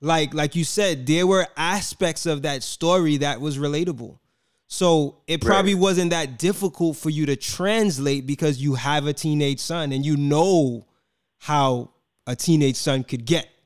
like 0.00 0.34
like 0.34 0.56
you 0.56 0.64
said, 0.64 1.06
there 1.06 1.26
were 1.26 1.46
aspects 1.56 2.26
of 2.26 2.42
that 2.42 2.62
story 2.62 3.18
that 3.18 3.40
was 3.40 3.58
relatable. 3.58 4.18
So 4.68 5.16
it 5.26 5.40
probably 5.40 5.74
right. 5.74 5.80
wasn't 5.80 6.10
that 6.10 6.38
difficult 6.38 6.96
for 6.98 7.08
you 7.08 7.24
to 7.26 7.36
translate 7.36 8.26
because 8.26 8.60
you 8.60 8.74
have 8.74 9.06
a 9.06 9.14
teenage 9.14 9.60
son 9.60 9.92
and 9.92 10.04
you 10.04 10.16
know 10.16 10.86
how 11.38 11.90
a 12.26 12.36
teenage 12.36 12.76
son 12.76 13.04
could 13.04 13.24
get. 13.24 13.48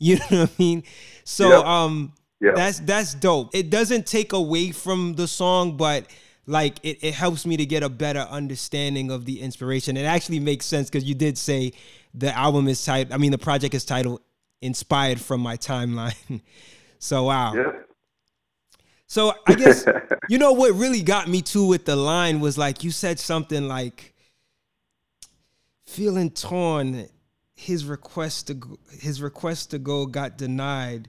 You 0.00 0.16
know 0.16 0.42
what 0.42 0.50
I 0.50 0.52
mean? 0.58 0.82
So 1.22 1.48
yep. 1.48 1.64
um 1.64 2.12
yep. 2.40 2.56
that's 2.56 2.80
that's 2.80 3.14
dope. 3.14 3.54
It 3.54 3.70
doesn't 3.70 4.06
take 4.06 4.32
away 4.32 4.72
from 4.72 5.14
the 5.14 5.26
song, 5.26 5.76
but 5.78 6.06
like 6.46 6.78
it, 6.82 6.98
it 7.02 7.14
helps 7.14 7.46
me 7.46 7.56
to 7.56 7.66
get 7.66 7.82
a 7.82 7.88
better 7.88 8.20
understanding 8.20 9.10
of 9.10 9.24
the 9.24 9.40
inspiration. 9.40 9.96
It 9.96 10.04
actually 10.04 10.40
makes 10.40 10.66
sense 10.66 10.90
because 10.90 11.04
you 11.04 11.14
did 11.14 11.38
say 11.38 11.72
the 12.12 12.36
album 12.36 12.68
is 12.68 12.84
titled 12.84 13.12
I 13.12 13.18
mean 13.18 13.30
the 13.30 13.38
project 13.38 13.74
is 13.74 13.84
titled 13.84 14.20
Inspired 14.60 15.20
from 15.20 15.40
My 15.40 15.56
Timeline. 15.56 16.40
so 16.98 17.24
wow. 17.24 17.54
So 19.06 19.34
I 19.46 19.54
guess 19.54 19.86
you 20.28 20.38
know 20.38 20.52
what 20.52 20.74
really 20.74 21.02
got 21.02 21.28
me 21.28 21.42
too 21.42 21.66
with 21.66 21.84
the 21.84 21.96
line 21.96 22.40
was 22.40 22.58
like 22.58 22.84
you 22.84 22.90
said 22.90 23.18
something 23.18 23.68
like 23.68 24.14
feeling 25.86 26.30
torn 26.30 27.08
his 27.54 27.84
request 27.84 28.48
to 28.48 28.54
go, 28.54 28.78
his 29.00 29.22
request 29.22 29.70
to 29.70 29.78
go 29.78 30.06
got 30.06 30.36
denied 30.36 31.08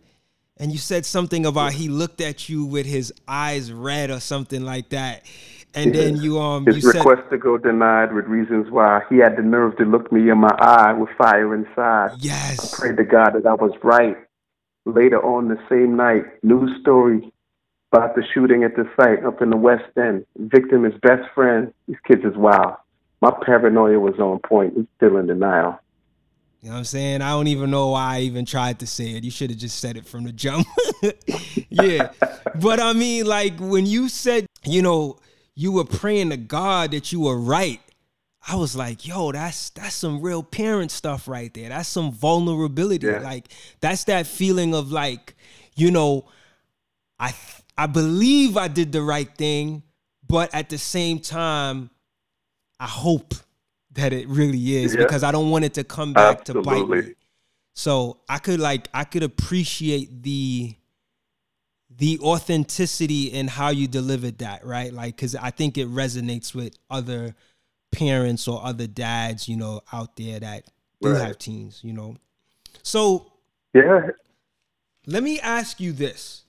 and 0.57 0.71
you 0.71 0.77
said 0.77 1.05
something 1.05 1.45
about 1.45 1.73
he 1.73 1.89
looked 1.89 2.21
at 2.21 2.47
you 2.47 2.65
with 2.65 2.85
his 2.85 3.13
eyes 3.27 3.71
red 3.71 4.09
or 4.09 4.19
something 4.19 4.63
like 4.63 4.89
that. 4.89 5.25
And 5.73 5.93
yeah. 5.93 6.01
then 6.01 6.17
you 6.17 6.39
um 6.39 6.65
his 6.65 6.83
you 6.83 6.91
request 6.91 7.23
said, 7.23 7.31
to 7.31 7.37
go 7.37 7.57
denied 7.57 8.13
with 8.13 8.25
reasons 8.25 8.71
why 8.71 9.01
he 9.09 9.17
had 9.17 9.35
the 9.35 9.41
nerve 9.41 9.75
to 9.77 9.83
look 9.83 10.11
me 10.11 10.29
in 10.29 10.37
my 10.37 10.55
eye 10.59 10.93
with 10.93 11.09
fire 11.17 11.53
inside. 11.53 12.11
Yes. 12.19 12.73
I 12.73 12.77
prayed 12.77 12.97
to 12.97 13.03
god 13.03 13.33
that 13.33 13.45
i 13.45 13.53
was 13.53 13.73
right. 13.83 14.17
Later 14.85 15.23
on 15.23 15.49
the 15.49 15.59
same 15.69 15.97
night 15.97 16.23
news 16.43 16.79
story 16.79 17.31
about 17.91 18.15
the 18.15 18.23
shooting 18.33 18.63
at 18.63 18.75
the 18.75 18.89
site 18.95 19.25
up 19.25 19.41
in 19.41 19.49
the 19.49 19.57
west 19.57 19.83
end. 19.97 20.25
Victim 20.37 20.85
is 20.85 20.93
best 21.01 21.29
friend. 21.33 21.73
These 21.87 21.97
kids 22.07 22.23
is 22.23 22.35
wild. 22.35 22.75
My 23.21 23.31
paranoia 23.45 23.99
was 23.99 24.19
on 24.19 24.39
point. 24.39 24.73
He's 24.75 24.85
still 24.97 25.17
in 25.17 25.27
denial 25.27 25.79
you 26.66 26.72
know 26.72 26.78
what 26.78 26.80
I'm 26.80 26.86
saying? 26.86 27.22
I 27.22 27.30
don't 27.30 27.45
even 27.45 27.70
know 27.70 27.89
why 27.89 28.16
I 28.16 28.20
even 28.22 28.43
tried 28.43 28.80
to 28.80 28.88
say 28.88 29.11
it. 29.11 29.24
You 29.24 29.30
should 29.30 29.51
have 29.51 29.59
just 29.59 29.80
said 29.80 29.97
it 29.97 30.07
from 30.07 30.24
the 30.24 30.32
jump. 30.32 30.66
yeah. 31.70 32.09
But 32.59 32.80
I 32.80 32.91
mean, 32.93 33.28
like 33.28 33.59
when 33.59 33.86
you 33.86 34.09
said, 34.09 34.47
you 34.63 34.82
know, 34.82 35.20
you 35.53 35.72
were 35.72 35.86
praying 35.86 36.32
to 36.32 36.38
God 36.38 36.89
that 36.89 37.11
you 37.11 37.20
were 37.20 37.38
right. 37.38 37.80
I 38.47 38.55
was 38.55 38.76
like, 38.76 39.05
yo, 39.05 39.32
that's 39.32 39.70
that's 39.70 39.93
some 39.93 40.22
real 40.22 40.41
parent 40.41 40.89
stuff 40.89 41.28
right 41.28 41.53
there. 41.53 41.70
That's 41.70 41.88
some 41.88 42.11
vulnerability. 42.11 43.05
Yeah. 43.05 43.20
Like 43.20 43.49
that's 43.80 44.05
that 44.05 44.26
feeling 44.26 44.74
of 44.74 44.91
like, 44.91 45.36
you 45.76 45.91
know, 45.91 46.26
I 47.20 47.36
I 47.78 47.86
believe 47.86 48.57
I 48.57 48.70
did 48.70 48.91
the 48.91 49.03
right 49.03 49.30
thing, 49.38 49.84
but 50.28 50.49
at 50.51 50.70
the 50.70 50.80
same 50.80 51.20
time, 51.20 51.91
I 52.80 52.88
hope 52.88 53.36
that 53.95 54.13
it 54.13 54.27
really 54.27 54.75
is 54.75 54.93
yeah. 54.93 55.03
because 55.03 55.23
I 55.23 55.31
don't 55.31 55.49
want 55.49 55.65
it 55.65 55.73
to 55.75 55.83
come 55.83 56.13
back 56.13 56.41
Absolutely. 56.41 56.79
to 56.79 56.85
bite 56.85 57.07
me. 57.07 57.13
So 57.73 58.19
I 58.29 58.37
could 58.37 58.59
like 58.59 58.87
I 58.93 59.03
could 59.03 59.23
appreciate 59.23 60.23
the 60.23 60.75
the 61.97 62.19
authenticity 62.19 63.27
in 63.27 63.47
how 63.47 63.69
you 63.69 63.87
delivered 63.87 64.39
that, 64.39 64.65
right? 64.65 64.93
Like 64.93 65.17
cuz 65.17 65.35
I 65.35 65.51
think 65.51 65.77
it 65.77 65.87
resonates 65.87 66.53
with 66.53 66.77
other 66.89 67.35
parents 67.91 68.47
or 68.47 68.63
other 68.63 68.87
dads, 68.87 69.47
you 69.47 69.57
know, 69.57 69.81
out 69.91 70.15
there 70.15 70.39
that 70.39 70.65
do 71.01 71.11
right. 71.11 71.21
have 71.21 71.37
teens, 71.37 71.81
you 71.83 71.93
know. 71.93 72.15
So 72.83 73.31
Yeah. 73.73 74.09
Let 75.07 75.21
me 75.21 75.39
ask 75.39 75.79
you 75.79 75.91
this. 75.91 76.43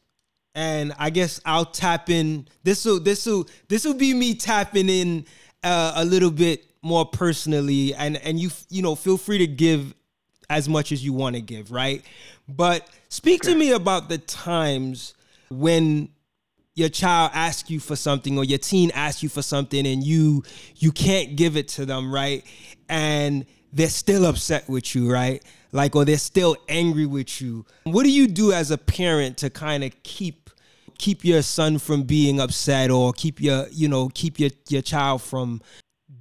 And 0.55 0.95
I 0.99 1.11
guess 1.11 1.41
I'll 1.45 1.67
tap 1.67 2.09
in 2.09 2.49
this 2.63 2.85
will 2.85 3.01
this 3.01 3.27
will 3.27 3.47
this 3.69 3.85
will 3.85 3.95
be 3.95 4.15
me 4.15 4.35
tapping 4.35 4.89
in 4.89 5.27
uh, 5.63 5.93
a 5.97 6.05
little 6.05 6.31
bit 6.31 6.66
more 6.83 7.05
personally 7.05 7.95
and 7.95 8.17
and 8.19 8.39
you 8.39 8.51
you 8.69 8.83
know 8.83 8.95
feel 8.95 9.17
free 9.17 9.39
to 9.39 9.47
give 9.47 9.95
as 10.49 10.69
much 10.69 10.93
as 10.93 11.05
you 11.05 11.13
want 11.13 11.35
to 11.37 11.43
give 11.43 11.73
right? 11.73 12.05
But 12.49 12.89
speak 13.09 13.43
to 13.43 13.55
me 13.55 13.73
about 13.73 14.09
the 14.09 14.19
times 14.19 15.15
when 15.51 16.09
your 16.75 16.89
child 16.89 17.33
asks 17.35 17.71
you 17.71 17.81
for 17.81 17.97
something 17.97 18.39
or 18.39 18.45
your 18.45 18.59
teen 18.59 18.91
asks 18.93 19.23
you 19.23 19.29
for 19.29 19.43
something 19.43 19.87
and 19.87 20.05
you 20.05 20.45
you 20.77 20.93
can't 20.93 21.37
give 21.37 21.57
it 21.57 21.69
to 21.69 21.87
them 21.87 22.13
right? 22.13 22.45
And 22.89 23.47
they're 23.73 23.89
still 23.89 24.25
upset 24.27 24.69
with 24.69 24.95
you 24.95 25.11
right? 25.11 25.43
Like 25.73 25.97
or 25.97 26.05
they're 26.05 26.19
still 26.19 26.57
angry 26.69 27.07
with 27.07 27.41
you. 27.41 27.67
What 27.85 28.05
do 28.05 28.11
you 28.11 28.29
do 28.29 28.53
as 28.53 28.71
a 28.71 28.79
parent 28.79 29.39
to 29.39 29.51
kind 29.51 29.83
of 29.83 29.93
keep 30.03 30.51
keep 30.99 31.25
your 31.25 31.43
son 31.43 31.79
from 31.79 32.03
being 32.03 32.41
upset 32.41 32.91
or 32.91 33.13
keep 33.13 33.41
your 33.41 33.67
you 33.71 33.89
know 33.89 34.11
keep 34.15 34.39
your 34.39 34.51
your 34.69 34.83
child 34.83 35.23
from 35.23 35.61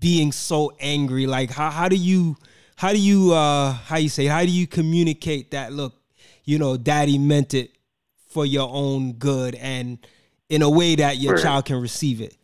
being 0.05 0.31
so 0.31 0.71
angry 0.79 1.25
like 1.25 1.49
how, 1.49 1.71
how 1.71 1.89
do 1.89 1.95
you 1.95 2.37
how 2.75 2.91
do 2.93 2.99
you 2.99 3.33
uh 3.33 3.73
how 3.73 3.97
you 3.97 4.07
say 4.07 4.27
how 4.27 4.41
do 4.41 4.51
you 4.51 4.67
communicate 4.67 5.49
that 5.49 5.73
look 5.73 5.95
you 6.43 6.59
know 6.59 6.77
daddy 6.77 7.17
meant 7.17 7.55
it 7.55 7.71
for 8.27 8.45
your 8.45 8.69
own 8.71 9.13
good 9.13 9.55
and 9.55 9.97
in 10.47 10.61
a 10.61 10.69
way 10.69 10.93
that 10.93 11.17
your 11.17 11.33
right. 11.33 11.41
child 11.41 11.65
can 11.65 11.81
receive 11.81 12.21
it 12.21 12.37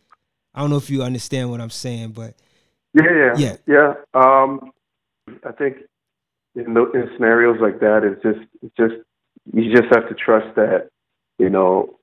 i 0.56 0.60
don't 0.60 0.70
know 0.70 0.76
if 0.76 0.90
you 0.90 1.04
understand 1.04 1.52
what 1.52 1.60
i'm 1.60 1.70
saying 1.70 2.10
but 2.10 2.34
yeah 2.94 3.04
yeah 3.36 3.36
yeah, 3.36 3.56
yeah. 3.68 3.94
um 4.12 4.72
i 5.46 5.52
think 5.52 5.76
in, 6.56 6.74
the, 6.74 6.90
in 6.90 7.10
scenarios 7.14 7.58
like 7.60 7.78
that 7.78 8.02
it's 8.02 8.20
just 8.24 8.40
it's 8.60 8.74
just 8.76 8.94
you 9.52 9.72
just 9.72 9.86
have 9.94 10.08
to 10.08 10.16
trust 10.16 10.52
that 10.56 10.88
you 11.38 11.48
know 11.48 11.96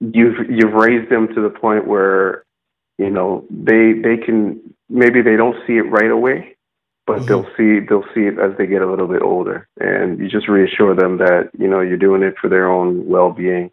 you've 0.00 0.50
you've 0.50 0.72
raised 0.72 1.08
them 1.08 1.28
to 1.32 1.40
the 1.40 1.50
point 1.50 1.86
where 1.86 2.42
you 2.98 3.10
know 3.10 3.44
they 3.50 3.92
they 3.92 4.16
can 4.16 4.60
maybe 4.88 5.22
they 5.22 5.36
don't 5.36 5.56
see 5.66 5.74
it 5.74 5.90
right 5.90 6.10
away 6.10 6.56
but 7.06 7.18
mm-hmm. 7.18 7.26
they'll 7.26 7.56
see 7.56 7.86
they'll 7.86 8.14
see 8.14 8.22
it 8.22 8.38
as 8.38 8.56
they 8.56 8.66
get 8.66 8.82
a 8.82 8.90
little 8.90 9.08
bit 9.08 9.22
older. 9.22 9.68
And 9.80 10.18
you 10.18 10.28
just 10.28 10.48
reassure 10.48 10.94
them 10.94 11.18
that 11.18 11.50
you 11.58 11.68
know 11.68 11.80
you're 11.80 11.96
doing 11.96 12.22
it 12.22 12.34
for 12.40 12.48
their 12.48 12.70
own 12.70 13.06
well-being. 13.06 13.70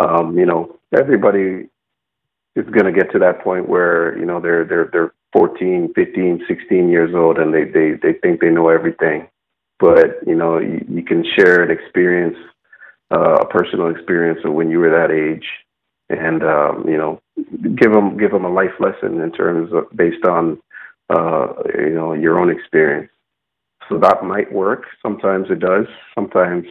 Um, 0.00 0.38
you 0.38 0.46
know 0.46 0.76
everybody 0.96 1.68
is 2.56 2.64
going 2.70 2.86
to 2.86 2.92
get 2.92 3.12
to 3.12 3.18
that 3.20 3.42
point 3.42 3.68
where 3.68 4.16
you 4.18 4.24
know 4.24 4.40
they're 4.40 4.64
they're 4.64 4.88
they're 4.92 5.14
14 5.32 5.92
15 5.94 6.44
16 6.48 6.88
years 6.88 7.14
old 7.14 7.38
and 7.38 7.52
they 7.52 7.64
they 7.64 7.92
they 8.02 8.14
think 8.14 8.40
they 8.40 8.50
know 8.50 8.68
everything. 8.68 9.28
But 9.78 10.26
you 10.26 10.34
know 10.34 10.58
you, 10.58 10.84
you 10.88 11.02
can 11.02 11.24
share 11.36 11.62
an 11.62 11.70
experience 11.70 12.36
uh, 13.10 13.36
a 13.40 13.46
personal 13.46 13.88
experience 13.88 14.40
of 14.44 14.52
when 14.54 14.70
you 14.70 14.78
were 14.78 14.90
that 14.90 15.10
age 15.10 15.46
and 16.10 16.42
um, 16.42 16.84
you 16.88 16.96
know 16.96 17.20
give 17.76 17.92
them 17.92 18.16
give 18.16 18.30
them 18.30 18.44
a 18.44 18.52
life 18.52 18.74
lesson 18.80 19.20
in 19.20 19.32
terms 19.32 19.72
of 19.72 19.84
based 19.96 20.24
on 20.24 20.58
uh, 21.10 21.48
you 21.76 21.94
know 21.94 22.12
your 22.12 22.38
own 22.38 22.50
experience. 22.50 23.10
So 23.88 23.98
that 23.98 24.24
might 24.24 24.52
work. 24.52 24.84
Sometimes 25.02 25.50
it 25.50 25.60
does. 25.60 25.86
Sometimes 26.14 26.66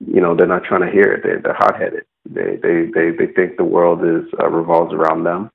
you 0.00 0.20
know 0.20 0.34
they're 0.34 0.46
not 0.46 0.64
trying 0.64 0.82
to 0.82 0.90
hear 0.90 1.12
it. 1.12 1.22
They're, 1.22 1.40
they're 1.40 1.54
hot 1.54 1.80
headed. 1.80 2.04
They, 2.28 2.56
they 2.56 2.86
they 2.94 3.10
they 3.10 3.32
think 3.32 3.56
the 3.56 3.64
world 3.64 4.04
is 4.04 4.28
uh, 4.40 4.48
revolves 4.48 4.92
around 4.92 5.24
them. 5.24 5.50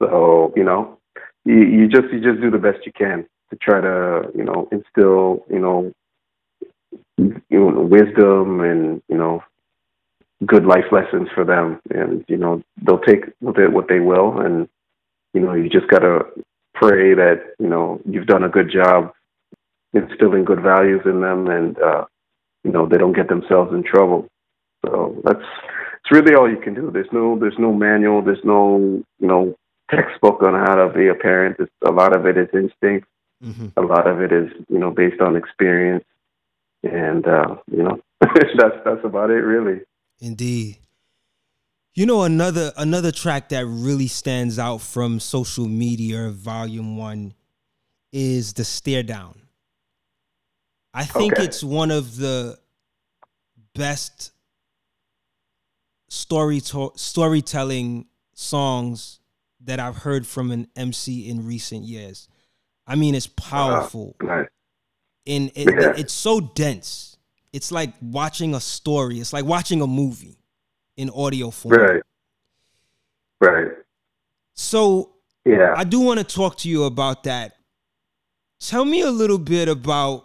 So 0.00 0.52
you 0.56 0.64
know 0.64 0.98
you, 1.44 1.56
you 1.56 1.88
just 1.88 2.12
you 2.12 2.20
just 2.20 2.40
do 2.40 2.50
the 2.50 2.58
best 2.58 2.84
you 2.84 2.92
can 2.92 3.26
to 3.50 3.56
try 3.56 3.80
to 3.80 4.30
you 4.34 4.44
know 4.44 4.68
instill 4.72 5.44
you 5.50 5.58
know 5.58 5.92
you 7.18 7.40
know 7.50 7.82
wisdom 7.82 8.60
and 8.60 9.02
you 9.08 9.16
know 9.16 9.42
good 10.44 10.66
life 10.66 10.84
lessons 10.92 11.28
for 11.34 11.44
them, 11.44 11.80
and 11.90 12.24
you 12.28 12.36
know 12.36 12.62
they'll 12.82 12.98
take 12.98 13.24
with 13.40 13.58
it 13.58 13.72
what 13.72 13.88
they 13.88 14.00
will, 14.00 14.40
and 14.40 14.68
you 15.32 15.40
know 15.40 15.54
you 15.54 15.68
just 15.68 15.88
gotta 15.88 16.26
pray 16.74 17.14
that 17.14 17.54
you 17.58 17.68
know 17.68 18.00
you've 18.04 18.26
done 18.26 18.44
a 18.44 18.48
good 18.48 18.70
job 18.70 19.12
instilling 19.94 20.44
good 20.44 20.60
values 20.60 21.00
in 21.04 21.20
them, 21.20 21.48
and 21.48 21.78
uh, 21.78 22.04
you 22.64 22.70
know 22.70 22.86
they 22.86 22.98
don't 22.98 23.16
get 23.16 23.28
themselves 23.28 23.72
in 23.72 23.82
trouble. 23.82 24.28
So 24.84 25.20
that's 25.24 25.44
it's 26.06 26.12
really 26.12 26.34
all 26.34 26.50
you 26.50 26.58
can 26.58 26.74
do. 26.74 26.90
There's 26.92 27.12
no 27.12 27.38
there's 27.38 27.58
no 27.58 27.72
manual. 27.72 28.22
There's 28.22 28.44
no 28.44 29.02
you 29.18 29.26
know 29.26 29.54
textbook 29.90 30.42
on 30.42 30.54
how 30.54 30.74
to 30.74 30.92
be 30.92 31.08
a 31.08 31.14
parent. 31.14 31.56
It's, 31.58 31.72
a 31.86 31.90
lot 31.90 32.14
of 32.14 32.26
it 32.26 32.36
is 32.36 32.48
instinct. 32.52 33.08
Mm-hmm. 33.42 33.68
A 33.76 33.82
lot 33.82 34.06
of 34.06 34.20
it 34.20 34.32
is 34.32 34.50
you 34.68 34.78
know 34.78 34.90
based 34.90 35.20
on 35.20 35.36
experience, 35.36 36.04
and 36.82 37.26
uh, 37.26 37.56
you 37.70 37.82
know 37.82 38.00
that's 38.20 38.76
that's 38.84 39.04
about 39.04 39.30
it 39.30 39.42
really. 39.42 39.80
Indeed. 40.20 40.78
You 41.94 42.04
know 42.04 42.24
another 42.24 42.72
another 42.76 43.10
track 43.10 43.48
that 43.50 43.64
really 43.66 44.06
stands 44.06 44.58
out 44.58 44.82
from 44.82 45.18
social 45.18 45.66
media 45.66 46.28
volume 46.28 46.96
1 46.96 47.32
is 48.12 48.52
The 48.52 48.64
Stare 48.64 49.02
Down. 49.02 49.40
I 50.92 51.04
think 51.04 51.34
okay. 51.34 51.44
it's 51.44 51.64
one 51.64 51.90
of 51.90 52.16
the 52.16 52.58
best 53.74 54.32
story 56.08 56.60
to- 56.60 56.92
storytelling 56.96 58.06
songs 58.34 59.20
that 59.60 59.80
I've 59.80 59.96
heard 59.96 60.26
from 60.26 60.50
an 60.50 60.68
MC 60.76 61.28
in 61.28 61.46
recent 61.46 61.84
years. 61.84 62.28
I 62.86 62.94
mean, 62.94 63.14
it's 63.14 63.26
powerful. 63.26 64.16
Uh, 64.20 64.26
nice. 64.26 64.48
And 65.26 65.50
it, 65.54 65.66
yeah. 65.66 65.90
it, 65.90 66.00
it's 66.00 66.12
so 66.12 66.40
dense 66.40 67.15
it's 67.52 67.72
like 67.72 67.92
watching 68.00 68.54
a 68.54 68.60
story. 68.60 69.20
It's 69.20 69.32
like 69.32 69.44
watching 69.44 69.80
a 69.82 69.86
movie 69.86 70.38
in 70.96 71.10
audio 71.10 71.50
form. 71.50 71.74
Right. 71.74 72.02
Right. 73.40 73.72
So 74.54 75.12
Yeah. 75.44 75.74
I 75.76 75.84
do 75.84 76.00
want 76.00 76.18
to 76.18 76.24
talk 76.24 76.56
to 76.58 76.68
you 76.68 76.84
about 76.84 77.24
that. 77.24 77.56
Tell 78.58 78.84
me 78.84 79.02
a 79.02 79.10
little 79.10 79.38
bit 79.38 79.68
about 79.68 80.24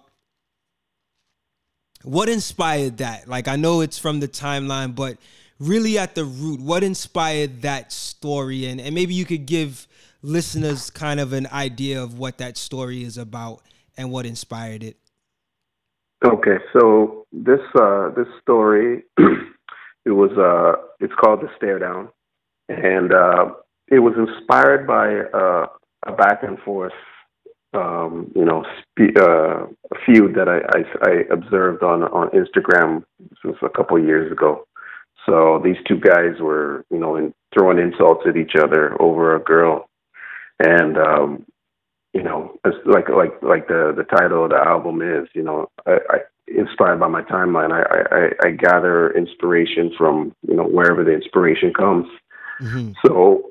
what 2.03 2.29
inspired 2.29 2.97
that. 2.97 3.27
Like 3.27 3.47
I 3.47 3.55
know 3.55 3.81
it's 3.81 3.99
from 3.99 4.19
the 4.19 4.27
timeline, 4.27 4.95
but 4.95 5.17
really 5.59 5.97
at 5.97 6.15
the 6.15 6.25
root, 6.25 6.59
what 6.59 6.83
inspired 6.83 7.61
that 7.61 7.91
story? 7.91 8.65
And, 8.65 8.81
and 8.81 8.95
maybe 8.95 9.13
you 9.13 9.25
could 9.25 9.45
give 9.45 9.87
listeners 10.23 10.89
kind 10.89 11.19
of 11.19 11.33
an 11.33 11.47
idea 11.51 12.01
of 12.01 12.17
what 12.17 12.37
that 12.39 12.57
story 12.57 13.03
is 13.03 13.17
about 13.17 13.61
and 13.97 14.11
what 14.11 14.25
inspired 14.25 14.83
it. 14.83 14.97
Okay, 16.23 16.57
so 16.71 17.25
this 17.31 17.59
uh, 17.79 18.09
this 18.15 18.27
story, 18.43 19.03
it 19.17 20.11
was 20.11 20.29
uh, 20.37 20.79
it's 20.99 21.13
called 21.15 21.41
the 21.41 21.49
Stare 21.57 21.79
Down, 21.79 22.09
and 22.69 23.11
uh, 23.11 23.53
it 23.87 23.99
was 23.99 24.13
inspired 24.15 24.85
by 24.85 25.21
uh, 25.35 25.65
a 26.05 26.15
back 26.15 26.43
and 26.43 26.59
forth, 26.59 26.93
um, 27.73 28.31
you 28.35 28.45
know, 28.45 28.63
spe- 28.81 29.17
uh, 29.19 29.65
feud 30.05 30.35
that 30.35 30.47
I, 30.47 30.59
I, 30.77 31.09
I 31.09 31.33
observed 31.33 31.81
on 31.81 32.03
on 32.03 32.29
Instagram. 32.29 33.03
Was 33.43 33.55
a 33.63 33.69
couple 33.69 33.97
of 33.97 34.05
years 34.05 34.31
ago. 34.31 34.67
So 35.25 35.59
these 35.63 35.77
two 35.87 35.99
guys 35.99 36.39
were, 36.39 36.85
you 36.91 36.99
know, 36.99 37.15
in, 37.15 37.33
throwing 37.51 37.79
insults 37.79 38.25
at 38.27 38.37
each 38.37 38.53
other 38.61 38.95
over 39.01 39.35
a 39.35 39.39
girl, 39.39 39.89
and 40.59 40.97
um, 40.97 41.45
you 42.13 42.23
know, 42.23 42.59
it's 42.65 42.77
like 42.85 43.09
like 43.09 43.41
like 43.41 43.67
the 43.67 43.93
the 43.95 44.03
title 44.03 44.43
of 44.43 44.51
the 44.51 44.57
album 44.57 45.01
is, 45.01 45.27
you 45.33 45.43
know, 45.43 45.69
I, 45.85 45.97
I 46.09 46.17
inspired 46.47 46.99
by 46.99 47.07
my 47.07 47.21
timeline. 47.23 47.71
I, 47.71 48.15
I 48.15 48.47
I 48.47 48.51
gather 48.51 49.11
inspiration 49.15 49.93
from 49.97 50.35
you 50.47 50.55
know 50.55 50.65
wherever 50.65 51.03
the 51.03 51.13
inspiration 51.13 51.73
comes. 51.73 52.07
Mm-hmm. 52.61 52.91
So 53.05 53.49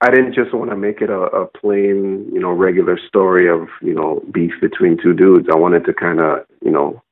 I 0.00 0.10
didn't 0.10 0.34
just 0.34 0.54
want 0.54 0.70
to 0.70 0.76
make 0.76 1.00
it 1.00 1.10
a, 1.10 1.20
a 1.20 1.46
plain, 1.46 2.28
you 2.32 2.38
know, 2.38 2.52
regular 2.52 2.98
story 3.08 3.48
of 3.48 3.68
you 3.82 3.94
know 3.94 4.22
beef 4.30 4.52
between 4.60 4.98
two 5.02 5.14
dudes. 5.14 5.48
I 5.50 5.56
wanted 5.56 5.84
to 5.86 5.94
kind 5.94 6.20
of 6.20 6.44
you 6.62 6.70
know 6.70 7.02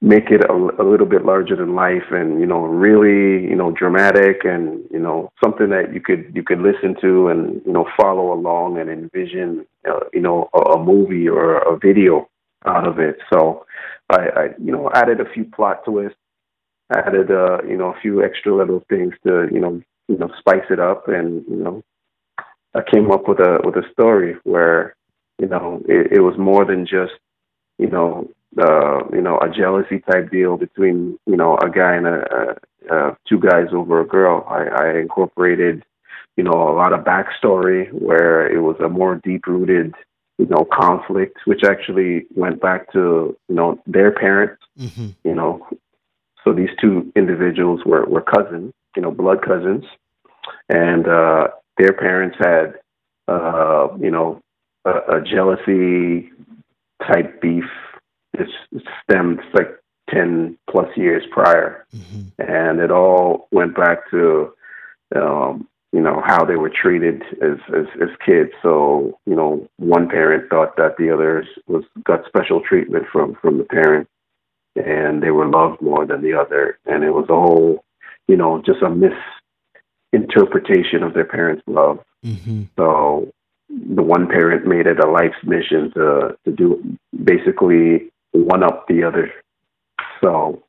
make 0.00 0.30
it 0.30 0.42
a, 0.48 0.52
a 0.52 0.84
little 0.84 1.06
bit 1.06 1.24
larger 1.24 1.56
than 1.56 1.74
life 1.74 2.10
and 2.10 2.40
you 2.40 2.46
know 2.46 2.60
really 2.60 3.42
you 3.48 3.56
know 3.56 3.72
dramatic 3.72 4.44
and 4.44 4.84
you 4.92 4.98
know 4.98 5.30
something 5.42 5.70
that 5.70 5.92
you 5.92 6.00
could 6.00 6.30
you 6.34 6.42
could 6.42 6.60
listen 6.60 6.94
to 7.00 7.28
and 7.28 7.60
you 7.66 7.72
know 7.72 7.84
follow 8.00 8.32
along 8.32 8.78
and 8.78 8.88
envision 8.88 9.66
uh, 9.90 9.98
you 10.12 10.20
know 10.20 10.48
a, 10.54 10.58
a 10.58 10.84
movie 10.84 11.28
or 11.28 11.58
a 11.58 11.76
video 11.78 12.28
out 12.64 12.86
of 12.86 13.00
it 13.00 13.16
so 13.32 13.66
I, 14.08 14.16
I 14.16 14.44
you 14.62 14.70
know 14.70 14.88
added 14.94 15.20
a 15.20 15.28
few 15.32 15.44
plot 15.44 15.84
twists 15.84 16.16
added 16.94 17.30
uh 17.32 17.58
you 17.68 17.76
know 17.76 17.92
a 17.92 18.00
few 18.00 18.22
extra 18.22 18.54
little 18.54 18.84
things 18.88 19.14
to 19.26 19.48
you 19.52 19.58
know 19.58 19.82
you 20.06 20.16
know 20.16 20.30
spice 20.38 20.64
it 20.70 20.78
up 20.78 21.08
and 21.08 21.44
you 21.48 21.56
know 21.56 21.82
I 22.72 22.82
came 22.88 23.10
up 23.10 23.26
with 23.26 23.40
a 23.40 23.58
with 23.64 23.74
a 23.74 23.90
story 23.92 24.36
where 24.44 24.94
you 25.40 25.48
know 25.48 25.82
it, 25.88 26.12
it 26.12 26.20
was 26.20 26.38
more 26.38 26.64
than 26.64 26.86
just 26.86 27.14
you 27.78 27.90
know 27.90 28.28
uh, 28.56 29.06
you 29.12 29.20
know, 29.20 29.38
a 29.38 29.50
jealousy 29.50 30.00
type 30.10 30.30
deal 30.30 30.56
between, 30.56 31.18
you 31.26 31.36
know, 31.36 31.58
a 31.58 31.68
guy 31.70 31.94
and 31.94 32.06
a, 32.06 32.56
a, 32.90 32.96
a 32.96 33.16
two 33.28 33.38
guys 33.38 33.68
over 33.72 34.00
a 34.00 34.06
girl. 34.06 34.46
I, 34.48 34.84
I 34.84 34.98
incorporated, 34.98 35.84
you 36.36 36.44
know, 36.44 36.52
a 36.52 36.74
lot 36.74 36.92
of 36.92 37.04
backstory 37.04 37.92
where 37.92 38.48
it 38.50 38.60
was 38.60 38.76
a 38.80 38.88
more 38.88 39.16
deep 39.16 39.46
rooted, 39.46 39.94
you 40.38 40.46
know, 40.46 40.66
conflict, 40.72 41.38
which 41.44 41.64
actually 41.64 42.26
went 42.34 42.60
back 42.60 42.92
to, 42.92 43.36
you 43.48 43.54
know, 43.54 43.80
their 43.86 44.10
parents, 44.10 44.62
Mm-hmm. 44.78 45.08
you 45.24 45.34
know. 45.34 45.66
So 46.44 46.52
these 46.52 46.70
two 46.80 47.12
individuals 47.16 47.80
were, 47.84 48.06
were 48.06 48.22
cousins, 48.22 48.72
you 48.94 49.02
know, 49.02 49.10
blood 49.10 49.42
cousins. 49.42 49.84
And 50.68 51.08
uh, 51.08 51.48
their 51.76 51.92
parents 51.92 52.36
had, 52.38 52.74
uh, 53.26 53.88
you 54.00 54.10
know, 54.10 54.40
a, 54.84 55.16
a 55.16 55.20
jealousy 55.20 56.30
type 57.06 57.42
beef 57.42 57.64
it's, 58.40 58.52
it 58.72 58.82
stemmed 59.04 59.40
like 59.54 59.78
10 60.10 60.58
plus 60.70 60.88
years 60.96 61.24
prior. 61.30 61.86
Mm-hmm. 61.94 62.22
And 62.38 62.80
it 62.80 62.90
all 62.90 63.48
went 63.50 63.76
back 63.76 64.10
to, 64.10 64.52
um, 65.14 65.68
you 65.92 66.00
know, 66.00 66.22
how 66.24 66.44
they 66.44 66.56
were 66.56 66.70
treated 66.70 67.22
as, 67.42 67.58
as, 67.74 67.86
as 68.00 68.08
kids. 68.24 68.52
So, 68.62 69.18
you 69.26 69.34
know, 69.34 69.68
one 69.76 70.08
parent 70.08 70.48
thought 70.50 70.76
that 70.76 70.96
the 70.98 71.10
others 71.10 71.46
was 71.66 71.84
got 72.04 72.24
special 72.26 72.60
treatment 72.60 73.06
from, 73.12 73.34
from 73.40 73.58
the 73.58 73.64
parent 73.64 74.08
and 74.76 75.22
they 75.22 75.30
were 75.30 75.48
loved 75.48 75.80
more 75.80 76.04
than 76.06 76.22
the 76.22 76.34
other. 76.34 76.78
And 76.86 77.04
it 77.04 77.10
was 77.10 77.26
a 77.28 77.34
whole, 77.34 77.84
you 78.26 78.36
know, 78.36 78.62
just 78.64 78.82
a 78.82 78.90
misinterpretation 78.90 81.02
of 81.02 81.14
their 81.14 81.24
parents' 81.24 81.62
love. 81.66 82.00
Mm-hmm. 82.24 82.64
So 82.76 83.32
the 83.68 84.02
one 84.02 84.28
parent 84.28 84.66
made 84.66 84.86
it 84.86 85.02
a 85.02 85.10
life's 85.10 85.42
mission 85.42 85.90
to, 85.92 86.36
to 86.44 86.52
do 86.52 86.96
basically 87.24 88.12
one 88.32 88.62
up 88.62 88.86
the 88.88 89.04
other. 89.04 89.32
So 90.22 90.62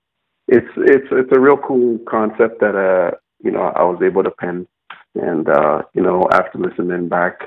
it's 0.47 0.67
it's 0.77 1.07
it's 1.11 1.31
a 1.31 1.39
real 1.39 1.57
cool 1.57 1.99
concept 2.09 2.59
that 2.61 2.75
uh 2.75 3.15
you 3.43 3.51
know 3.51 3.61
I 3.61 3.83
was 3.83 4.01
able 4.03 4.23
to 4.23 4.31
pen, 4.31 4.67
and 5.15 5.47
uh 5.47 5.83
you 5.93 6.01
know 6.01 6.27
after 6.31 6.57
listening 6.57 7.07
back 7.07 7.39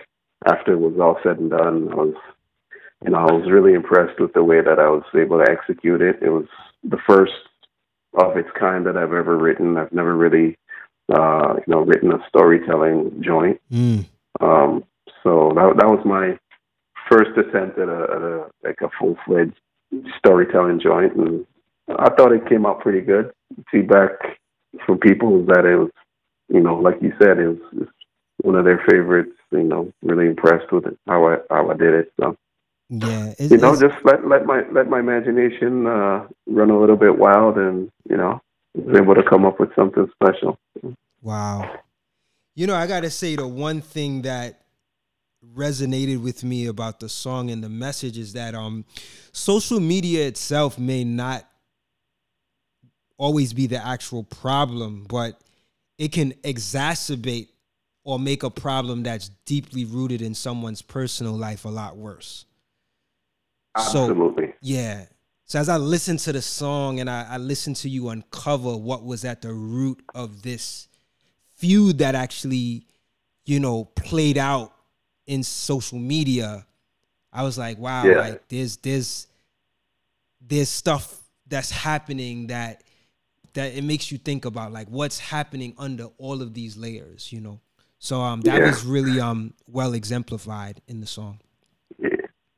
after 0.47 0.73
it 0.73 0.79
was 0.79 0.99
all 1.01 1.19
said 1.23 1.39
and 1.39 1.51
done, 1.51 1.89
I 1.93 1.95
was 1.95 2.15
you 3.05 3.11
know 3.11 3.19
I 3.19 3.33
was 3.33 3.51
really 3.51 3.75
impressed 3.75 4.21
with 4.21 4.33
the 4.35 4.45
way 4.45 4.61
that 4.61 4.79
I 4.79 4.89
was 4.89 5.05
able 5.15 5.39
to 5.39 5.51
execute 5.51 6.01
it. 6.01 6.17
It 6.23 6.31
was 6.31 6.47
the 6.85 6.99
first 7.07 7.33
of 8.15 8.37
its 8.37 8.51
kind 8.59 8.87
that 8.87 8.97
I've 8.97 9.13
ever 9.13 9.37
written. 9.37 9.77
I've 9.77 9.93
never 9.93 10.17
really 10.17 10.57
uh 11.13 11.55
you 11.57 11.73
know 11.73 11.81
written 11.81 12.13
a 12.13 12.25
storytelling 12.29 13.23
joint. 13.23 13.61
Mm. 13.73 14.07
Um, 14.41 14.85
so 15.23 15.53
that 15.55 15.75
that 15.79 15.89
was 15.89 16.05
my 16.05 16.39
first 17.11 17.37
attempt 17.37 17.79
at 17.79 17.89
a, 17.89 18.03
at 18.15 18.23
a 18.23 18.47
like 18.63 18.79
a 18.81 18.91
full 18.99 19.17
fledged 19.27 19.59
storytelling 20.19 20.81
joint, 20.81 21.15
and 21.17 21.47
I 21.89 22.11
thought 22.11 22.33
it 22.33 22.49
came 22.49 22.67
out 22.67 22.81
pretty 22.81 23.01
good. 23.01 23.33
Feedback 23.71 24.11
from 24.87 24.99
people 24.99 25.39
was 25.39 25.47
that 25.49 25.65
it 25.67 25.77
was, 25.77 25.91
you 26.49 26.61
know, 26.61 26.77
like 26.77 27.01
you 27.03 27.13
said, 27.21 27.39
it 27.39 27.49
was, 27.49 27.59
it 27.73 27.79
was 27.81 27.89
one 28.43 28.55
of 28.57 28.65
their 28.65 28.83
favorites. 28.89 29.37
You 29.51 29.65
know, 29.65 29.93
really 30.03 30.27
impressed 30.27 30.73
with 30.73 30.87
it, 30.87 30.97
how 31.07 31.29
I 31.29 31.37
how 31.51 31.71
I 31.71 31.75
did 31.75 31.93
it. 31.93 32.13
So 32.19 32.37
Yeah. 32.93 33.33
It's, 33.39 33.51
you 33.51 33.57
know, 33.57 33.75
just 33.79 33.97
let 34.05 34.29
let 34.29 34.45
my 34.45 34.65
let 34.71 34.89
my 34.89 35.01
imagination 35.01 35.87
uh, 35.87 36.27
run 36.47 36.71
a 36.71 36.79
little 36.79 36.97
bit 36.97 37.19
wild, 37.19 37.57
and 37.57 37.91
you 38.09 38.17
know, 38.19 38.41
was 38.75 38.97
able 38.97 39.15
to 39.15 39.23
come 39.23 39.47
up 39.47 39.59
with 39.59 39.75
something 39.75 40.11
special. 40.15 40.59
Wow. 41.23 41.81
You 42.55 42.67
know, 42.67 42.75
I 42.75 42.87
got 42.87 43.01
to 43.01 43.11
say, 43.11 43.37
the 43.37 43.49
one 43.49 43.81
thing 43.81 44.23
that 44.23 44.62
resonated 45.55 46.23
with 46.23 46.45
me 46.45 46.67
about 46.67 47.01
the 47.01 47.09
song 47.09 47.51
and 47.51 47.63
the 47.63 47.69
message 47.69 48.17
is 48.17 48.33
that 48.35 48.55
um, 48.55 48.85
social 49.33 49.81
media 49.81 50.27
itself 50.27 50.79
may 50.79 51.05
not 51.05 51.47
always 53.19 53.53
be 53.53 53.67
the 53.67 53.85
actual 53.85 54.23
problem, 54.25 55.05
but 55.09 55.41
it 55.99 56.13
can 56.13 56.33
exacerbate 56.43 57.49
or 58.05 58.19
make 58.19 58.43
a 58.43 58.51
problem 58.51 59.03
that's 59.03 59.31
deeply 59.47 59.85
rooted 59.85 60.23
in 60.23 60.35
someone's 60.35 60.83
personal 60.83 61.35
life 61.35 61.65
a 61.65 61.69
lot 61.69 61.97
worse. 61.97 62.45
So- 63.79 64.11
Absolutely. 64.11 64.55
Yeah. 64.61 65.07
So 65.45 65.59
as 65.59 65.69
I 65.69 65.77
listened 65.77 66.19
to 66.21 66.33
the 66.33 66.41
song 66.41 67.01
and 67.01 67.11
I, 67.11 67.27
I 67.31 67.37
listened 67.37 67.77
to 67.77 67.89
you 67.89 68.09
uncover 68.09 68.75
what 68.77 69.05
was 69.05 69.25
at 69.25 69.43
the 69.43 69.53
root 69.53 70.03
of 70.15 70.43
this 70.43 70.89
feud 71.57 71.99
that 71.99 72.15
actually, 72.15 72.87
you 73.45 73.61
know, 73.61 73.85
played 73.85 74.39
out 74.39 74.73
in 75.27 75.43
social 75.43 75.99
media, 75.99 76.67
I 77.33 77.43
was 77.43 77.57
like, 77.59 77.79
wow, 77.79 78.13
Yeah. 78.13 78.19
like 78.19 78.49
there's 78.49 78.77
there's 78.79 79.27
there's 80.41 80.69
stuff 80.69 81.21
that's 81.47 81.71
happening 81.71 82.49
that 82.49 82.83
that 83.55 83.75
it 83.75 83.85
makes 83.85 84.11
you 84.11 84.19
think 84.19 84.45
about 84.45 84.73
like 84.73 84.89
what's 84.89 85.19
happening 85.19 85.75
under 85.79 86.07
all 86.19 86.43
of 86.43 86.55
these 86.55 86.77
layers, 86.77 87.33
you 87.33 87.41
know. 87.41 87.61
So 87.99 88.21
um 88.21 88.41
that 88.43 88.57
Yeah. 88.57 88.67
was 88.67 88.85
really 88.85 89.21
um 89.21 89.55
well 89.67 89.93
exemplified 89.95 90.81
in 90.89 91.01
the 91.01 91.07
song. 91.07 91.39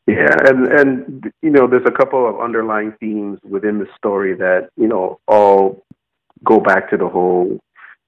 Yeah, 0.06 0.36
and 0.46 0.66
and 0.66 1.32
you 1.42 1.50
know, 1.50 1.66
there's 1.66 1.86
a 1.86 1.90
couple 1.90 2.28
of 2.28 2.38
underlying 2.40 2.92
themes 3.00 3.38
within 3.42 3.78
the 3.78 3.86
story 3.96 4.34
that 4.34 4.68
you 4.76 4.86
know 4.86 5.18
all 5.26 5.82
go 6.44 6.60
back 6.60 6.90
to 6.90 6.96
the 6.96 7.08
whole 7.08 7.58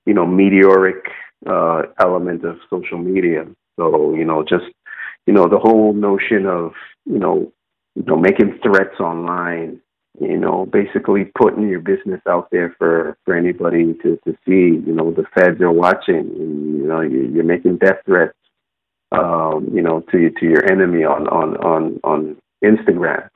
you 0.05 0.15
know 0.15 0.27
meteoric 0.27 1.05
uh, 1.47 1.83
element 1.99 2.45
of 2.45 2.59
social 2.69 2.99
media. 2.99 3.47
So 3.77 4.15
you 4.15 4.25
know, 4.25 4.43
just 4.43 4.67
you 5.27 5.33
know, 5.33 5.49
the 5.49 5.59
whole 5.59 5.93
notion 5.93 6.47
of 6.47 6.73
you 7.05 7.19
know, 7.19 7.53
you 7.95 8.05
know, 8.07 8.17
making 8.17 8.59
threats 8.63 9.01
online. 9.01 9.81
You 10.19 10.39
know, 10.39 10.65
basically 10.65 11.31
putting 11.39 11.69
your 11.69 11.81
business 11.81 12.23
out 12.27 12.49
there 12.51 12.75
for 12.79 13.19
for 13.25 13.37
anybody 13.37 13.93
to 14.03 14.19
to 14.25 14.33
see. 14.47 14.83
You 14.87 14.95
know, 14.95 15.11
the 15.11 15.25
feds 15.35 15.61
are 15.61 15.71
watching. 15.71 16.17
And, 16.17 16.79
you 16.79 16.87
know, 16.89 17.03
you're, 17.03 17.45
making 17.45 17.77
death 17.77 17.99
threats 18.07 18.33
um, 19.13 19.71
you 19.73 19.83
know, 19.83 20.01
to 20.11 20.31
to 20.31 20.47
your 20.47 20.71
enemy 20.71 21.05
on 21.05 21.29
on 21.29 21.57
on 21.59 22.01
on 22.05 22.37
Instagram. 22.65 23.29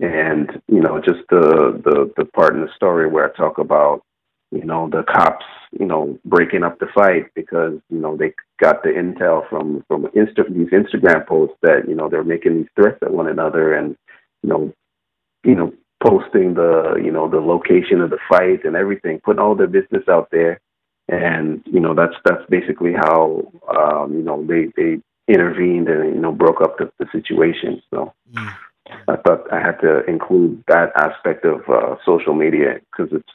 and 0.00 0.60
you 0.68 0.80
know 0.80 1.00
just 1.00 1.20
the 1.30 1.80
the 1.84 2.12
the 2.16 2.24
part 2.24 2.54
in 2.54 2.60
the 2.60 2.72
story 2.74 3.08
where 3.08 3.30
I 3.30 3.36
talk 3.36 3.58
about 3.58 4.02
you 4.50 4.64
know 4.64 4.88
the 4.88 5.02
cops 5.04 5.46
you 5.78 5.86
know 5.86 6.18
breaking 6.24 6.64
up 6.64 6.78
the 6.78 6.86
fight 6.94 7.26
because 7.34 7.78
you 7.88 7.98
know 7.98 8.16
they 8.16 8.32
got 8.62 8.82
the 8.82 8.90
intel 8.90 9.48
from 9.48 9.84
from 9.88 10.04
Insta- 10.20 10.54
these 10.54 10.70
Instagram 10.70 11.26
posts 11.26 11.56
that 11.62 11.88
you 11.88 11.94
know 11.94 12.08
they're 12.08 12.24
making 12.24 12.54
these 12.56 12.70
threats 12.76 12.98
at 13.02 13.12
one 13.12 13.26
another 13.26 13.74
and 13.74 13.96
you 14.42 14.48
know 14.48 14.72
you 15.44 15.54
know 15.54 15.72
posting 16.02 16.54
the 16.54 16.94
you 17.04 17.10
know 17.10 17.28
the 17.28 17.40
location 17.40 18.00
of 18.00 18.10
the 18.10 18.18
fight 18.28 18.64
and 18.64 18.76
everything 18.76 19.20
putting 19.24 19.40
all 19.40 19.56
their 19.56 19.66
business 19.66 20.04
out 20.08 20.28
there 20.30 20.60
and 21.08 21.62
you 21.66 21.80
know 21.80 21.94
that's 21.94 22.14
that's 22.24 22.44
basically 22.48 22.92
how 22.92 23.42
um 23.76 24.14
you 24.14 24.22
know 24.22 24.44
they 24.46 24.72
they 24.76 25.00
intervened 25.32 25.88
and 25.88 26.14
you 26.14 26.20
know 26.20 26.32
broke 26.32 26.60
up 26.60 26.78
the, 26.78 26.90
the 26.98 27.06
situation 27.12 27.82
so 27.90 28.12
mm. 28.32 28.54
I 29.08 29.16
thought 29.16 29.52
I 29.52 29.60
had 29.60 29.80
to 29.80 30.04
include 30.06 30.64
that 30.68 30.92
aspect 30.96 31.44
of 31.44 31.60
uh, 31.68 31.96
social 32.04 32.34
media 32.34 32.80
because 32.90 33.12
it's, 33.12 33.28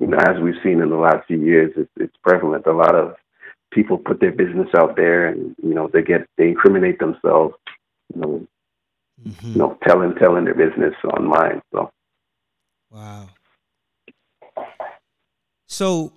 you 0.00 0.08
know, 0.08 0.18
as 0.18 0.40
we've 0.42 0.60
seen 0.62 0.80
in 0.80 0.90
the 0.90 0.96
last 0.96 1.26
few 1.28 1.40
years, 1.40 1.72
it's, 1.76 1.90
it's 1.96 2.16
prevalent. 2.22 2.66
A 2.66 2.72
lot 2.72 2.94
of 2.94 3.14
people 3.72 3.98
put 3.98 4.20
their 4.20 4.32
business 4.32 4.68
out 4.76 4.96
there, 4.96 5.26
and 5.26 5.54
you 5.62 5.74
know, 5.74 5.88
they 5.92 6.02
get 6.02 6.26
they 6.38 6.48
incriminate 6.48 6.98
themselves, 6.98 7.54
you 8.14 8.20
know, 8.20 8.46
mm-hmm. 9.26 9.52
you 9.52 9.56
know, 9.56 9.78
telling 9.86 10.14
telling 10.16 10.44
their 10.44 10.54
business 10.54 10.94
online. 11.04 11.60
So, 11.72 11.90
wow. 12.90 13.28
So, 15.66 16.12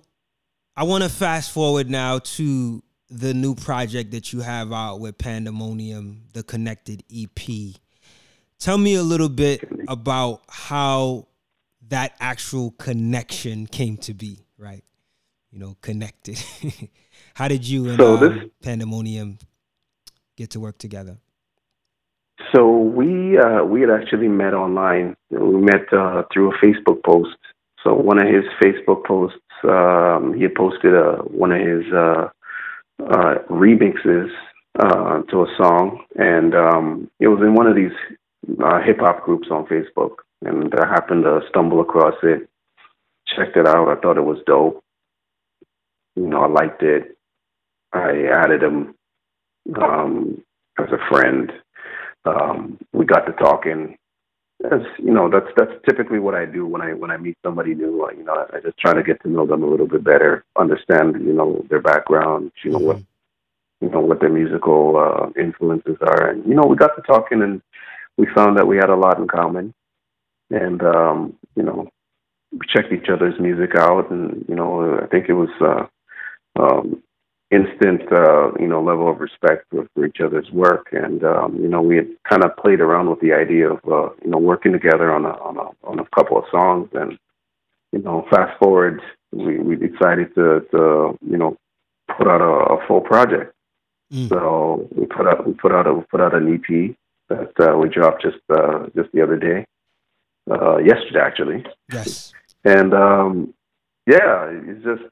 I 0.76 0.84
want 0.84 1.02
to 1.04 1.10
fast 1.10 1.50
forward 1.50 1.88
now 1.88 2.18
to 2.18 2.82
the 3.08 3.32
new 3.32 3.54
project 3.54 4.10
that 4.10 4.32
you 4.32 4.40
have 4.40 4.72
out 4.72 5.00
with 5.00 5.16
Pandemonium, 5.16 6.24
the 6.32 6.42
Connected 6.42 7.02
EP. 7.14 7.74
Tell 8.58 8.78
me 8.78 8.94
a 8.94 9.02
little 9.02 9.28
bit 9.28 9.66
about 9.88 10.42
how 10.48 11.28
that 11.88 12.14
actual 12.20 12.72
connection 12.72 13.66
came 13.66 13.96
to 13.98 14.14
be, 14.14 14.44
right? 14.58 14.82
You 15.56 15.62
know, 15.62 15.76
connected. 15.80 16.38
how 17.34 17.48
did 17.48 17.66
you 17.66 17.88
and 17.88 17.96
so 17.96 18.18
um, 18.18 18.50
Pandemonium 18.62 19.38
get 20.36 20.50
to 20.50 20.60
work 20.60 20.76
together? 20.76 21.16
So 22.54 22.76
we 22.76 23.38
uh, 23.38 23.64
we 23.64 23.80
had 23.80 23.88
actually 23.88 24.28
met 24.28 24.52
online. 24.52 25.16
We 25.30 25.56
met 25.56 25.90
uh, 25.94 26.24
through 26.30 26.52
a 26.52 26.58
Facebook 26.58 27.02
post. 27.02 27.38
So 27.82 27.94
one 27.94 28.18
of 28.20 28.26
his 28.26 28.44
Facebook 28.62 29.06
posts, 29.06 29.38
um, 29.66 30.34
he 30.34 30.42
had 30.42 30.54
posted 30.54 30.92
a, 30.92 31.12
uh, 31.12 31.16
one 31.22 31.52
of 31.52 31.60
his 31.66 31.90
uh, 31.90 32.28
uh, 33.02 33.34
remixes 33.48 34.28
uh, 34.78 35.22
to 35.22 35.44
a 35.44 35.56
song, 35.56 36.04
and 36.16 36.54
um, 36.54 37.10
it 37.18 37.28
was 37.28 37.40
in 37.40 37.54
one 37.54 37.66
of 37.66 37.74
these 37.74 37.96
uh, 38.62 38.82
hip 38.82 38.98
hop 39.00 39.24
groups 39.24 39.48
on 39.50 39.64
Facebook, 39.68 40.16
and 40.44 40.74
I 40.78 40.86
happened 40.86 41.24
to 41.24 41.40
stumble 41.48 41.80
across 41.80 42.16
it. 42.22 42.46
Checked 43.34 43.56
it 43.56 43.66
out. 43.66 43.88
I 43.88 43.98
thought 43.98 44.18
it 44.18 44.24
was 44.24 44.38
dope. 44.46 44.82
You 46.16 46.26
know, 46.26 46.42
I 46.42 46.48
liked 46.48 46.82
it. 46.82 47.16
I 47.92 48.24
added 48.32 48.62
him 48.62 48.94
um, 49.80 50.42
as 50.78 50.86
a 50.90 51.08
friend. 51.08 51.52
Um, 52.24 52.78
we 52.92 53.04
got 53.04 53.26
to 53.26 53.32
talking. 53.32 53.96
As 54.64 54.80
you 54.98 55.12
know, 55.12 55.28
that's 55.30 55.52
that's 55.56 55.72
typically 55.88 56.18
what 56.18 56.34
I 56.34 56.46
do 56.46 56.66
when 56.66 56.80
I 56.80 56.94
when 56.94 57.10
I 57.10 57.18
meet 57.18 57.36
somebody 57.44 57.74
new. 57.74 58.08
You 58.16 58.24
know, 58.24 58.32
I, 58.32 58.56
I 58.56 58.60
just 58.60 58.78
try 58.78 58.94
to 58.94 59.02
get 59.02 59.22
to 59.22 59.28
know 59.28 59.46
them 59.46 59.62
a 59.62 59.66
little 59.66 59.86
bit 59.86 60.02
better, 60.02 60.44
understand 60.58 61.16
you 61.20 61.34
know 61.34 61.64
their 61.68 61.82
background, 61.82 62.52
you 62.64 62.70
know 62.70 62.78
mm-hmm. 62.78 62.86
what 62.86 63.02
you 63.82 63.90
know 63.90 64.00
what 64.00 64.20
their 64.20 64.30
musical 64.30 64.96
uh, 64.96 65.40
influences 65.40 65.98
are, 66.00 66.30
and 66.30 66.46
you 66.46 66.54
know 66.54 66.62
we 66.62 66.74
got 66.74 66.96
to 66.96 67.02
talking 67.02 67.42
and 67.42 67.60
we 68.16 68.26
found 68.34 68.56
that 68.56 68.66
we 68.66 68.76
had 68.76 68.90
a 68.90 68.96
lot 68.96 69.18
in 69.18 69.28
common, 69.28 69.74
and 70.50 70.82
um, 70.82 71.36
you 71.54 71.62
know, 71.62 71.88
we 72.52 72.60
checked 72.66 72.92
each 72.92 73.08
other's 73.12 73.38
music 73.38 73.74
out, 73.76 74.10
and 74.10 74.44
you 74.48 74.54
know, 74.54 74.98
I 75.02 75.06
think 75.06 75.28
it 75.28 75.34
was 75.34 75.50
uh, 75.60 75.86
um, 76.58 77.02
instant, 77.50 78.02
uh, 78.12 78.52
you 78.58 78.66
know, 78.66 78.82
level 78.82 79.10
of 79.10 79.20
respect 79.20 79.66
for, 79.70 79.88
for 79.94 80.06
each 80.06 80.20
other's 80.20 80.50
work, 80.50 80.88
and 80.92 81.22
um, 81.24 81.56
you 81.56 81.68
know, 81.68 81.80
we 81.80 81.96
had 81.96 82.08
kind 82.28 82.44
of 82.44 82.56
played 82.56 82.80
around 82.80 83.08
with 83.08 83.20
the 83.20 83.32
idea 83.32 83.70
of 83.70 83.78
uh, 83.86 84.10
you 84.24 84.30
know 84.30 84.38
working 84.38 84.72
together 84.72 85.12
on 85.12 85.24
a 85.24 85.30
on 85.30 85.56
a 85.56 85.86
on 85.86 85.98
a 85.98 86.06
couple 86.14 86.38
of 86.38 86.44
songs, 86.50 86.88
and 86.94 87.18
you 87.92 88.00
know, 88.00 88.26
fast 88.30 88.58
forward, 88.58 89.00
we 89.32 89.58
we 89.58 89.76
decided 89.76 90.34
to 90.34 90.66
to 90.72 91.18
you 91.28 91.36
know 91.36 91.56
put 92.16 92.28
out 92.28 92.40
a, 92.40 92.74
a 92.74 92.86
full 92.86 93.00
project. 93.00 93.52
Mm. 94.12 94.28
So 94.28 94.88
we 94.94 95.06
put 95.06 95.26
out 95.26 95.46
we 95.46 95.54
put 95.54 95.72
out 95.72 95.86
a 95.86 95.94
we 95.94 96.02
put 96.10 96.20
out 96.20 96.34
an 96.34 96.52
EP 96.54 96.96
that 97.28 97.52
uh, 97.60 97.76
we 97.76 97.88
dropped 97.88 98.22
just 98.22 98.38
uh, 98.50 98.86
just 98.94 99.10
the 99.12 99.22
other 99.22 99.36
day, 99.36 99.66
uh, 100.50 100.78
yesterday 100.78 101.20
actually. 101.20 101.64
Yes. 101.92 102.32
And 102.64 102.92
um, 102.94 103.54
yeah, 104.06 104.50
it's 104.50 104.84
just 104.84 105.02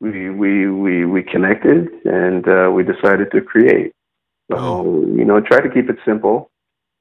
we 0.00 0.30
we 0.30 0.66
we 0.68 1.04
we 1.04 1.22
connected 1.22 1.88
and 2.04 2.48
uh, 2.48 2.70
we 2.72 2.82
decided 2.82 3.30
to 3.32 3.40
create. 3.40 3.92
So 4.50 4.58
oh. 4.58 5.06
you 5.06 5.24
know, 5.24 5.40
try 5.40 5.60
to 5.60 5.70
keep 5.70 5.88
it 5.90 5.98
simple. 6.04 6.50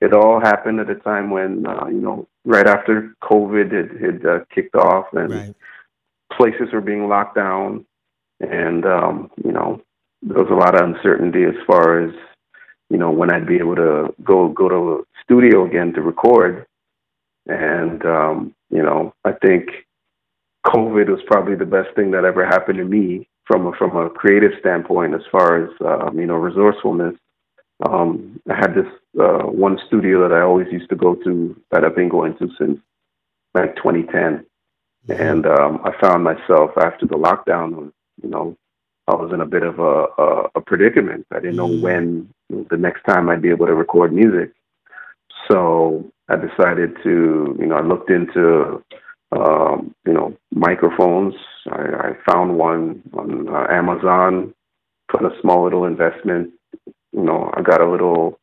It 0.02 0.14
all 0.14 0.40
happened 0.40 0.80
at 0.80 0.90
a 0.90 0.96
time 0.96 1.32
when 1.32 1.66
uh, 1.66 1.88
you 1.88 2.02
know, 2.02 2.28
right 2.46 2.68
after 2.68 3.14
COVID 3.24 3.72
had, 3.72 4.02
had 4.02 4.26
uh, 4.26 4.40
kicked 4.54 4.76
off 4.76 5.08
and 5.14 5.32
right. 5.32 5.56
places 6.32 6.74
were 6.74 6.82
being 6.82 7.08
locked 7.08 7.36
down, 7.36 7.86
and 8.40 8.86
um, 8.86 9.32
you 9.44 9.52
know, 9.52 9.82
there 10.22 10.44
was 10.44 10.52
a 10.52 10.56
lot 10.56 10.76
of 10.76 10.88
uncertainty 10.88 11.44
as 11.44 11.56
far 11.66 12.02
as 12.02 12.14
you 12.90 12.98
know, 12.98 13.12
when 13.12 13.32
I'd 13.32 13.48
be 13.48 13.58
able 13.58 13.76
to 13.76 14.14
go 14.24 14.50
go 14.50 14.68
to 14.68 14.76
a 14.76 15.24
studio 15.24 15.66
again 15.66 15.94
to 15.94 16.02
record. 16.02 16.66
And 17.48 18.06
um, 18.06 18.56
you 18.70 18.84
know, 18.84 19.14
I 19.26 19.32
think 19.32 19.70
COVID 20.66 21.10
was 21.10 21.22
probably 21.28 21.56
the 21.56 21.66
best 21.66 21.96
thing 21.96 22.12
that 22.12 22.26
ever 22.26 22.46
happened 22.46 22.78
to 22.78 22.86
me 22.86 23.28
from 23.46 23.68
a, 23.68 23.72
from 23.74 23.96
a 23.96 24.10
creative 24.10 24.52
standpoint, 24.60 25.16
as 25.16 25.22
far 25.32 25.64
as 25.64 25.70
um, 25.82 26.20
you 26.20 26.26
know, 26.26 26.36
resourcefulness. 26.36 27.16
Um, 27.90 28.40
I 28.50 28.56
had 28.56 28.76
this 28.76 28.88
uh, 29.20 29.46
one 29.46 29.80
studio 29.88 30.28
that 30.28 30.36
I 30.36 30.42
always 30.42 30.68
used 30.72 30.90
to 30.90 30.96
go 30.96 31.16
to 31.16 31.60
that 31.72 31.86
I've 31.86 31.96
been 31.96 32.10
going 32.10 32.38
to 32.38 32.50
since 32.60 32.80
like 33.54 33.76
2010, 33.78 34.46
mm-hmm. 35.08 35.22
and 35.22 35.46
um, 35.46 35.82
I 35.84 35.92
found 36.00 36.24
myself 36.24 36.72
after 36.78 37.06
the 37.06 37.16
lockdown, 37.16 37.92
you 38.22 38.30
know, 38.30 38.58
I 39.10 39.16
was 39.16 39.32
in 39.34 39.42
a 39.42 39.46
bit 39.46 39.64
of 39.64 39.80
a, 39.80 40.06
a, 40.22 40.50
a 40.56 40.62
predicament. 40.62 41.26
I 41.32 41.40
didn't 41.40 41.56
know 41.56 41.68
mm. 41.68 41.82
when 41.82 42.34
the 42.70 42.78
next 42.78 43.04
time 43.04 43.28
I'd 43.28 43.42
be 43.42 43.50
able 43.50 43.66
to 43.66 43.74
record 43.74 44.14
music. 44.14 44.52
So 45.50 46.12
I 46.30 46.36
decided 46.36 46.96
to, 47.04 47.58
you 47.60 47.66
know, 47.66 47.76
I 47.76 47.82
looked 47.82 48.12
into, 48.12 48.84
um, 49.32 49.94
you 50.06 50.14
know, 50.14 50.36
microphones. 50.52 51.36
I, 51.70 51.82
I 51.82 52.32
found 52.32 52.58
one 52.58 53.04
on 53.14 53.48
uh, 53.48 53.68
Amazon, 53.70 54.54
put 55.12 55.24
a 55.24 55.30
small 55.42 55.64
little 55.64 55.86
investment. 55.86 56.52
You 57.12 57.24
know, 57.24 57.52
I 57.56 57.62
got 57.62 57.82
a 57.82 57.90
little 57.90 58.40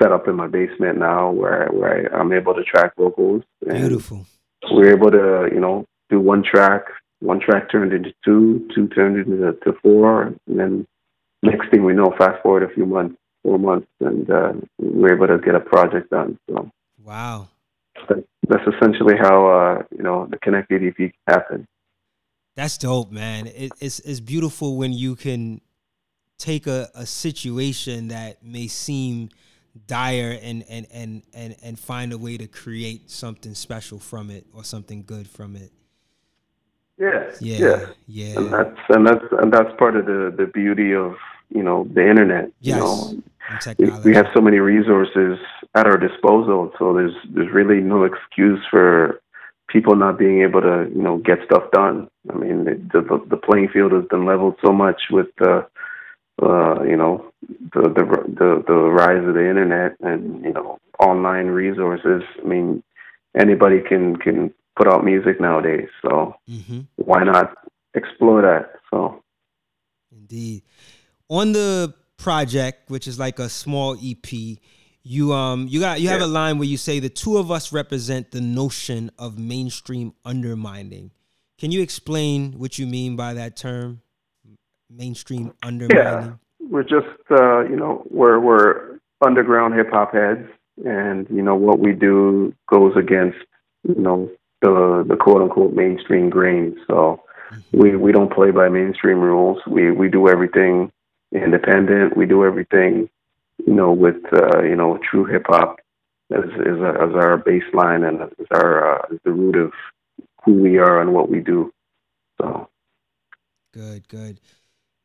setup 0.00 0.28
in 0.28 0.36
my 0.36 0.46
basement 0.46 0.98
now 0.98 1.30
where 1.30 1.68
where 1.72 2.12
I, 2.14 2.18
I'm 2.18 2.32
able 2.32 2.54
to 2.54 2.62
track 2.62 2.94
vocals. 2.96 3.42
Beautiful. 3.64 4.26
We're 4.70 4.94
able 4.94 5.10
to, 5.10 5.48
you 5.52 5.60
know, 5.60 5.86
do 6.10 6.20
one 6.20 6.42
track, 6.42 6.82
one 7.20 7.40
track 7.40 7.70
turned 7.70 7.92
into 7.92 8.12
two, 8.24 8.68
two 8.74 8.88
turned 8.88 9.16
into 9.16 9.52
to 9.64 9.72
four, 9.82 10.22
and 10.22 10.38
then 10.46 10.86
next 11.42 11.70
thing 11.70 11.84
we 11.84 11.94
know, 11.94 12.14
fast 12.18 12.42
forward 12.42 12.62
a 12.62 12.74
few 12.74 12.86
months, 12.86 13.16
four 13.42 13.58
months, 13.58 13.86
and 14.00 14.30
uh, 14.30 14.52
we 14.78 15.08
are 15.08 15.14
able 15.14 15.26
to 15.28 15.38
get 15.38 15.54
a 15.54 15.60
project 15.60 16.10
done. 16.10 16.38
So 16.48 16.70
wow, 17.02 17.48
that's 18.08 18.66
essentially 18.76 19.14
how 19.18 19.46
uh, 19.48 19.82
you 19.96 20.02
know 20.02 20.26
the 20.26 20.38
Connect 20.38 20.70
EP 20.72 21.12
happened. 21.26 21.66
That's 22.56 22.76
dope, 22.78 23.10
man. 23.10 23.46
It, 23.46 23.72
it's 23.80 24.00
it's 24.00 24.20
beautiful 24.20 24.76
when 24.76 24.92
you 24.92 25.16
can 25.16 25.60
take 26.38 26.66
a, 26.66 26.88
a 26.94 27.06
situation 27.06 28.08
that 28.08 28.42
may 28.42 28.66
seem 28.66 29.28
dire 29.86 30.38
and, 30.42 30.64
and 30.68 30.86
and 30.92 31.22
and 31.32 31.56
and 31.62 31.78
find 31.78 32.12
a 32.12 32.18
way 32.18 32.36
to 32.36 32.46
create 32.46 33.10
something 33.10 33.54
special 33.54 33.98
from 33.98 34.30
it 34.30 34.46
or 34.52 34.64
something 34.64 35.04
good 35.06 35.28
from 35.28 35.56
it. 35.56 35.70
Yeah, 36.98 37.30
yeah, 37.40 37.86
yeah, 38.06 38.38
And 38.38 38.52
that's 38.52 38.80
and 38.90 39.06
that's 39.06 39.24
and 39.40 39.52
that's 39.52 39.70
part 39.78 39.96
of 39.96 40.06
the 40.06 40.34
the 40.36 40.46
beauty 40.46 40.94
of 40.94 41.14
you 41.50 41.62
know 41.62 41.86
the 41.92 42.08
internet. 42.08 42.50
Yes. 42.60 42.76
You 42.76 42.80
know, 42.80 43.22
we, 43.78 44.10
we 44.10 44.14
have 44.14 44.26
so 44.34 44.40
many 44.40 44.58
resources 44.58 45.38
at 45.74 45.86
our 45.86 45.96
disposal, 45.96 46.72
so 46.78 46.94
there's 46.94 47.14
there's 47.34 47.52
really 47.52 47.80
no 47.80 48.04
excuse 48.04 48.60
for 48.70 49.20
people 49.68 49.94
not 49.94 50.18
being 50.18 50.42
able 50.42 50.60
to 50.60 50.90
you 50.94 51.02
know 51.02 51.18
get 51.18 51.38
stuff 51.44 51.70
done. 51.72 52.08
I 52.30 52.36
mean, 52.36 52.64
the 52.64 53.00
the, 53.00 53.24
the 53.28 53.36
playing 53.36 53.68
field 53.68 53.92
has 53.92 54.04
been 54.10 54.26
leveled 54.26 54.56
so 54.64 54.72
much 54.72 55.02
with 55.10 55.28
the 55.38 55.66
uh, 56.42 56.82
you 56.82 56.96
know 56.96 57.32
the, 57.72 57.82
the 57.82 58.04
the 58.38 58.64
the 58.66 58.74
rise 58.74 59.26
of 59.26 59.34
the 59.34 59.48
internet 59.48 59.96
and 60.00 60.44
you 60.44 60.52
know 60.52 60.78
online 60.98 61.46
resources. 61.46 62.22
I 62.42 62.46
mean, 62.46 62.82
anybody 63.36 63.80
can 63.80 64.16
can 64.16 64.52
put 64.76 64.88
out 64.88 65.04
music 65.04 65.40
nowadays. 65.40 65.88
So 66.02 66.34
mm-hmm. 66.48 66.80
why 66.96 67.24
not 67.24 67.54
explore 67.94 68.42
that? 68.42 68.72
So 68.90 69.22
indeed, 70.12 70.62
on 71.30 71.52
the 71.52 71.94
project, 72.18 72.90
which 72.90 73.08
is 73.08 73.18
like 73.18 73.38
a 73.38 73.48
small 73.48 73.96
EP, 74.04 74.58
you 75.02 75.32
um 75.32 75.66
you 75.68 75.80
got 75.80 76.00
you 76.00 76.08
have 76.08 76.20
a 76.20 76.26
line 76.26 76.58
where 76.58 76.68
you 76.68 76.76
say 76.76 77.00
the 77.00 77.08
two 77.08 77.38
of 77.38 77.50
us 77.50 77.72
represent 77.72 78.32
the 78.32 78.40
notion 78.40 79.10
of 79.18 79.38
mainstream 79.38 80.12
undermining. 80.26 81.10
Can 81.58 81.70
you 81.70 81.80
explain 81.80 82.52
what 82.58 82.78
you 82.78 82.86
mean 82.86 83.16
by 83.16 83.34
that 83.34 83.56
term? 83.56 84.02
Mainstream 84.90 85.54
undermining. 85.62 86.04
Yeah, 86.04 86.32
we're 86.68 86.82
just 86.82 87.06
uh, 87.30 87.60
you 87.60 87.76
know 87.76 88.04
we're 88.10 88.38
we're 88.40 88.98
underground 89.24 89.74
hip 89.74 89.90
hop 89.90 90.12
heads, 90.12 90.48
and 90.84 91.26
you 91.30 91.42
know 91.42 91.54
what 91.54 91.78
we 91.78 91.92
do 91.92 92.54
goes 92.68 92.94
against 92.96 93.38
you 93.88 94.02
know 94.02 94.30
the 94.60 95.04
the 95.08 95.16
quote 95.16 95.40
unquote 95.40 95.72
mainstream 95.72 96.28
grain. 96.28 96.76
So 96.86 97.22
mm-hmm. 97.50 97.78
we 97.80 97.96
we 97.96 98.12
don't 98.12 98.32
play 98.32 98.50
by 98.50 98.68
mainstream 98.68 99.20
rules. 99.20 99.58
We 99.66 99.92
we 99.92 100.10
do 100.10 100.28
everything 100.28 100.92
independent. 101.32 102.16
We 102.16 102.26
do 102.26 102.44
everything 102.44 103.08
you 103.66 103.74
know, 103.74 103.92
with 103.92 104.22
uh, 104.32 104.62
you 104.62 104.76
know, 104.76 104.98
true 104.98 105.24
hip 105.24 105.46
hop 105.46 105.80
as 106.32 106.44
as, 106.44 106.76
as 106.76 107.14
our 107.14 107.42
baseline 107.46 108.08
and 108.08 108.22
as 108.22 108.46
our 108.52 108.96
uh, 108.96 109.06
as 109.12 109.18
the 109.24 109.32
root 109.32 109.56
of 109.56 109.72
who 110.44 110.54
we 110.54 110.78
are 110.78 111.00
and 111.00 111.12
what 111.12 111.28
we 111.28 111.40
do. 111.40 111.72
So 112.40 112.68
good, 113.72 114.08
good. 114.08 114.40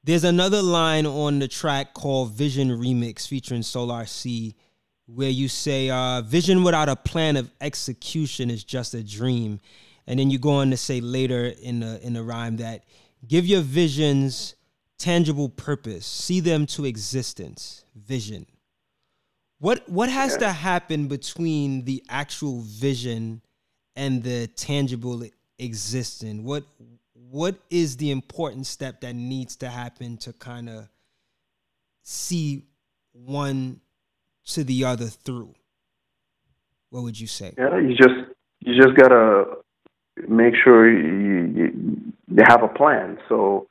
There's 0.03 0.23
another 0.23 0.61
line 0.61 1.05
on 1.05 1.39
the 1.39 1.47
track 1.47 1.93
called 1.93 2.32
Vision 2.32 2.69
Remix 2.69 3.28
featuring 3.28 3.63
Solar 3.63 4.05
C 4.05 4.55
where 5.07 5.30
you 5.30 5.47
say 5.47 5.89
uh, 5.89 6.21
vision 6.21 6.63
without 6.63 6.89
a 6.89 6.95
plan 6.95 7.38
of 7.38 7.51
execution 7.61 8.49
is 8.49 8.63
just 8.63 8.93
a 8.95 9.03
dream. 9.03 9.59
And 10.07 10.19
then 10.19 10.32
you 10.32 10.39
go 10.39 10.51
on 10.51 10.71
to 10.71 10.78
say 10.78 11.01
later 11.01 11.45
in 11.61 11.80
the 11.80 11.99
in 12.05 12.13
the 12.13 12.23
rhyme 12.23 12.57
that 12.57 12.86
give 13.28 13.45
your 13.45 13.61
visions 13.61 14.55
tangible 14.97 15.49
purpose, 15.49 16.05
see 16.05 16.39
them 16.39 16.65
to 16.67 16.85
existence, 16.85 17.85
vision. 17.95 18.45
What 19.59 19.87
what 19.89 20.09
has 20.09 20.33
yeah. 20.33 20.39
to 20.39 20.51
happen 20.51 21.07
between 21.07 21.85
the 21.85 22.03
actual 22.09 22.61
vision 22.61 23.41
and 23.95 24.23
the 24.23 24.47
tangible 24.47 25.23
existence? 25.57 26.41
What 26.41 26.65
what 27.13 27.55
is 27.69 27.97
the 27.97 28.11
important 28.11 28.67
step 28.67 29.01
that 29.01 29.15
needs 29.15 29.55
to 29.57 29.69
happen 29.69 30.17
to 30.17 30.33
kind 30.33 30.69
of 30.69 30.89
see 32.03 32.63
one 33.13 33.79
to 34.47 34.63
the 34.63 34.85
other 34.85 35.07
through? 35.07 35.53
What 36.89 37.03
would 37.03 37.19
you 37.19 37.27
say? 37.27 37.53
Yeah, 37.57 37.77
you 37.79 37.95
just 37.95 38.15
you 38.59 38.79
just 38.79 38.95
gotta 38.95 39.45
make 40.27 40.53
sure 40.63 40.89
you, 40.89 41.51
you, 41.55 42.13
you 42.27 42.43
have 42.47 42.63
a 42.63 42.67
plan. 42.67 43.17
So 43.27 43.67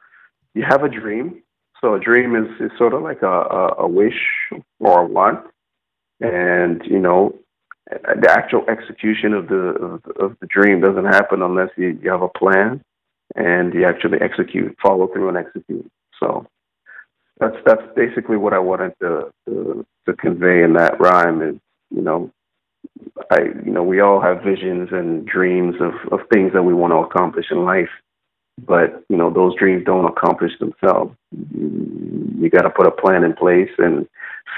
you 0.54 0.64
have 0.68 0.82
a 0.82 0.88
dream. 0.88 1.42
So 1.80 1.94
a 1.94 2.00
dream 2.00 2.34
is, 2.34 2.48
is 2.60 2.70
sort 2.78 2.94
of 2.94 3.02
like 3.02 3.22
a, 3.22 3.26
a, 3.26 3.74
a 3.80 3.88
wish 3.88 4.18
or 4.80 5.02
a 5.02 5.06
want, 5.06 5.44
and 6.20 6.82
you 6.86 6.98
know 6.98 7.34
the 7.90 8.30
actual 8.30 8.64
execution 8.68 9.34
of 9.34 9.48
the 9.48 9.54
of, 9.56 10.02
of 10.18 10.36
the 10.40 10.46
dream 10.46 10.80
doesn't 10.80 11.04
happen 11.04 11.42
unless 11.42 11.68
you, 11.76 11.98
you 12.02 12.10
have 12.10 12.22
a 12.22 12.28
plan 12.28 12.80
and 13.36 13.74
you 13.74 13.84
actually 13.84 14.18
execute, 14.20 14.76
follow 14.82 15.06
through, 15.08 15.28
and 15.28 15.36
execute. 15.36 15.90
So 16.20 16.46
that's 17.38 17.56
that's 17.66 17.82
basically 17.94 18.36
what 18.36 18.52
I 18.52 18.58
wanted 18.58 18.94
to 19.00 19.32
to, 19.46 19.86
to 20.06 20.12
convey 20.14 20.62
in 20.62 20.74
that 20.74 20.98
rhyme. 21.00 21.42
Is 21.42 21.56
you 21.90 22.02
know 22.02 22.30
I 23.30 23.40
you 23.64 23.72
know 23.72 23.82
we 23.82 24.00
all 24.00 24.20
have 24.20 24.42
visions 24.42 24.88
and 24.92 25.26
dreams 25.26 25.74
of 25.80 25.94
of 26.12 26.26
things 26.32 26.52
that 26.54 26.62
we 26.62 26.74
want 26.74 26.92
to 26.92 26.98
accomplish 26.98 27.46
in 27.50 27.64
life, 27.64 27.90
but 28.58 29.04
you 29.08 29.16
know 29.16 29.30
those 29.30 29.54
dreams 29.56 29.84
don't 29.84 30.04
accomplish 30.04 30.52
themselves. 30.58 31.14
You, 31.32 32.50
got 32.50 32.62
to 32.62 32.70
put 32.70 32.86
a 32.86 32.92
plan 32.92 33.24
in 33.24 33.32
place 33.34 33.70
and 33.78 34.06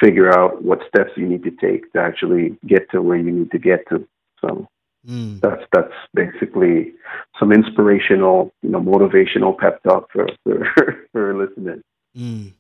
figure 0.02 0.30
out 0.36 0.62
what 0.62 0.80
steps 0.86 1.12
you 1.16 1.26
need 1.26 1.42
to 1.44 1.50
take 1.50 1.90
to 1.92 2.00
actually 2.00 2.58
get 2.66 2.90
to 2.90 3.00
where 3.00 3.16
you 3.16 3.30
need 3.30 3.50
to 3.52 3.58
get 3.58 3.88
to. 3.88 4.06
So 4.42 4.68
mm. 5.08 5.40
that's 5.40 5.62
that's 5.72 5.94
basically 6.12 6.92
some 7.38 7.52
inspirational, 7.52 8.52
you 8.62 8.70
know, 8.70 8.80
motivational 8.80 9.56
pep 9.56 9.82
talk 9.82 10.10
for 10.12 10.28
for, 10.44 10.66
for 11.12 11.34
listening. 11.34 11.82
Mm. 12.16 12.52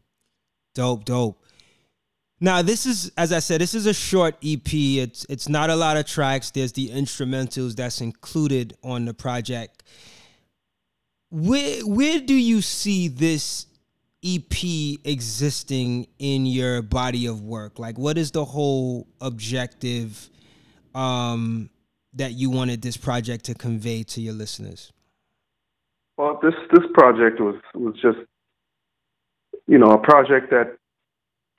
Dope, 0.74 1.04
dope. 1.04 1.38
Now 2.40 2.60
this 2.62 2.84
is, 2.84 3.10
as 3.16 3.32
I 3.32 3.38
said, 3.38 3.60
this 3.60 3.74
is 3.74 3.86
a 3.86 3.94
short 3.94 4.36
EP. 4.44 4.72
It's 4.72 5.26
it's 5.28 5.48
not 5.48 5.70
a 5.70 5.76
lot 5.76 5.96
of 5.96 6.06
tracks. 6.06 6.50
There's 6.50 6.72
the 6.72 6.90
instrumentals 6.90 7.76
that's 7.76 8.00
included 8.00 8.76
on 8.82 9.06
the 9.06 9.14
project. 9.14 9.82
Where 11.36 11.82
where 11.82 12.18
do 12.18 12.32
you 12.32 12.62
see 12.62 13.08
this 13.08 13.66
EP 14.24 14.98
existing 15.04 16.06
in 16.18 16.46
your 16.46 16.80
body 16.80 17.26
of 17.26 17.42
work? 17.42 17.78
Like, 17.78 17.98
what 17.98 18.16
is 18.16 18.30
the 18.30 18.46
whole 18.46 19.06
objective 19.20 20.30
um, 20.94 21.68
that 22.14 22.32
you 22.32 22.48
wanted 22.48 22.80
this 22.80 22.96
project 22.96 23.44
to 23.44 23.54
convey 23.54 24.02
to 24.04 24.22
your 24.22 24.32
listeners? 24.32 24.94
Well, 26.16 26.40
this 26.42 26.54
this 26.72 26.90
project 26.94 27.38
was 27.38 27.56
was 27.74 27.96
just 28.00 28.18
you 29.66 29.76
know 29.76 29.90
a 29.90 29.98
project 29.98 30.48
that 30.52 30.78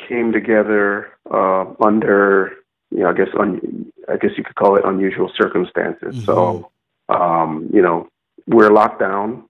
came 0.09 0.31
together 0.31 1.11
uh, 1.29 1.65
under 1.79 2.53
you 2.89 3.01
know 3.01 3.09
I 3.09 3.13
guess 3.13 3.29
un, 3.39 3.91
I 4.09 4.17
guess 4.17 4.31
you 4.39 4.43
could 4.43 4.55
call 4.55 4.75
it 4.75 4.81
unusual 4.85 5.31
circumstances. 5.37 6.15
Mm-hmm. 6.15 6.25
So 6.25 6.71
um, 7.09 7.69
you 7.71 7.83
know 7.83 8.09
we're 8.47 8.71
locked 8.71 8.99
down 8.99 9.46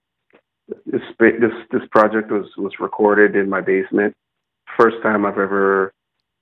this 0.86 1.02
this 1.18 1.52
this 1.70 1.82
project 1.90 2.30
was 2.30 2.46
was 2.56 2.72
recorded 2.80 3.36
in 3.36 3.48
my 3.48 3.60
basement. 3.60 4.14
First 4.76 4.96
time 5.02 5.24
I've 5.24 5.38
ever 5.38 5.92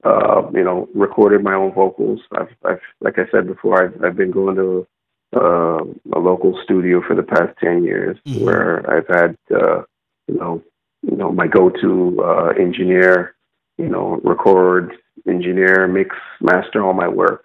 uh, 0.04 0.42
you 0.52 0.64
know 0.64 0.88
recorded 0.94 1.42
my 1.42 1.54
own 1.54 1.72
vocals. 1.72 2.20
I've 2.32 2.54
I've 2.64 2.80
like 3.00 3.18
I 3.18 3.28
said 3.30 3.46
before, 3.46 3.82
I've 3.82 4.04
I've 4.04 4.16
been 4.16 4.30
going 4.30 4.56
to 4.56 4.86
uh, 5.34 5.84
a 6.12 6.18
local 6.18 6.58
studio 6.64 7.02
for 7.06 7.14
the 7.14 7.22
past 7.22 7.56
ten 7.62 7.84
years, 7.84 8.18
mm-hmm. 8.26 8.44
where 8.44 8.88
I've 8.90 9.08
had 9.08 9.36
uh, 9.54 9.82
you 10.28 10.38
know 10.38 10.62
you 11.02 11.16
know 11.16 11.30
my 11.30 11.46
go-to 11.46 12.22
uh, 12.22 12.48
engineer, 12.58 13.34
you 13.78 13.88
know 13.88 14.20
record 14.24 14.92
engineer, 15.28 15.86
mix, 15.88 16.16
master 16.40 16.84
all 16.84 16.94
my 16.94 17.08
work. 17.08 17.44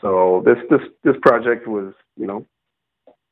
So 0.00 0.42
this 0.44 0.58
this 0.68 0.88
this 1.04 1.16
project 1.22 1.68
was 1.68 1.94
you 2.16 2.26
know 2.26 2.44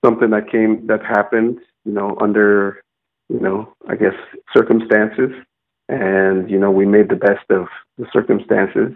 something 0.05 0.31
that 0.31 0.51
came 0.51 0.87
that 0.87 1.05
happened 1.05 1.59
you 1.85 1.93
know, 1.93 2.17
under, 2.21 2.83
you 3.29 3.41
know, 3.41 3.73
I 3.89 3.97
guess 3.97 4.15
circumstances. 4.55 5.31
And, 5.89 6.49
you 6.51 6.59
know, 6.59 6.71
we 6.71 6.87
made 6.87 7.09
the 7.09 7.17
best 7.17 7.45
of 7.51 7.67
the 7.99 8.07
circumstances 8.13 8.93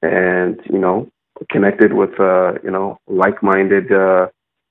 and, 0.00 0.60
you 0.70 0.78
know, 0.78 1.10
connected 1.50 1.92
with, 1.92 2.18
uh, 2.18 2.54
you 2.64 2.70
know, 2.70 2.98
like 3.06 3.42
minded 3.42 3.92
uh, 3.92 4.28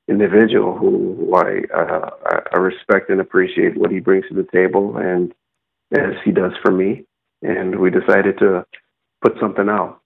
individual 0.07 0.77
who, 0.77 1.15
who 1.19 1.35
I, 1.35 1.61
uh, 1.75 2.09
I 2.53 2.57
respect 2.57 3.09
and 3.09 3.21
appreciate 3.21 3.77
what 3.77 3.91
he 3.91 3.99
brings 3.99 4.27
to 4.29 4.33
the 4.33 4.47
table 4.51 4.97
and 4.97 5.33
as 5.91 6.15
he 6.23 6.31
does 6.31 6.53
for 6.61 6.71
me. 6.71 7.05
And 7.43 7.79
we 7.79 7.89
decided 7.89 8.37
to 8.39 8.65
put 9.21 9.39
something 9.39 9.69
out 9.69 10.01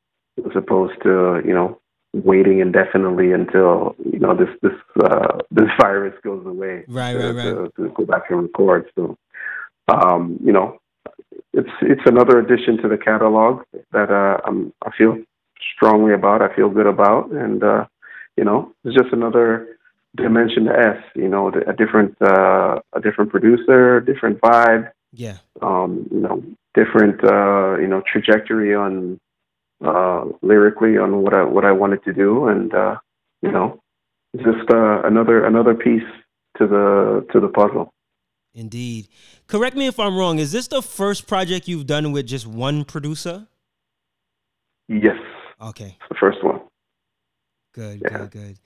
as 0.45 0.51
opposed 0.55 1.01
to, 1.03 1.41
you 1.45 1.53
know, 1.53 1.79
waiting 2.23 2.59
indefinitely 2.59 3.31
until 3.33 3.95
you 4.03 4.19
know 4.19 4.35
this 4.35 4.49
this 4.61 5.03
uh, 5.03 5.39
this 5.51 5.69
virus 5.79 6.13
goes 6.23 6.45
away. 6.45 6.85
Right, 6.87 7.13
to, 7.13 7.19
right, 7.19 7.35
right. 7.35 7.73
To, 7.75 7.83
to, 7.83 7.89
go 7.89 8.05
back 8.05 8.29
and 8.29 8.43
record. 8.43 8.89
So, 8.95 9.17
um, 9.87 10.39
you 10.43 10.53
know, 10.53 10.79
it's 11.53 11.69
it's 11.81 12.01
another 12.05 12.39
addition 12.39 12.77
to 12.81 12.87
the 12.87 12.97
catalog 12.97 13.63
that 13.91 14.09
uh, 14.09 14.37
I'm, 14.45 14.73
I 14.85 14.91
feel 14.97 15.17
strongly 15.75 16.13
about. 16.13 16.41
I 16.41 16.55
feel 16.55 16.69
good 16.69 16.87
about, 16.87 17.31
and 17.31 17.63
uh, 17.63 17.85
you 18.37 18.43
know, 18.43 18.71
it's 18.83 18.95
just 18.95 19.11
another 19.11 19.77
dimension 20.15 20.65
to 20.65 20.71
S. 20.71 21.03
You 21.15 21.27
know, 21.27 21.49
a 21.49 21.73
different 21.73 22.15
uh, 22.21 22.79
a 22.93 23.01
different 23.01 23.31
producer, 23.31 23.99
different 23.99 24.39
vibe. 24.39 24.91
Yeah. 25.11 25.37
Um, 25.61 26.07
you 26.11 26.19
know, 26.19 26.43
different 26.73 27.23
uh, 27.23 27.77
you 27.77 27.87
know 27.87 28.01
trajectory 28.11 28.75
on 28.75 29.19
uh, 29.83 30.25
lyrically 30.41 30.97
on 30.97 31.21
what 31.21 31.33
I 31.33 31.43
what 31.43 31.65
I 31.65 31.71
wanted 31.71 32.03
to 32.05 32.13
do, 32.13 32.47
and 32.47 32.73
uh, 32.73 32.95
you 33.41 33.51
know, 33.51 33.79
just 34.37 34.69
uh, 34.69 35.01
another 35.03 35.45
another 35.45 35.73
piece 35.73 36.03
to 36.57 36.67
the 36.67 37.25
to 37.31 37.39
the 37.39 37.49
puzzle. 37.49 37.91
Indeed. 38.53 39.09
Correct 39.47 39.75
me 39.75 39.87
if 39.87 39.99
I'm 39.99 40.17
wrong. 40.17 40.39
Is 40.39 40.53
this 40.53 40.67
the 40.67 40.81
first 40.81 41.27
project 41.27 41.67
you've 41.67 41.85
done 41.85 42.13
with 42.13 42.25
just 42.25 42.47
one 42.47 42.85
producer? 42.85 43.47
Yes. 44.87 45.17
Okay. 45.61 45.97
It's 45.99 46.09
the 46.09 46.15
first 46.19 46.43
one. 46.43 46.61
Good, 47.73 48.01
yeah. 48.01 48.17
good, 48.19 48.31
good. 48.31 48.59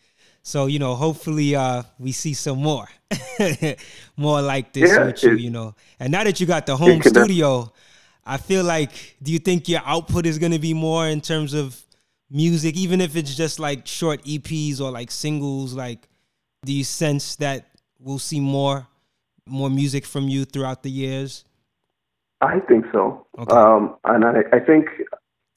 So, 0.44 0.68
you 0.68 0.78
know, 0.78 0.94
hopefully 0.94 1.56
uh 1.56 1.84
we 1.98 2.12
see 2.12 2.34
some 2.34 2.62
more. 2.62 2.88
more 4.18 4.42
like 4.42 4.74
this 4.74 4.92
yeah, 4.92 5.06
with 5.06 5.24
you, 5.24 5.34
it, 5.34 5.40
you 5.40 5.50
know. 5.50 5.76
And 6.00 6.12
now 6.12 6.24
that 6.24 6.40
you 6.40 6.46
got 6.46 6.68
the 6.68 6.78
home 6.78 7.02
studio, 7.02 7.72
I 8.30 8.38
feel 8.38 8.64
like, 8.64 8.92
do 9.24 9.32
you 9.32 9.40
think 9.40 9.68
your 9.68 9.82
output 9.86 10.28
is 10.28 10.38
going 10.38 10.52
to 10.52 10.60
be 10.60 10.74
more 10.74 11.08
in 11.08 11.20
terms 11.20 11.56
of 11.56 11.82
music, 12.30 12.76
even 12.76 13.02
if 13.02 13.16
it's 13.16 13.36
just 13.36 13.60
like 13.60 13.88
short 13.88 14.24
EPs 14.24 14.80
or 14.80 14.92
like 14.92 15.10
singles? 15.10 15.74
Like, 15.74 16.08
do 16.64 16.72
you 16.72 16.84
sense 16.84 17.36
that 17.38 17.66
we'll 18.00 18.20
see 18.20 18.40
more, 18.40 18.88
more 19.48 19.70
music 19.70 20.06
from 20.06 20.30
you 20.30 20.46
throughout 20.46 20.84
the 20.84 20.92
years? 20.92 21.44
I 22.42 22.60
think 22.60 22.86
so. 22.94 23.26
Okay. 23.38 23.56
Um, 23.56 23.96
and 24.06 24.24
I, 24.24 24.42
I 24.54 24.60
think 24.60 24.86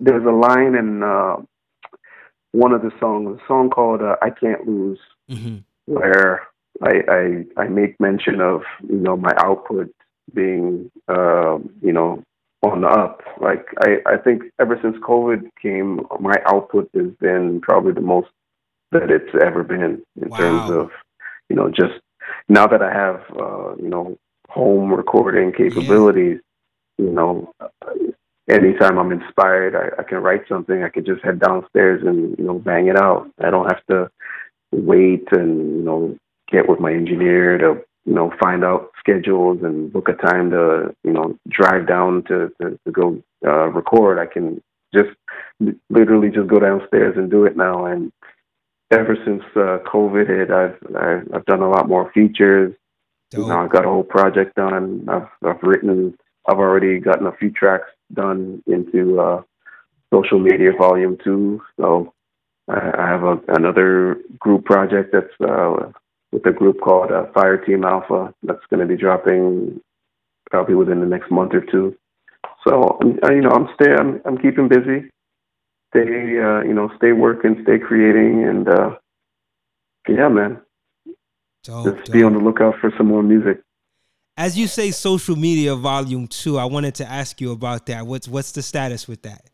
there's 0.00 0.24
a 0.24 0.30
line 0.30 0.74
in 0.74 1.02
uh, 1.02 1.36
one 2.52 2.72
of 2.72 2.80
the 2.80 2.90
songs, 2.98 3.38
a 3.38 3.46
song 3.46 3.68
called 3.70 4.02
uh, 4.02 4.16
"I 4.20 4.30
Can't 4.30 4.66
Lose," 4.66 4.98
mm-hmm. 5.30 5.58
where 5.84 6.48
I, 6.82 7.44
I 7.56 7.62
I 7.62 7.68
make 7.68 8.00
mention 8.00 8.40
of 8.40 8.62
you 8.82 8.96
know 8.96 9.16
my 9.16 9.32
output 9.38 9.94
being 10.34 10.90
uh, 11.08 11.58
you 11.82 11.92
know 11.92 12.24
on 12.62 12.82
the 12.82 12.88
up. 12.88 13.22
Like 13.40 13.66
I 13.80 13.98
I 14.06 14.16
think 14.16 14.42
ever 14.60 14.78
since 14.82 14.96
COVID 14.98 15.50
came, 15.60 16.00
my 16.20 16.36
output 16.46 16.90
has 16.94 17.10
been 17.20 17.60
probably 17.60 17.92
the 17.92 18.00
most 18.00 18.28
that 18.92 19.10
it's 19.10 19.34
ever 19.42 19.62
been 19.64 20.02
in 20.20 20.28
wow. 20.28 20.36
terms 20.36 20.70
of 20.70 20.90
you 21.48 21.56
know 21.56 21.68
just 21.68 22.00
now 22.48 22.66
that 22.66 22.82
I 22.82 22.92
have 22.92 23.20
uh, 23.38 23.74
you 23.76 23.88
know 23.88 24.16
home 24.48 24.92
recording 24.92 25.52
capabilities. 25.52 26.38
Yeah. 26.38 26.48
You 26.98 27.10
know, 27.10 27.52
anytime 28.48 28.98
I'm 28.98 29.12
inspired, 29.12 29.74
I, 29.74 30.00
I 30.00 30.04
can 30.04 30.18
write 30.18 30.42
something. 30.48 30.84
I 30.84 30.88
can 30.88 31.04
just 31.04 31.24
head 31.24 31.40
downstairs 31.40 32.02
and 32.06 32.36
you 32.38 32.44
know 32.44 32.58
bang 32.58 32.86
it 32.86 32.96
out. 32.96 33.30
I 33.42 33.50
don't 33.50 33.66
have 33.66 33.84
to 33.90 34.10
wait 34.72 35.26
and 35.32 35.78
you 35.78 35.82
know 35.82 36.16
get 36.50 36.68
with 36.68 36.80
my 36.80 36.92
engineer 36.92 37.58
to 37.58 37.82
you 38.04 38.14
know 38.14 38.32
find 38.40 38.64
out 38.64 38.90
schedules 38.98 39.58
and 39.62 39.92
book 39.92 40.08
a 40.08 40.14
time 40.14 40.50
to 40.50 40.94
you 41.04 41.12
know 41.12 41.38
drive 41.48 41.86
down 41.86 42.24
to 42.24 42.52
to, 42.60 42.78
to 42.84 42.90
go 42.90 43.22
uh, 43.46 43.68
record. 43.68 44.18
I 44.18 44.26
can 44.26 44.62
just 44.94 45.10
literally 45.88 46.30
just 46.30 46.48
go 46.48 46.58
downstairs 46.58 47.16
and 47.16 47.30
do 47.30 47.44
it 47.44 47.56
now. 47.56 47.86
And 47.86 48.12
ever 48.90 49.16
since 49.24 49.42
uh, 49.56 49.78
COVID 49.92 50.28
hit, 50.28 50.50
I've, 50.50 50.76
I've 51.34 51.46
done 51.46 51.62
a 51.62 51.70
lot 51.70 51.88
more 51.88 52.10
features. 52.12 52.74
You 53.32 53.46
know, 53.46 53.60
I 53.60 53.66
got 53.68 53.86
a 53.86 53.88
whole 53.88 54.04
project 54.04 54.56
done. 54.56 55.08
I've 55.08 55.28
I've 55.42 55.62
written. 55.62 56.16
I've 56.46 56.58
already 56.58 56.98
gotten 56.98 57.26
a 57.26 57.32
few 57.32 57.50
tracks 57.50 57.88
done 58.12 58.62
into 58.66 59.20
uh, 59.20 59.42
Social 60.12 60.38
Meteor 60.38 60.76
volume 60.76 61.16
two. 61.24 61.62
So 61.78 62.12
I, 62.68 62.92
I 62.98 63.08
have 63.08 63.22
a, 63.22 63.40
another 63.48 64.18
group 64.38 64.66
project 64.66 65.14
that's 65.14 65.32
uh, 65.40 65.92
with 66.32 66.44
a 66.46 66.52
group 66.52 66.80
called 66.80 67.12
uh, 67.12 67.26
Fire 67.32 67.58
Team 67.58 67.84
Alpha 67.84 68.34
that's 68.42 68.64
going 68.70 68.80
to 68.80 68.86
be 68.86 69.00
dropping 69.00 69.80
probably 70.50 70.74
within 70.74 71.00
the 71.00 71.06
next 71.06 71.30
month 71.30 71.52
or 71.54 71.60
two. 71.60 71.94
So 72.66 72.98
you 73.02 73.40
know, 73.40 73.50
I'm 73.50 73.68
stay, 73.74 73.92
I'm, 73.92 74.20
I'm 74.24 74.38
keeping 74.38 74.68
busy. 74.68 75.10
Stay, 75.90 76.38
uh, 76.38 76.62
you 76.62 76.72
know, 76.72 76.90
stay 76.96 77.12
working, 77.12 77.60
stay 77.64 77.78
creating, 77.78 78.44
and 78.44 78.68
uh, 78.68 78.96
yeah, 80.08 80.28
man. 80.28 80.60
Dope, 81.64 81.84
Just 81.84 82.06
dope. 82.06 82.12
be 82.12 82.22
on 82.22 82.32
the 82.32 82.38
lookout 82.40 82.74
for 82.80 82.92
some 82.96 83.06
more 83.08 83.22
music. 83.22 83.62
As 84.36 84.58
you 84.58 84.66
say, 84.66 84.90
Social 84.90 85.36
Meteor 85.36 85.74
volume 85.74 86.26
two. 86.26 86.58
I 86.58 86.64
wanted 86.64 86.94
to 86.96 87.08
ask 87.08 87.40
you 87.40 87.52
about 87.52 87.86
that. 87.86 88.06
What's 88.06 88.26
what's 88.26 88.52
the 88.52 88.62
status 88.62 89.06
with 89.06 89.22
that? 89.22 89.50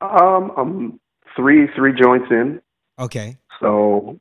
Um, 0.00 0.52
I'm 0.56 1.00
three 1.36 1.68
three 1.76 1.92
joints 1.92 2.26
in. 2.30 2.60
Okay. 2.98 3.36
So, 3.60 4.18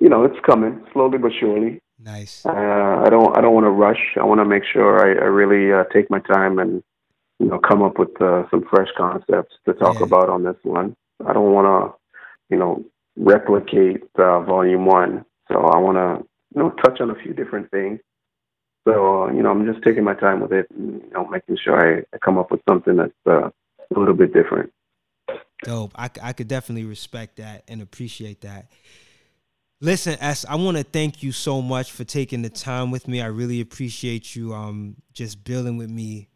you 0.00 0.08
know, 0.08 0.24
it's 0.24 0.38
coming 0.44 0.84
slowly 0.92 1.18
but 1.18 1.32
surely. 1.38 1.80
Nice. 2.02 2.44
Uh, 2.46 2.50
I 2.50 3.08
don't 3.10 3.36
I 3.36 3.40
don't 3.40 3.54
want 3.54 3.66
to 3.66 3.70
rush. 3.70 4.16
I 4.18 4.24
want 4.24 4.40
to 4.40 4.44
make 4.44 4.64
sure 4.64 5.00
I, 5.00 5.22
I 5.22 5.26
really 5.26 5.72
uh, 5.72 5.84
take 5.92 6.10
my 6.10 6.20
time 6.20 6.58
and 6.58 6.82
you 7.38 7.46
know 7.46 7.58
come 7.58 7.82
up 7.82 7.98
with 7.98 8.20
uh, 8.20 8.44
some 8.50 8.64
fresh 8.70 8.88
concepts 8.96 9.54
to 9.66 9.74
talk 9.74 9.98
yeah. 9.98 10.06
about 10.06 10.30
on 10.30 10.42
this 10.42 10.56
one. 10.62 10.96
I 11.26 11.32
don't 11.32 11.52
want 11.52 11.66
to 11.66 12.54
you 12.54 12.58
know 12.58 12.84
replicate 13.16 14.02
uh, 14.18 14.40
volume 14.40 14.86
one. 14.86 15.24
So 15.48 15.58
I 15.58 15.78
want 15.78 15.98
to 15.98 16.26
you 16.54 16.62
know 16.62 16.70
touch 16.82 17.00
on 17.00 17.10
a 17.10 17.14
few 17.14 17.34
different 17.34 17.70
things 17.70 18.00
so, 18.86 19.24
uh, 19.24 19.32
you 19.32 19.42
know, 19.42 19.50
I'm 19.50 19.70
just 19.70 19.84
taking 19.84 20.04
my 20.04 20.14
time 20.14 20.40
with 20.40 20.52
it 20.52 20.66
and, 20.70 21.02
you 21.02 21.10
know, 21.12 21.26
making 21.26 21.58
sure 21.62 21.98
I, 21.98 22.00
I 22.14 22.18
come 22.18 22.38
up 22.38 22.50
with 22.50 22.60
something 22.68 22.96
that's 22.96 23.12
uh, 23.26 23.48
a 23.48 23.98
little 23.98 24.14
bit 24.14 24.32
different. 24.32 24.72
Dope. 25.64 25.92
I, 25.94 26.08
I 26.22 26.32
could 26.32 26.48
definitely 26.48 26.84
respect 26.84 27.36
that 27.36 27.64
and 27.68 27.82
appreciate 27.82 28.40
that. 28.40 28.70
Listen, 29.82 30.18
S, 30.20 30.44
I 30.46 30.56
want 30.56 30.76
to 30.76 30.82
thank 30.82 31.22
you 31.22 31.32
so 31.32 31.62
much 31.62 31.92
for 31.92 32.04
taking 32.04 32.42
the 32.42 32.50
time 32.50 32.90
with 32.90 33.08
me. 33.08 33.22
I 33.22 33.26
really 33.26 33.62
appreciate 33.62 34.36
you 34.36 34.52
um 34.52 34.96
just 35.14 35.42
building 35.42 35.78
with 35.78 35.88
me 35.88 36.28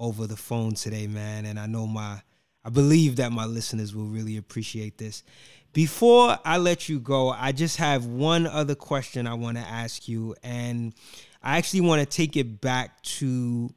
over 0.00 0.26
the 0.26 0.36
phone 0.36 0.74
today, 0.74 1.06
man. 1.06 1.46
And 1.46 1.60
I 1.60 1.66
know 1.66 1.86
my 1.86 2.20
I 2.64 2.70
believe 2.70 3.16
that 3.16 3.30
my 3.30 3.44
listeners 3.44 3.94
will 3.94 4.06
really 4.06 4.36
appreciate 4.36 4.98
this. 4.98 5.22
Before 5.72 6.38
I 6.44 6.58
let 6.58 6.88
you 6.88 6.98
go, 6.98 7.30
I 7.30 7.52
just 7.52 7.76
have 7.76 8.06
one 8.06 8.48
other 8.48 8.74
question 8.74 9.28
I 9.28 9.34
want 9.34 9.58
to 9.58 9.62
ask 9.62 10.08
you 10.08 10.34
and 10.42 10.92
I 11.40 11.56
actually 11.58 11.82
want 11.82 12.00
to 12.00 12.06
take 12.06 12.36
it 12.36 12.60
back 12.60 13.00
to 13.02 13.70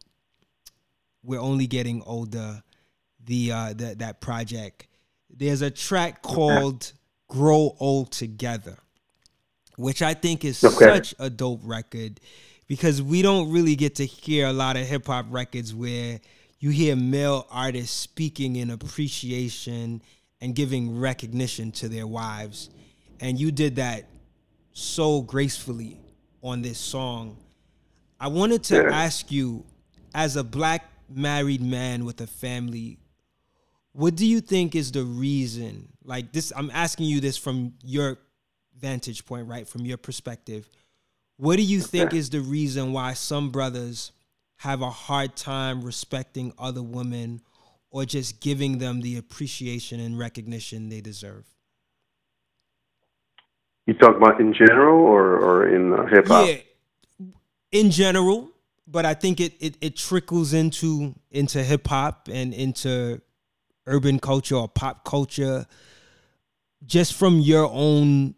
we're 1.24 1.40
only 1.40 1.68
getting 1.68 2.02
older. 2.08 2.64
The 3.24 3.52
uh, 3.52 3.74
the, 3.74 3.96
that 4.00 4.20
project. 4.20 4.88
There's 5.30 5.62
a 5.62 5.70
track 5.70 6.24
called 6.24 6.92
"Grow 7.28 7.76
Old 7.80 8.12
Together," 8.12 8.80
which 9.82 10.02
I 10.02 10.14
think 10.14 10.46
is 10.46 10.64
okay. 10.64 10.78
such 10.78 11.16
a 11.20 11.30
dope 11.30 11.62
record 11.64 12.20
because 12.68 13.02
we 13.02 13.22
don't 13.22 13.52
really 13.52 13.76
get 13.76 13.96
to 13.96 14.06
hear 14.06 14.48
a 14.48 14.54
lot 14.54 14.78
of 14.78 14.86
hip 14.86 15.08
hop 15.08 15.26
records 15.30 15.74
where 15.74 16.20
you 16.60 16.70
hear 16.70 16.96
male 16.96 17.48
artists 17.50 17.96
speaking 17.98 18.56
in 18.56 18.70
appreciation 18.70 20.02
and 20.40 20.56
giving 20.56 21.00
recognition 21.00 21.72
to 21.72 21.90
their 21.90 22.08
wives. 22.08 22.70
And 23.20 23.40
you 23.40 23.52
did 23.52 23.76
that 23.78 24.06
so 24.74 25.22
gracefully 25.22 26.00
on 26.44 26.62
this 26.62 26.78
song. 26.78 27.38
I 28.20 28.28
wanted 28.28 28.64
to 28.66 28.76
yeah. 28.76 28.90
ask 28.92 29.32
you, 29.32 29.66
as 30.14 30.36
a 30.36 30.44
black 30.44 30.86
married 31.10 31.62
man 31.62 32.06
with 32.06 32.22
a 32.22 32.28
family, 32.28 33.00
what 33.94 34.16
do 34.16 34.26
you 34.26 34.42
think 34.42 34.76
is 34.76 34.92
the 34.92 35.04
reason? 35.04 35.90
Like 36.04 36.32
this, 36.32 36.54
I'm 36.56 36.70
asking 36.72 37.08
you 37.08 37.20
this 37.20 37.38
from 37.38 37.74
your 37.84 38.18
vantage 38.82 39.26
point, 39.26 39.48
right? 39.48 39.68
From 39.68 39.86
your 39.86 39.98
perspective. 39.98 40.70
What 41.38 41.56
do 41.56 41.64
you 41.64 41.80
think 41.80 42.14
is 42.14 42.30
the 42.30 42.42
reason 42.42 42.94
why 42.94 43.14
some 43.14 43.50
brothers 43.50 44.12
have 44.58 44.82
a 44.82 44.90
hard 44.90 45.36
time 45.36 45.84
respecting 45.84 46.54
other 46.60 46.84
women 46.84 47.42
or 47.90 48.06
just 48.06 48.42
giving 48.42 48.78
them 48.78 49.02
the 49.02 49.18
appreciation 49.18 50.00
and 50.00 50.18
recognition 50.18 50.90
they 50.90 51.02
deserve? 51.02 51.46
You 53.88 53.96
talk 53.96 54.16
about 54.16 54.40
in 54.40 54.54
general 54.54 55.00
or, 55.04 55.38
or 55.38 55.68
in 55.68 55.94
uh, 55.94 56.06
hip 56.06 56.28
hop? 56.28 56.48
Yeah, 56.48 56.58
in 57.72 57.90
general, 57.90 58.52
but 58.88 59.06
I 59.06 59.14
think 59.14 59.40
it 59.40 59.54
it, 59.60 59.78
it 59.82 59.96
trickles 59.96 60.54
into 60.54 61.16
into 61.32 61.64
hip 61.64 61.88
hop 61.88 62.30
and 62.32 62.54
into 62.54 63.22
urban 63.88 64.20
culture 64.20 64.56
or 64.56 64.68
pop 64.68 65.04
culture 65.04 65.66
just 66.86 67.14
from 67.14 67.40
your 67.40 67.70
own 67.72 68.36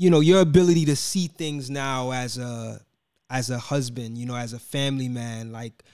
you 0.00 0.08
know 0.08 0.20
your 0.20 0.40
ability 0.40 0.86
to 0.86 0.96
see 0.96 1.26
things 1.26 1.68
now 1.68 2.10
as 2.10 2.38
a 2.38 2.80
as 3.28 3.50
a 3.50 3.58
husband 3.58 4.16
you 4.16 4.24
know 4.24 4.34
as 4.34 4.52
a 4.54 4.58
family 4.58 5.08
man 5.08 5.52
like 5.52 5.84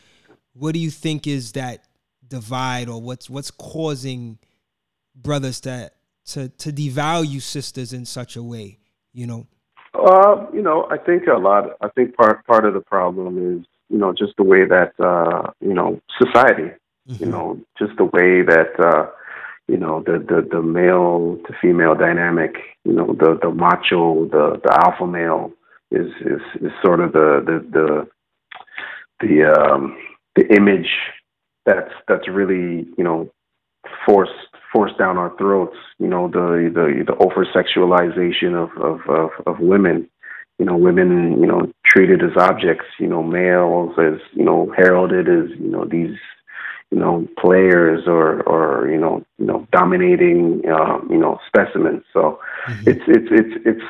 what 0.53 0.73
do 0.73 0.79
you 0.79 0.91
think 0.91 1.27
is 1.27 1.53
that 1.53 1.85
divide 2.29 2.89
or 2.89 3.03
what's 3.03 3.29
what's 3.29 3.51
causing 3.51 4.39
brothers 5.15 5.61
that 5.61 5.95
to 6.25 6.49
to 6.51 6.73
devalue 6.73 7.43
sisters 7.43 7.93
in 7.93 8.05
such 8.05 8.37
a 8.37 8.43
way 8.43 8.79
you 9.13 9.27
know 9.27 9.47
uh, 9.99 10.47
you 10.53 10.63
know, 10.63 10.87
I 10.91 10.99
think 10.99 11.27
a 11.27 11.39
lot. 11.39 11.71
I 11.81 11.89
think 11.89 12.17
part 12.17 12.47
part 12.47 12.65
of 12.65 12.75
the 12.75 12.81
problem 12.81 13.39
is 13.39 13.67
you 13.89 13.99
know 13.99 14.13
just 14.13 14.37
the 14.37 14.45
way 14.45 14.65
that 14.65 14.93
uh, 15.01 15.51
you 15.61 15.75
know 15.75 16.01
society. 16.23 16.71
Mm-hmm. 17.09 17.25
You 17.25 17.31
know, 17.31 17.61
just 17.79 17.97
the 17.97 18.05
way 18.05 18.43
that 18.43 18.79
uh, 18.81 19.07
you 19.69 19.77
know 19.77 20.03
the, 20.07 20.19
the 20.19 20.47
the 20.51 20.63
male 20.63 21.39
to 21.47 21.53
female 21.61 21.95
dynamic. 21.95 22.55
You 22.85 22.93
know, 22.93 23.07
the 23.19 23.39
the 23.43 23.51
macho, 23.51 24.27
the 24.27 24.61
the 24.63 24.73
alpha 24.85 25.07
male 25.07 25.53
is 25.91 26.07
is 26.21 26.41
is 26.63 26.73
sort 26.85 27.01
of 27.01 27.13
the 27.13 27.43
the 27.45 27.67
the 27.73 28.09
the 29.21 29.45
um, 29.53 29.97
the 30.37 30.47
image 30.55 30.91
that's 31.65 31.93
that's 32.07 32.29
really 32.29 32.87
you 32.97 33.05
know 33.05 33.31
forced 34.07 34.33
forced 34.73 34.99
down 34.99 35.19
our 35.19 35.37
throats. 35.37 35.77
You 35.99 36.09
know, 36.09 36.29
the 36.29 36.71
the 36.73 37.05
the 37.05 37.17
over 37.17 37.45
sexualization 37.47 38.55
of, 38.55 38.71
of 38.81 39.01
of 39.09 39.31
of 39.47 39.61
women. 39.61 40.09
You 40.59 40.65
know, 40.65 40.77
women, 40.77 41.39
you 41.39 41.47
know, 41.47 41.71
treated 41.85 42.23
as 42.23 42.31
objects. 42.39 42.87
You 42.99 43.09
know, 43.09 43.23
males 43.23 43.93
as 43.99 44.21
you 44.33 44.45
know 44.45 44.73
heralded 44.77 45.29
as 45.29 45.51
you 45.59 45.71
know 45.71 45.85
these 45.85 46.17
you 46.97 47.03
know 47.03 47.29
players 47.39 48.05
or 48.07 48.43
or 48.45 48.89
you 48.91 48.97
know 48.99 49.23
you 49.39 49.45
know 49.45 49.69
dominating 49.71 50.63
um, 50.71 51.07
you 51.11 51.19
know 51.19 51.39
specimens. 51.47 52.03
So 52.15 52.41
mm-hmm. 52.67 52.89
it's 52.91 53.05
it's 53.07 53.29
it's 53.31 53.55
it's 53.67 53.87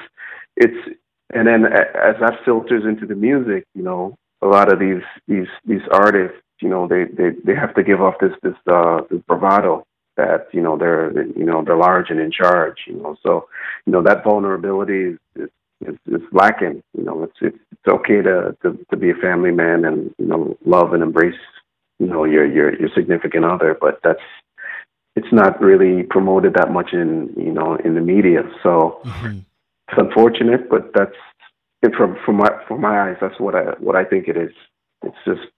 it's 0.57 0.99
and 1.33 1.47
then 1.47 1.67
as 1.67 2.17
that 2.21 2.41
filters 2.45 2.83
into 2.85 3.07
the 3.07 3.15
music, 3.15 3.65
you 3.77 3.85
know, 3.85 4.19
a 4.43 4.49
lot 4.49 4.73
of 4.73 4.81
these 4.81 5.05
these 5.29 5.47
these 5.65 5.83
artists, 5.93 6.43
you 6.61 6.69
know, 6.69 6.89
they 6.89 7.05
they 7.05 7.31
they 7.45 7.55
have 7.55 7.77
to 7.77 7.85
give 7.85 8.03
off 8.03 8.15
this 8.21 8.33
this 8.43 8.57
uh 8.67 9.03
this 9.09 9.21
bravado 9.29 9.87
that 10.17 10.49
you 10.53 10.61
know 10.61 10.77
they're 10.77 11.13
you 11.39 11.45
know 11.45 11.63
they're 11.65 11.77
large 11.77 12.11
and 12.11 12.19
in 12.19 12.31
charge 12.31 12.79
you 12.87 12.95
know 12.95 13.15
so 13.23 13.47
you 13.85 13.93
know 13.93 14.03
that 14.03 14.25
vulnerability 14.25 15.15
is 15.35 15.51
is, 15.87 15.95
is 16.07 16.23
lacking 16.33 16.83
you 16.97 17.05
know 17.05 17.23
it's 17.23 17.37
it's 17.43 17.59
it's 17.71 17.87
okay 17.87 18.23
to, 18.23 18.57
to 18.63 18.79
to 18.91 18.97
be 18.97 19.11
a 19.11 19.15
family 19.17 19.51
man 19.51 19.85
and 19.85 20.15
you 20.19 20.25
know 20.25 20.57
love 20.65 20.95
and 20.95 21.03
embrace 21.03 21.35
you 21.99 22.07
know 22.07 22.25
your 22.25 22.47
your 22.47 22.79
your 22.79 22.91
significant 22.95 23.45
other 23.45 23.77
but 23.81 24.01
that's 24.03 24.21
it's 25.17 25.33
not 25.33 25.61
really 25.61 26.03
promoted 26.03 26.55
that 26.55 26.71
much 26.71 26.93
in 26.93 27.33
you 27.37 27.53
know 27.53 27.77
in 27.77 27.95
the 27.95 28.01
media. 28.01 28.43
So 28.63 29.01
mm-hmm. 29.03 29.39
it's 29.89 29.99
unfortunate, 29.99 30.69
but 30.69 30.93
that's 30.95 31.17
it 31.83 31.95
from 31.97 32.17
from 32.25 32.37
my 32.37 32.51
from 32.69 32.83
my 32.83 33.09
eyes. 33.09 33.17
That's 33.21 33.41
what 33.41 33.55
I 33.55 33.63
what 33.81 33.97
I 33.97 34.05
think 34.05 34.29
it 34.29 34.37
is. 34.37 34.53
It's 35.03 35.17
just 35.25 35.51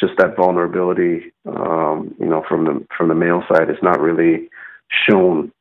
just 0.00 0.14
that 0.18 0.36
vulnerability, 0.36 1.32
um, 1.46 2.14
you 2.18 2.26
know, 2.26 2.42
from 2.48 2.64
the 2.64 2.86
from 2.96 3.08
the 3.08 3.14
male 3.14 3.44
side 3.48 3.70
is 3.70 3.82
not 3.82 4.00
really 4.00 4.48
shown. 5.08 5.52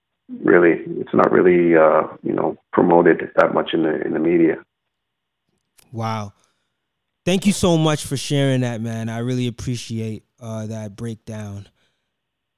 Really, 0.42 0.82
it's 1.02 1.14
not 1.14 1.32
really 1.32 1.76
uh, 1.76 2.08
you 2.24 2.34
know 2.34 2.58
promoted 2.72 3.30
that 3.36 3.54
much 3.54 3.74
in 3.74 3.84
the 3.84 4.02
in 4.02 4.14
the 4.14 4.20
media. 4.20 4.56
Wow. 5.92 6.34
Thank 7.26 7.46
you 7.46 7.54
so 7.54 7.78
much 7.78 8.06
for 8.06 8.18
sharing 8.18 8.62
that, 8.62 8.82
man. 8.82 9.08
I 9.08 9.20
really 9.20 9.48
appreciate 9.48 10.24
uh, 10.42 10.68
that 10.68 10.96
breakdown. 10.96 11.68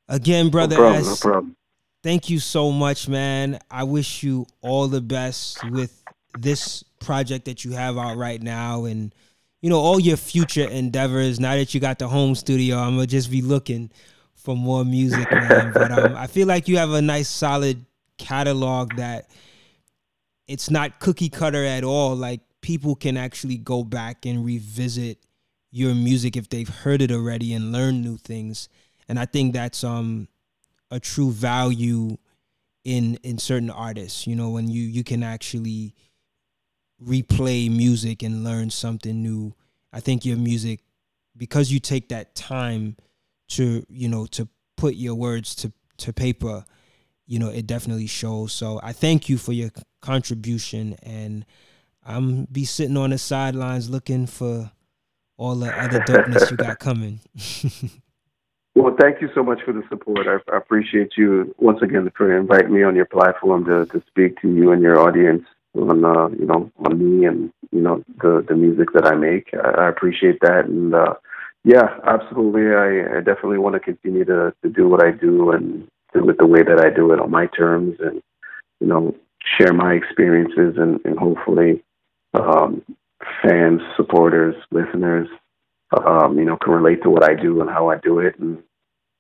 Again, 0.08 0.50
brother 0.50 0.76
no 0.76 0.82
problem, 0.82 1.02
S, 1.02 1.24
no 1.24 1.32
problem. 1.32 1.56
thank 2.04 2.30
you 2.30 2.40
so 2.40 2.72
much, 2.72 3.08
man. 3.08 3.60
I 3.70 3.84
wish 3.84 4.24
you 4.24 4.46
all 4.62 4.88
the 4.88 5.02
best 5.02 5.64
with 5.72 6.04
this 6.40 6.84
project 7.00 7.46
that 7.46 7.64
you 7.64 7.72
have 7.72 7.98
out 7.98 8.18
right 8.18 8.42
now 8.42 8.86
and 8.86 9.14
you 9.62 9.70
know 9.70 9.80
all 9.80 10.00
your 10.00 10.18
future 10.18 10.68
endeavors. 10.68 11.40
Now 11.40 11.56
that 11.56 11.74
you 11.74 11.80
got 11.80 12.00
the 12.00 12.08
home 12.08 12.36
studio, 12.36 12.78
I'm 12.78 12.96
gonna 12.96 13.08
just 13.08 13.32
be 13.32 13.42
looking 13.42 13.92
for 14.36 14.56
more 14.56 14.86
music, 14.86 15.32
man. 15.32 15.72
but 15.74 15.92
um, 15.92 16.16
I 16.16 16.28
feel 16.28 16.48
like 16.48 16.68
you 16.68 16.78
have 16.78 16.92
a 16.92 17.02
nice, 17.02 17.28
solid 17.28 17.84
catalog 18.18 18.96
that 18.98 19.30
it's 20.48 20.70
not 20.70 21.00
cookie 21.00 21.30
cutter 21.30 21.66
at 21.66 21.84
all. 21.84 22.16
Like 22.16 22.42
people 22.66 22.96
can 22.96 23.16
actually 23.16 23.58
go 23.58 23.84
back 23.84 24.26
and 24.26 24.44
revisit 24.44 25.20
your 25.70 25.94
music 25.94 26.36
if 26.36 26.50
they've 26.50 26.68
heard 26.68 27.00
it 27.00 27.12
already 27.12 27.54
and 27.54 27.72
learn 27.72 28.02
new 28.02 28.18
things. 28.18 28.70
And 29.08 29.20
I 29.20 29.26
think 29.26 29.54
that's 29.54 29.84
um 29.84 30.28
a 30.90 31.00
true 31.00 31.30
value 31.30 32.18
in 32.84 33.20
in 33.22 33.38
certain 33.38 33.70
artists. 33.70 34.26
You 34.26 34.36
know, 34.36 34.50
when 34.50 34.68
you 34.68 34.82
you 34.82 35.04
can 35.04 35.22
actually 35.22 35.94
replay 37.00 37.70
music 37.70 38.24
and 38.24 38.44
learn 38.44 38.72
something 38.72 39.22
new. 39.22 39.54
I 39.94 40.00
think 40.00 40.26
your 40.26 40.38
music 40.38 40.80
because 41.38 41.72
you 41.72 41.80
take 41.80 42.10
that 42.10 42.34
time 42.34 42.98
to, 43.50 43.86
you 43.90 44.10
know, 44.10 44.26
to 44.38 44.48
put 44.76 44.96
your 44.96 45.14
words 45.14 45.54
to 45.58 45.72
to 45.98 46.12
paper, 46.12 46.66
you 47.28 47.38
know, 47.38 47.50
it 47.50 47.68
definitely 47.68 48.08
shows. 48.08 48.54
So 48.54 48.80
I 48.82 48.92
thank 48.92 49.30
you 49.30 49.38
for 49.38 49.54
your 49.54 49.70
contribution 50.02 50.96
and 51.04 51.46
I'm 52.06 52.46
be 52.46 52.66
sitting 52.66 52.98
on 52.98 53.10
the 53.10 53.18
sidelines 53.18 53.90
looking 53.90 54.28
for 54.28 54.72
all 55.38 55.56
the 55.56 55.68
other 55.68 56.00
dopeness 56.02 56.52
you 56.52 56.58
got 56.58 56.80
coming. 56.88 57.20
well, 58.76 58.96
thank 59.00 59.22
you 59.22 59.30
so 59.34 59.44
much 59.44 59.60
for 59.66 59.74
the 59.74 59.84
support. 59.90 60.28
I, 60.28 60.38
I, 60.54 60.58
appreciate 60.58 61.14
you 61.18 61.54
once 61.58 61.82
again 61.82 62.10
for 62.16 62.38
inviting 62.38 62.74
me 62.74 62.84
on 62.84 62.96
your 62.96 63.06
platform 63.06 63.66
to, 63.66 63.86
to 63.88 64.04
speak 64.08 64.40
to 64.42 64.48
you 64.48 64.72
and 64.72 64.82
your 64.82 65.00
audience 65.00 65.46
on 65.74 66.06
uh, 66.06 66.30
you 66.30 66.46
know 66.46 66.72
on 66.86 67.20
me 67.20 67.26
and 67.26 67.52
you 67.72 67.82
know 67.82 68.04
the 68.22 68.46
the 68.48 68.56
music 68.56 68.90
that 68.94 69.06
I 69.06 69.16
make. 69.16 69.50
I, 69.54 69.86
I 69.86 69.90
appreciate 69.90 70.40
that, 70.42 70.66
and 70.66 70.94
uh, 70.94 71.16
yeah, 71.64 71.98
absolutely. 72.06 72.68
I, 72.68 73.18
I 73.18 73.22
definitely 73.22 73.58
want 73.58 73.74
to 73.74 73.80
continue 73.80 74.26
to 74.26 74.54
to 74.64 74.70
do 74.70 74.88
what 74.88 75.04
I 75.04 75.12
do 75.12 75.52
and 75.52 75.88
do 76.14 76.30
it 76.30 76.38
the 76.38 76.48
way 76.48 76.64
that 76.64 76.80
I 76.80 76.96
do 76.96 77.12
it 77.12 77.20
on 77.20 77.32
my 77.32 77.48
terms, 77.48 77.98
and 78.00 78.22
you 78.80 78.88
know 78.88 79.16
share 79.58 79.74
my 79.74 79.94
experiences 79.94 80.76
and, 80.78 81.00
and 81.06 81.20
hopefully 81.20 81.84
um, 82.36 82.82
fans, 83.44 83.82
supporters, 83.96 84.56
listeners, 84.72 85.28
um, 86.06 86.38
you 86.38 86.46
know, 86.46 86.58
can 86.58 86.74
relate 86.74 87.02
to 87.04 87.10
what 87.10 87.24
I 87.24 87.34
do 87.36 87.62
and 87.62 87.70
how 87.70 87.90
I 87.90 87.98
do 87.98 88.20
it, 88.20 88.38
and 88.40 88.62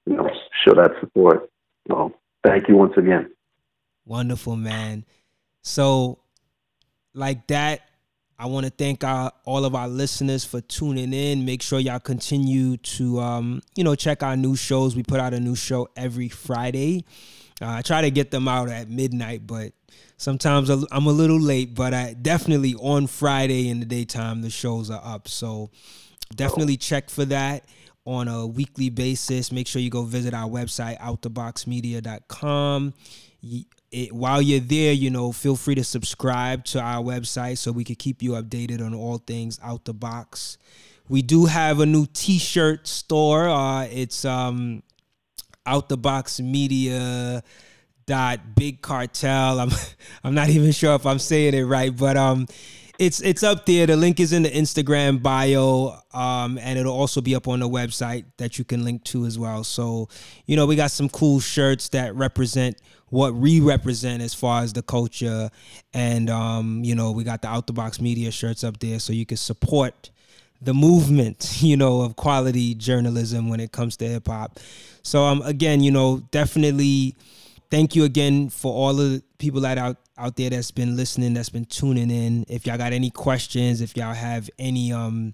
you 0.06 0.16
know, 0.16 0.30
show 0.64 0.74
that 0.76 0.92
support. 1.00 1.50
So, 1.88 2.14
thank 2.44 2.68
you 2.68 2.76
once 2.76 2.94
again. 2.98 3.32
Wonderful, 4.06 4.56
man. 4.56 5.06
So, 5.62 6.20
like 7.14 7.48
that, 7.48 7.82
I 8.38 8.48
want 8.48 8.66
to 8.66 8.72
thank 8.72 9.04
our, 9.04 9.32
all 9.46 9.64
of 9.64 9.76
our 9.76 9.88
listeners 9.88 10.44
for 10.44 10.60
tuning 10.60 11.14
in. 11.14 11.46
Make 11.46 11.62
sure 11.62 11.80
y'all 11.80 12.00
continue 12.00 12.78
to, 12.78 13.20
um, 13.20 13.62
you 13.76 13.84
know, 13.84 13.96
check 13.96 14.24
our 14.24 14.36
new 14.36 14.56
shows. 14.56 14.96
We 14.96 15.04
put 15.04 15.20
out 15.20 15.34
a 15.34 15.40
new 15.40 15.56
show 15.56 15.88
every 15.96 16.28
Friday. 16.28 17.06
Uh, 17.62 17.76
I 17.76 17.82
try 17.82 18.02
to 18.02 18.12
get 18.12 18.32
them 18.32 18.50
out 18.50 18.68
at 18.68 18.90
midnight, 18.90 19.48
but 19.48 19.72
Sometimes 20.18 20.70
I'm 20.70 21.08
a 21.08 21.12
little 21.12 21.40
late, 21.40 21.76
but 21.76 21.94
I 21.94 22.14
definitely 22.14 22.76
on 22.76 23.08
Friday 23.08 23.70
in 23.70 23.80
the 23.80 23.86
daytime 23.86 24.42
the 24.42 24.50
shows 24.50 24.90
are 24.90 25.02
up. 25.04 25.28
So 25.28 25.72
definitely 26.36 26.78
check 26.78 27.10
for 27.10 27.26
that 27.26 27.66
on 28.06 28.28
a 28.28 28.48
weekly 28.48 28.90
basis. 28.90 29.52
Make 29.52 29.68
sure 29.68 29.82
you 29.82 29.90
go 29.90 30.04
visit 30.04 30.34
our 30.34 30.50
website 30.50 30.98
outtheboxmedia.com. 31.00 32.94
It, 33.92 34.12
while 34.14 34.42
you're 34.42 34.60
there, 34.60 34.94
you 34.94 35.10
know, 35.10 35.32
feel 35.32 35.56
free 35.56 35.76
to 35.76 35.84
subscribe 35.84 36.66
to 36.66 36.80
our 36.80 37.04
website 37.04 37.58
so 37.58 37.72
we 37.72 37.84
can 37.84 37.96
keep 37.96 38.22
you 38.24 38.32
updated 38.32 38.84
on 38.84 38.94
all 38.94 39.18
things 39.20 39.60
out 39.64 39.86
the 39.86 39.94
box. 39.94 40.58
We 41.08 41.22
do 41.22 41.46
have 41.46 41.80
a 41.80 41.86
new 41.86 42.08
T-shirt 42.08 42.88
store. 42.88 43.48
Uh, 43.48 43.86
it's 43.86 44.26
um, 44.26 44.82
out 45.66 45.90
the 45.90 45.98
box 45.98 46.40
media 46.40 47.44
dot 48.06 48.56
big 48.56 48.82
cartel. 48.82 49.60
I'm 49.60 49.72
I'm 50.24 50.36
not 50.36 50.50
even 50.50 50.72
sure 50.72 50.96
if 50.96 51.06
I'm 51.06 51.20
saying 51.20 51.54
it 51.54 51.64
right, 51.64 51.96
but 51.96 52.18
um 52.18 52.48
it's 53.00 53.22
it's 53.22 53.44
up 53.44 53.66
there. 53.66 53.88
The 53.88 53.96
link 53.96 54.20
is 54.20 54.34
in 54.34 54.44
the 54.44 54.50
Instagram 54.50 55.22
bio, 55.22 56.00
um, 56.14 56.58
and 56.58 56.80
it'll 56.80 56.96
also 56.96 57.22
be 57.22 57.36
up 57.36 57.48
on 57.48 57.60
the 57.60 57.70
website 57.70 58.26
that 58.38 58.58
you 58.58 58.66
can 58.66 58.84
link 58.84 59.04
to 59.06 59.26
as 59.26 59.38
well. 59.38 59.64
So, 59.64 60.10
you 60.46 60.56
know, 60.56 60.66
we 60.66 60.76
got 60.76 60.92
some 60.92 61.10
cool 61.10 61.40
shirts 61.40 61.90
that 61.90 62.16
represent 62.16 62.78
what 63.10 63.36
we 63.36 63.60
represent 63.60 64.22
as 64.22 64.34
far 64.34 64.62
as 64.62 64.74
the 64.74 64.82
culture, 64.82 65.50
and 65.94 66.30
um, 66.30 66.84
you 66.84 66.96
know, 66.96 67.12
we 67.12 67.24
got 67.24 67.42
the 67.42 67.48
out 67.48 67.68
the 67.68 67.74
box 67.74 68.00
media 68.00 68.32
shirts 68.32 68.64
up 68.64 68.80
there, 68.80 69.00
so 69.00 69.14
you 69.14 69.26
can 69.26 69.38
support 69.38 70.10
the 70.62 70.74
movement, 70.74 71.58
you 71.62 71.78
know, 71.78 72.02
of 72.02 72.16
quality 72.16 72.76
journalism 72.76 73.50
when 73.50 73.60
it 73.60 73.72
comes 73.72 73.98
to 73.98 74.08
hip 74.08 74.28
hop. 74.28 74.60
So, 75.04 75.24
um, 75.24 75.42
again, 75.44 75.82
you 75.82 75.92
know, 75.92 76.24
definitely 76.32 77.16
thank 77.70 77.96
you 77.96 78.04
again 78.04 78.50
for 78.50 78.74
all 78.74 78.94
the 78.94 79.24
people 79.38 79.62
that 79.62 79.78
out 79.78 79.98
out 80.18 80.38
there 80.38 80.50
that's 80.50 80.72
been 80.72 80.96
listening, 80.96 81.34
that's 81.34 81.50
been 81.50 81.66
tuning 81.66 82.10
in. 82.10 82.46
If 82.48 82.66
y'all 82.66 82.78
got 82.78 82.94
any 82.94 83.10
questions, 83.10 83.82
if 83.82 83.98
y'all 83.98 84.14
have 84.14 84.50
any 84.58 84.94
um 84.94 85.34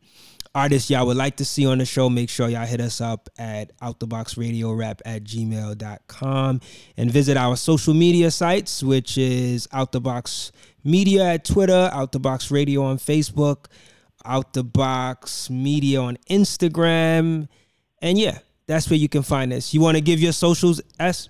artists 0.54 0.90
y'all 0.90 1.06
would 1.06 1.18
like 1.18 1.38
to 1.38 1.46
see 1.46 1.66
on 1.66 1.78
the 1.78 1.86
show, 1.86 2.10
make 2.10 2.30
sure 2.30 2.50
y'all 2.50 2.66
hit 2.66 2.82
us 2.82 3.00
up 3.00 3.30
at 3.38 3.78
outtheboxradiorap 3.80 5.00
at 5.06 5.24
gmail.com 5.24 6.62
and 6.98 7.12
visit 7.12 7.38
our 7.38 7.56
social 7.56 7.94
media 7.94 8.30
sites, 8.32 8.84
which 8.84 9.18
is 9.18 9.68
Outthebox 9.68 10.52
Media 10.84 11.26
at 11.26 11.46
Twitter, 11.46 11.90
Outthebox 11.94 12.52
Radio 12.52 12.84
on 12.84 12.98
Facebook, 12.98 13.68
Outthebox 14.26 15.50
Media 15.50 16.02
on 16.02 16.18
Instagram. 16.30 17.48
And 18.02 18.18
yeah, 18.18 18.40
that's 18.68 18.90
where 18.90 19.00
you 19.00 19.08
can 19.08 19.24
find 19.24 19.54
us. 19.54 19.74
You 19.74 19.82
want 19.82 19.96
to 19.96 20.02
give 20.02 20.20
your 20.20 20.34
socials, 20.34 20.82
S? 21.00 21.30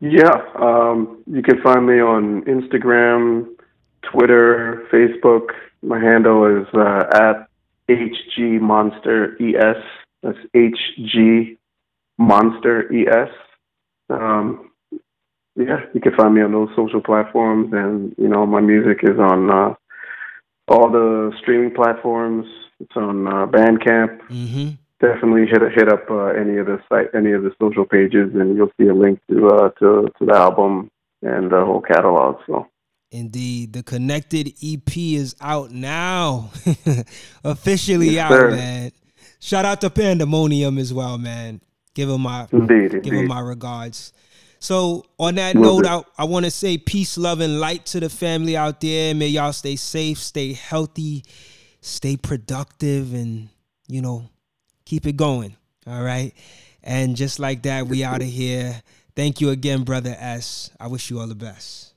Yeah, 0.00 0.32
um, 0.54 1.22
you 1.26 1.42
can 1.42 1.60
find 1.62 1.86
me 1.86 2.00
on 2.00 2.42
Instagram, 2.44 3.54
Twitter, 4.02 4.86
Facebook. 4.90 5.48
My 5.82 6.00
handle 6.00 6.46
is 6.46 6.66
uh, 6.74 7.04
at 7.14 7.48
HG 7.88 8.60
Monster 8.60 9.36
ES. 9.40 9.82
That's 10.22 10.38
HG 10.54 11.58
Monster 12.18 12.90
ES. 12.92 13.30
Um, 14.08 14.70
yeah, 15.54 15.80
you 15.92 16.00
can 16.00 16.14
find 16.14 16.34
me 16.34 16.40
on 16.40 16.52
those 16.52 16.70
social 16.74 17.02
platforms, 17.02 17.70
and 17.72 18.14
you 18.16 18.28
know 18.28 18.46
my 18.46 18.60
music 18.60 19.00
is 19.02 19.18
on 19.18 19.50
uh, 19.50 19.74
all 20.68 20.90
the 20.90 21.32
streaming 21.40 21.74
platforms. 21.74 22.46
It's 22.80 22.96
on 22.96 23.26
uh, 23.26 23.46
Bandcamp. 23.46 24.20
Mm-hmm 24.28 24.70
definitely 25.00 25.46
hit 25.46 25.60
hit 25.74 25.88
up 25.88 26.10
uh, 26.10 26.26
any 26.26 26.58
of 26.58 26.66
the 26.66 26.78
site, 26.88 27.08
any 27.14 27.32
of 27.32 27.42
the 27.42 27.52
social 27.60 27.84
pages, 27.84 28.34
and 28.34 28.56
you'll 28.56 28.70
see 28.80 28.88
a 28.88 28.94
link 28.94 29.20
to 29.30 29.48
uh, 29.48 29.68
to 29.80 30.08
to 30.18 30.26
the 30.26 30.34
album 30.34 30.90
and 31.22 31.50
the 31.50 31.64
whole 31.64 31.80
catalog. 31.80 32.36
So. 32.46 32.66
Indeed, 33.12 33.72
the 33.72 33.82
connected 33.82 34.52
EP 34.62 34.96
is 34.96 35.34
out 35.40 35.72
now, 35.72 36.52
officially 37.44 38.10
yes, 38.10 38.30
out, 38.30 38.38
sir. 38.38 38.50
man. 38.52 38.92
Shout 39.40 39.64
out 39.64 39.80
to 39.80 39.90
Pandemonium 39.90 40.78
as 40.78 40.94
well, 40.94 41.18
man. 41.18 41.60
Give 41.94 42.08
him 42.08 42.20
my 42.20 42.46
indeed, 42.52 42.92
give 42.92 42.94
indeed. 42.94 43.14
him 43.14 43.26
my 43.26 43.40
regards. 43.40 44.12
So 44.60 45.06
on 45.18 45.36
that 45.36 45.56
note, 45.56 45.86
I, 45.86 46.02
I 46.18 46.24
want 46.24 46.44
to 46.44 46.50
say 46.50 46.76
peace, 46.78 47.16
love, 47.16 47.40
and 47.40 47.58
light 47.58 47.86
to 47.86 48.00
the 48.00 48.10
family 48.10 48.56
out 48.56 48.80
there. 48.80 49.14
May 49.14 49.28
y'all 49.28 49.54
stay 49.54 49.74
safe, 49.74 50.18
stay 50.18 50.52
healthy, 50.52 51.24
stay 51.80 52.16
productive, 52.16 53.14
and 53.14 53.48
you 53.88 54.02
know, 54.02 54.28
keep 54.90 55.06
it 55.06 55.16
going. 55.16 55.56
All 55.86 56.02
right. 56.02 56.34
And 56.82 57.14
just 57.14 57.38
like 57.38 57.62
that, 57.62 57.86
we 57.86 58.02
out 58.02 58.22
of 58.22 58.26
here. 58.26 58.82
Thank 59.14 59.40
you 59.40 59.50
again, 59.50 59.84
brother 59.84 60.16
S. 60.18 60.70
I 60.80 60.88
wish 60.88 61.10
you 61.10 61.20
all 61.20 61.28
the 61.28 61.34
best. 61.36 61.94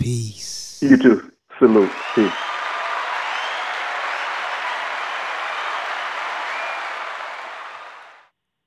Peace. 0.00 0.80
You 0.82 0.96
too. 0.96 1.32
Salute. 1.58 1.92
Peace. 2.16 2.32